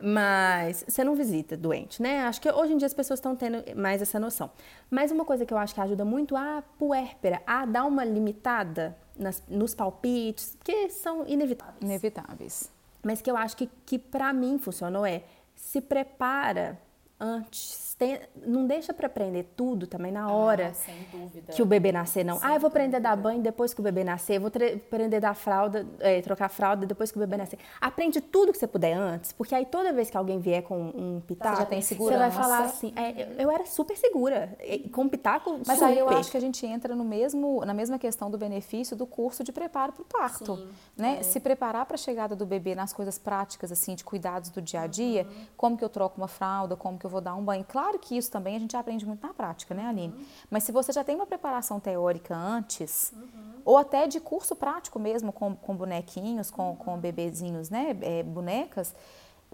Mas 0.00 0.84
você 0.86 1.02
não 1.02 1.14
visita 1.14 1.56
doente, 1.56 2.02
né? 2.02 2.20
Acho 2.24 2.40
que 2.40 2.50
hoje 2.50 2.74
em 2.74 2.76
dia 2.76 2.86
as 2.86 2.94
pessoas 2.94 3.18
estão 3.18 3.34
tendo 3.34 3.64
mais 3.74 4.02
essa 4.02 4.20
noção. 4.20 4.50
Mas 4.90 5.10
uma 5.10 5.24
coisa 5.24 5.46
que 5.46 5.54
eu 5.54 5.58
acho 5.58 5.74
que 5.74 5.80
ajuda 5.80 6.04
muito 6.04 6.36
a 6.36 6.62
puérpera 6.78 7.40
a 7.46 7.64
dar 7.64 7.84
uma 7.84 8.04
limitada 8.04 8.96
nas, 9.18 9.42
nos 9.48 9.74
palpites, 9.74 10.56
que 10.62 10.90
são 10.90 11.26
inevitáveis. 11.26 11.82
Inevitáveis. 11.82 12.72
Mas 13.02 13.20
que 13.20 13.30
eu 13.30 13.36
acho 13.36 13.56
que, 13.56 13.68
que 13.84 13.98
para 13.98 14.32
mim 14.32 14.58
funcionou 14.58 15.06
é 15.06 15.22
se 15.54 15.80
prepara 15.80 16.78
antes. 17.18 17.86
Tem, 17.98 18.20
não 18.46 18.66
deixa 18.66 18.92
para 18.92 19.06
aprender 19.06 19.54
tudo 19.56 19.86
também 19.86 20.12
na 20.12 20.30
hora 20.30 20.74
ah, 20.74 21.50
que 21.50 21.62
o 21.62 21.64
bebê 21.64 21.90
nascer, 21.90 22.22
não. 22.22 22.38
Sem 22.38 22.46
ah, 22.46 22.54
eu 22.54 22.60
vou 22.60 22.68
aprender 22.68 22.96
a 22.96 23.00
dar 23.00 23.16
banho 23.16 23.40
depois 23.40 23.72
que 23.72 23.80
o 23.80 23.82
bebê 23.82 24.04
nascer, 24.04 24.38
vou 24.38 24.48
aprender 24.48 25.16
a 25.16 25.20
dar 25.20 25.34
fralda, 25.34 25.86
é, 26.00 26.20
trocar 26.20 26.50
fralda 26.50 26.84
depois 26.84 27.10
que 27.10 27.16
o 27.16 27.20
bebê 27.20 27.38
nascer. 27.38 27.58
Aprende 27.80 28.20
tudo 28.20 28.52
que 28.52 28.58
você 28.58 28.66
puder 28.66 28.92
antes, 28.92 29.32
porque 29.32 29.54
aí 29.54 29.64
toda 29.64 29.94
vez 29.94 30.10
que 30.10 30.16
alguém 30.18 30.38
vier 30.38 30.62
com 30.62 30.78
um 30.78 31.22
pitaco, 31.26 31.56
você, 31.56 31.62
já 31.62 31.66
tem 31.66 31.80
segurança. 31.80 32.18
você 32.18 32.36
vai 32.36 32.42
falar 32.42 32.64
assim, 32.64 32.92
é, 32.94 33.22
eu, 33.22 33.28
eu, 33.38 33.50
era 33.50 33.64
super 33.64 33.96
segura, 33.96 34.54
com 34.92 35.08
pitaco 35.08 35.58
Mas 35.66 35.78
super. 35.78 35.90
aí 35.90 35.98
eu 35.98 36.10
acho 36.10 36.30
que 36.30 36.36
a 36.36 36.40
gente 36.40 36.66
entra 36.66 36.94
no 36.94 37.04
mesmo, 37.04 37.64
na 37.64 37.72
mesma 37.72 37.98
questão 37.98 38.30
do 38.30 38.36
benefício 38.36 38.94
do 38.94 39.06
curso 39.06 39.42
de 39.42 39.52
preparo 39.52 39.94
para 39.94 40.02
o 40.02 40.04
parto. 40.04 40.56
Sim, 40.56 40.68
né? 40.94 41.16
É. 41.20 41.22
Se 41.22 41.40
preparar 41.40 41.86
para 41.86 41.94
a 41.94 41.98
chegada 41.98 42.36
do 42.36 42.44
bebê 42.44 42.74
nas 42.74 42.92
coisas 42.92 43.16
práticas, 43.16 43.72
assim, 43.72 43.94
de 43.94 44.04
cuidados 44.04 44.50
do 44.50 44.60
dia 44.60 44.82
a 44.82 44.86
dia, 44.86 45.22
uhum. 45.22 45.46
como 45.56 45.78
que 45.78 45.84
eu 45.84 45.88
troco 45.88 46.20
uma 46.20 46.28
fralda, 46.28 46.76
como 46.76 46.98
que 46.98 47.05
eu 47.06 47.10
vou 47.10 47.20
dar 47.20 47.34
um 47.34 47.44
banho. 47.44 47.64
Claro 47.66 47.98
que 47.98 48.16
isso 48.16 48.30
também 48.30 48.56
a 48.56 48.58
gente 48.58 48.76
aprende 48.76 49.06
muito 49.06 49.26
na 49.26 49.32
prática, 49.32 49.74
né, 49.74 49.86
Aline? 49.86 50.14
Uhum. 50.14 50.24
Mas 50.50 50.64
se 50.64 50.72
você 50.72 50.92
já 50.92 51.02
tem 51.02 51.16
uma 51.16 51.26
preparação 51.26 51.80
teórica 51.80 52.36
antes, 52.36 53.12
uhum. 53.16 53.60
ou 53.64 53.76
até 53.78 54.06
de 54.06 54.20
curso 54.20 54.54
prático 54.54 54.98
mesmo, 54.98 55.32
com, 55.32 55.54
com 55.56 55.76
bonequinhos, 55.76 56.50
com, 56.50 56.76
com 56.76 56.98
bebezinhos, 56.98 57.70
né, 57.70 57.96
é, 58.02 58.22
bonecas, 58.22 58.94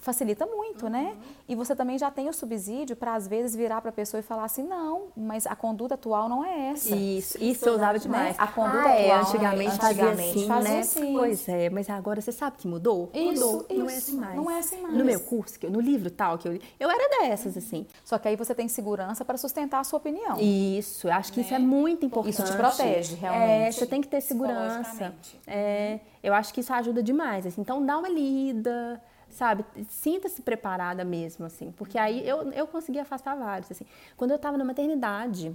facilita 0.03 0.45
muito, 0.45 0.89
né? 0.89 0.99
uhum. 0.99 1.05
né? 1.05 1.17
E 1.49 1.55
você 1.55 1.75
também 1.75 1.97
já 1.97 2.11
tem 2.11 2.29
o 2.29 2.33
subsídio 2.33 2.97
para 2.97 3.15
às 3.15 3.29
vezes 3.29 3.55
virar 3.55 3.81
para 3.81 3.91
a 3.91 3.93
pessoa 3.93 4.19
e 4.19 4.23
falar 4.23 4.45
assim, 4.45 4.65
não, 4.65 5.05
mas 5.17 5.47
a 5.47 5.55
conduta 5.55 5.95
atual 5.95 6.29
não 6.29 6.45
é 6.45 6.71
essa. 6.71 6.95
Isso, 6.95 7.43
isso 7.43 7.69
eu 7.69 7.75
usava 7.75 7.99
demais. 7.99 8.31
Né? 8.31 8.35
A 8.37 8.49
conduta 8.49 8.83
ah, 8.85 8.91
é, 8.91 9.13
atual 9.13 9.21
antigamente, 9.21 9.77
fazia 9.77 10.11
assim, 10.11 10.47
fazia 10.49 10.71
né? 10.71 10.81
Assim. 10.81 11.15
Pois 11.15 11.49
é, 11.49 11.71
mas 11.71 11.89
agora 11.89 12.21
você 12.21 12.33
sabe 12.33 12.59
que 12.59 12.67
mudou? 12.67 13.11
Isso, 13.15 13.47
mudou. 13.47 13.67
Isso, 13.71 13.79
não 13.79 13.89
é 13.89 13.97
assim 13.97 14.17
mais. 14.17 14.37
Não 14.37 14.51
é 14.51 14.59
assim 14.59 14.83
mais. 14.83 14.95
No 14.97 15.05
meu 15.05 15.21
curso, 15.21 15.55
no 15.71 15.81
livro 15.81 16.11
tal 16.11 16.37
que 16.37 16.49
eu 16.49 16.53
li, 16.53 16.63
eu 16.81 16.91
era 16.91 17.21
dessas 17.21 17.57
assim. 17.57 17.87
Só 18.05 18.19
que 18.19 18.27
aí 18.27 18.35
você 18.35 18.57
tem 18.57 18.67
segurança 18.67 19.25
para 19.25 19.39
sustentar 19.39 19.79
a 19.79 19.85
sua 19.85 19.99
opinião. 19.99 20.37
Isso, 20.41 21.07
eu 21.07 21.13
acho 21.13 21.33
que 21.33 21.39
né? 21.39 21.47
isso 21.47 21.55
é 21.55 21.61
muito 21.61 22.05
importante. 22.05 22.35
Isso 22.35 22.45
te 22.45 22.57
protege, 22.57 23.15
realmente. 23.15 23.51
É, 23.51 23.71
você 23.71 23.87
tem 23.87 24.01
que 24.01 24.09
ter 24.09 24.21
segurança. 24.21 25.15
É, 25.47 26.01
eu 26.23 26.35
acho 26.35 26.53
que 26.53 26.61
isso 26.61 26.73
ajuda 26.73 27.01
demais. 27.03 27.47
Assim. 27.47 27.61
Então 27.61 27.85
dá 27.87 27.97
uma 27.99 28.09
lida 28.09 29.01
sabe? 29.33 29.65
Sinta-se 29.89 30.43
preparada 30.43 31.05
mesmo, 31.05 31.45
assim, 31.45 31.73
porque 31.73 31.99
aí 31.99 32.27
eu, 32.27 32.53
eu 32.53 32.67
consegui 32.67 32.99
afastar 32.99 33.35
vários, 33.35 33.71
assim. 33.71 33.85
Quando 34.17 34.31
eu 34.31 34.37
estava 34.37 34.57
na 34.57 34.65
maternidade, 34.65 35.55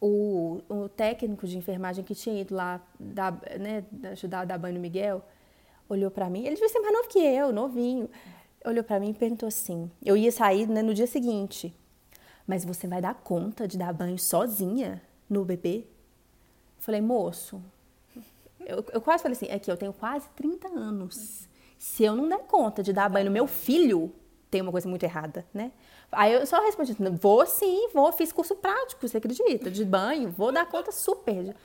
o, 0.00 0.60
o 0.68 0.88
técnico 0.88 1.46
de 1.46 1.58
enfermagem 1.58 2.04
que 2.04 2.14
tinha 2.14 2.40
ido 2.40 2.54
lá 2.54 2.80
dar, 2.98 3.38
né, 3.58 3.84
ajudar 4.12 4.40
a 4.40 4.44
dar 4.44 4.58
banho 4.58 4.74
no 4.74 4.80
Miguel, 4.80 5.22
olhou 5.88 6.10
para 6.10 6.30
mim, 6.30 6.44
ele 6.44 6.54
devia 6.54 6.68
ser 6.68 6.80
mais 6.80 6.92
novo 6.94 7.08
que 7.08 7.18
eu, 7.18 7.52
novinho, 7.52 8.08
olhou 8.64 8.84
para 8.84 8.98
mim 9.00 9.10
e 9.10 9.14
perguntou 9.14 9.46
assim, 9.46 9.90
eu 10.04 10.16
ia 10.16 10.32
sair 10.32 10.68
né, 10.68 10.82
no 10.82 10.94
dia 10.94 11.06
seguinte, 11.06 11.74
mas 12.46 12.64
você 12.64 12.86
vai 12.86 13.00
dar 13.00 13.14
conta 13.14 13.66
de 13.68 13.76
dar 13.76 13.92
banho 13.92 14.18
sozinha 14.18 15.02
no 15.28 15.44
bebê? 15.44 15.84
falei, 16.82 17.00
moço, 17.00 17.62
eu, 18.58 18.84
eu 18.92 19.00
quase 19.00 19.22
falei 19.22 19.36
assim, 19.36 19.46
é 19.48 19.58
que 19.58 19.70
eu 19.70 19.76
tenho 19.76 19.92
quase 19.92 20.28
30 20.30 20.68
anos. 20.68 21.48
Se 21.82 22.04
eu 22.04 22.14
não 22.14 22.28
der 22.28 22.38
conta 22.38 22.80
de 22.80 22.92
dar 22.92 23.10
banho 23.10 23.24
no 23.24 23.32
meu 23.32 23.44
filho, 23.44 24.12
tem 24.48 24.62
uma 24.62 24.70
coisa 24.70 24.88
muito 24.88 25.02
errada, 25.02 25.44
né? 25.52 25.72
Aí 26.12 26.32
eu 26.32 26.46
só 26.46 26.62
respondi, 26.62 26.94
vou 27.20 27.44
sim, 27.44 27.88
vou, 27.92 28.12
fiz 28.12 28.30
curso 28.30 28.54
prático, 28.54 29.08
você 29.08 29.16
acredita? 29.16 29.68
De 29.68 29.84
banho, 29.84 30.30
vou 30.30 30.52
dar 30.52 30.64
conta 30.64 30.92
super. 30.92 31.56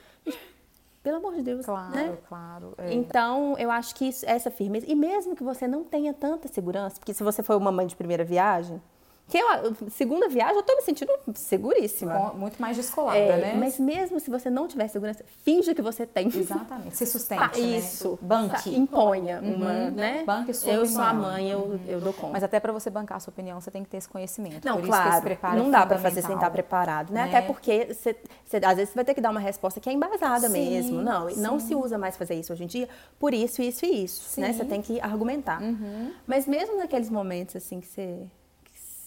Pelo 1.03 1.17
amor 1.17 1.35
de 1.35 1.43
Deus. 1.43 1.67
Claro, 1.67 1.95
né? 1.95 2.17
claro. 2.27 2.73
É. 2.79 2.91
Então, 2.95 3.55
eu 3.59 3.69
acho 3.69 3.93
que 3.93 4.05
isso, 4.05 4.25
essa 4.27 4.49
firmeza, 4.49 4.87
e 4.89 4.95
mesmo 4.95 5.35
que 5.35 5.43
você 5.43 5.67
não 5.67 5.83
tenha 5.83 6.15
tanta 6.15 6.47
segurança, 6.47 6.95
porque 6.99 7.13
se 7.13 7.23
você 7.23 7.43
foi 7.43 7.55
uma 7.55 7.71
mãe 7.71 7.85
de 7.85 7.95
primeira 7.95 8.25
viagem, 8.25 8.81
que 9.27 9.37
eu, 9.37 9.75
segunda 9.89 10.29
viagem, 10.29 10.55
eu 10.55 10.63
tô 10.63 10.73
me 10.75 10.81
sentindo 10.81 11.11
seguríssima. 11.33 12.33
muito 12.33 12.61
mais 12.61 12.77
descolada, 12.77 13.17
é, 13.17 13.37
né? 13.37 13.55
Mas 13.57 13.77
mesmo 13.77 14.19
se 14.21 14.29
você 14.29 14.49
não 14.49 14.67
tiver 14.67 14.87
segurança, 14.87 15.25
finja 15.43 15.75
que 15.75 15.81
você 15.81 16.05
tem. 16.05 16.27
Exatamente. 16.27 16.95
Se 16.95 17.05
sustente, 17.05 17.41
ah, 17.43 17.51
né? 17.53 17.77
Isso. 17.77 18.17
Banque. 18.21 18.73
Imponha 18.73 19.41
uma, 19.41 19.71
uhum. 19.71 19.91
né? 19.91 20.23
Banque 20.25 20.53
sua 20.53 20.71
Eu 20.71 20.83
opinião. 20.83 20.95
sou 20.95 21.03
a 21.03 21.13
mãe, 21.13 21.51
eu, 21.51 21.59
uhum. 21.59 21.79
eu 21.87 21.99
dou 21.99 22.13
conta. 22.13 22.33
Mas 22.33 22.43
até 22.43 22.57
para 22.59 22.71
você 22.71 22.89
bancar 22.89 23.17
a 23.17 23.19
sua 23.19 23.31
opinião, 23.31 23.59
você 23.59 23.69
tem 23.69 23.83
que 23.83 23.89
ter 23.89 23.97
esse 23.97 24.07
conhecimento. 24.07 24.63
Não, 24.63 24.77
Por 24.77 24.85
claro. 24.85 25.27
Isso 25.27 25.55
não 25.57 25.69
dá 25.69 25.85
para 25.85 25.99
fazer 25.99 26.21
sem 26.21 26.35
estar 26.35 26.49
preparado, 26.49 27.11
né? 27.11 27.23
né? 27.23 27.27
Até 27.27 27.41
porque 27.41 27.93
você, 27.93 28.15
você, 28.45 28.57
às 28.57 28.75
vezes 28.77 28.89
você 28.89 28.95
vai 28.95 29.03
ter 29.03 29.13
que 29.13 29.21
dar 29.21 29.31
uma 29.31 29.41
resposta 29.41 29.81
que 29.81 29.89
é 29.89 29.93
embasada 29.93 30.47
sim, 30.47 30.53
mesmo. 30.53 31.01
Não, 31.01 31.29
sim. 31.29 31.41
não 31.41 31.59
se 31.59 31.75
usa 31.75 31.97
mais 31.97 32.15
fazer 32.15 32.35
isso 32.35 32.53
hoje 32.53 32.63
em 32.63 32.67
dia 32.67 32.87
por 33.19 33.33
isso, 33.33 33.61
isso 33.61 33.85
e 33.85 34.05
isso, 34.05 34.21
sim. 34.29 34.41
né? 34.41 34.53
Você 34.53 34.63
tem 34.63 34.81
que 34.81 35.01
argumentar. 35.01 35.61
Uhum. 35.61 36.13
Mas 36.25 36.47
mesmo 36.47 36.77
naqueles 36.77 37.09
momentos 37.09 37.57
assim 37.57 37.81
que 37.81 37.87
você 37.87 38.25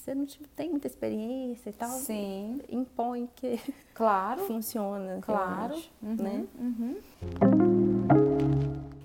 você 0.01 0.15
não 0.15 0.27
tem 0.57 0.71
muita 0.71 0.87
experiência 0.87 1.69
e 1.69 1.73
tal, 1.73 1.91
Sim. 1.91 2.61
impõe 2.71 3.29
que 3.37 3.61
claro. 3.95 4.41
funciona. 4.49 5.19
Claro. 5.21 5.81
Uhum. 6.03 6.17
Né? 6.17 6.47
Uhum. 6.59 6.97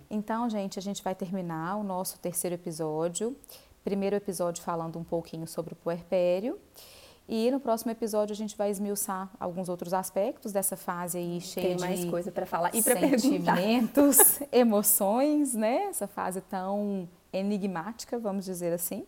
Então, 0.10 0.50
gente, 0.50 0.80
a 0.80 0.82
gente 0.82 1.04
vai 1.04 1.14
terminar 1.14 1.76
o 1.76 1.84
nosso 1.84 2.18
terceiro 2.20 2.56
episódio. 2.56 3.36
Primeiro 3.84 4.16
episódio 4.16 4.64
falando 4.64 4.98
um 4.98 5.04
pouquinho 5.04 5.46
sobre 5.46 5.74
o 5.74 5.76
puerpério. 5.76 6.58
E 7.28 7.52
no 7.52 7.60
próximo 7.60 7.92
episódio 7.92 8.34
a 8.34 8.36
gente 8.36 8.56
vai 8.56 8.70
esmiuçar 8.70 9.30
alguns 9.40 9.68
outros 9.68 9.94
aspectos 9.94 10.52
dessa 10.52 10.78
fase 10.78 11.18
aí 11.18 11.42
cheia 11.42 11.70
Tem 11.70 11.80
mais 11.80 12.00
de 12.02 12.10
coisa 12.10 12.32
para 12.32 12.46
falar 12.46 12.70
e 12.74 12.84
para 12.84 13.00
sentimentos, 13.00 14.40
emoções, 14.54 15.56
né? 15.56 15.86
Essa 15.86 16.08
fase 16.08 16.40
tão 16.42 17.10
enigmática, 17.34 18.20
vamos 18.20 18.46
dizer 18.46 18.72
assim. 18.72 19.06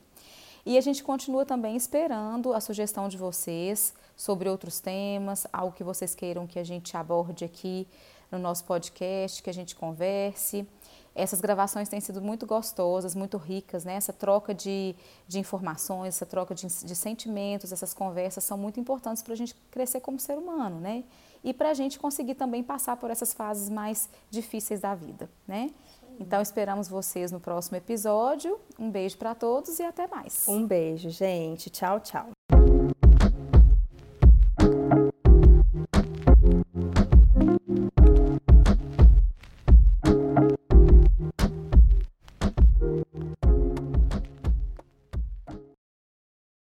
E 0.68 0.78
a 0.78 0.82
gente 0.82 1.01
continua 1.01 1.45
também 1.45 1.78
esperando 1.78 2.53
a 2.53 2.59
sugestão 2.59 3.07
de 3.07 3.15
vocês 3.15 3.93
sobre 4.18 4.49
outros 4.49 4.82
temas, 4.82 5.47
algo 5.53 5.74
que 5.74 5.82
vocês 5.82 6.13
queiram 6.13 6.45
que 6.45 6.59
a 6.59 6.63
gente 6.65 6.97
aborde 6.97 7.45
aqui 7.45 7.88
no 8.30 8.38
nosso 8.38 8.65
podcast, 8.65 9.41
que 9.41 9.49
a 9.49 9.53
gente 9.53 9.74
converse. 9.78 10.68
Essas 11.15 11.39
gravações 11.39 11.88
têm 11.88 12.01
sido 12.01 12.22
muito 12.22 12.45
gostosas, 12.45 13.15
muito 13.15 13.38
ricas, 13.38 13.86
né? 13.86 13.93
Essa 13.93 14.11
troca 14.11 14.53
de, 14.53 14.93
de 15.26 15.39
informações, 15.39 16.15
essa 16.15 16.26
troca 16.26 16.53
de, 16.53 16.68
de 16.68 16.95
sentimentos, 16.97 17.72
essas 17.72 17.93
conversas 17.93 18.43
são 18.43 18.57
muito 18.57 18.78
importantes 18.78 19.24
para 19.24 19.36
a 19.36 19.38
gente 19.38 19.55
crescer 19.72 20.01
como 20.01 20.20
ser 20.20 20.38
humano, 20.38 20.82
né? 20.82 21.05
E 21.45 21.53
para 21.53 21.70
a 21.70 21.74
gente 21.74 21.97
conseguir 21.97 22.36
também 22.36 22.61
passar 22.61 22.97
por 22.97 23.09
essas 23.09 23.34
fases 23.34 23.70
mais 23.70 24.09
difíceis 24.30 24.82
da 24.82 24.93
vida, 24.93 25.30
né? 25.47 25.72
Então 26.20 26.41
esperamos 26.41 26.88
vocês 26.88 27.32
no 27.32 27.39
próximo 27.39 27.78
episódio. 27.78 28.59
Um 28.80 28.89
beijo 28.89 29.18
para 29.18 29.36
todos 29.36 29.80
e 29.80 29.84
até 29.84 30.07
mais. 30.07 30.47
Um 30.47 30.65
beijo, 30.65 31.09
gente. 31.09 31.70
Tchau, 31.70 31.99
tchau. 31.99 32.37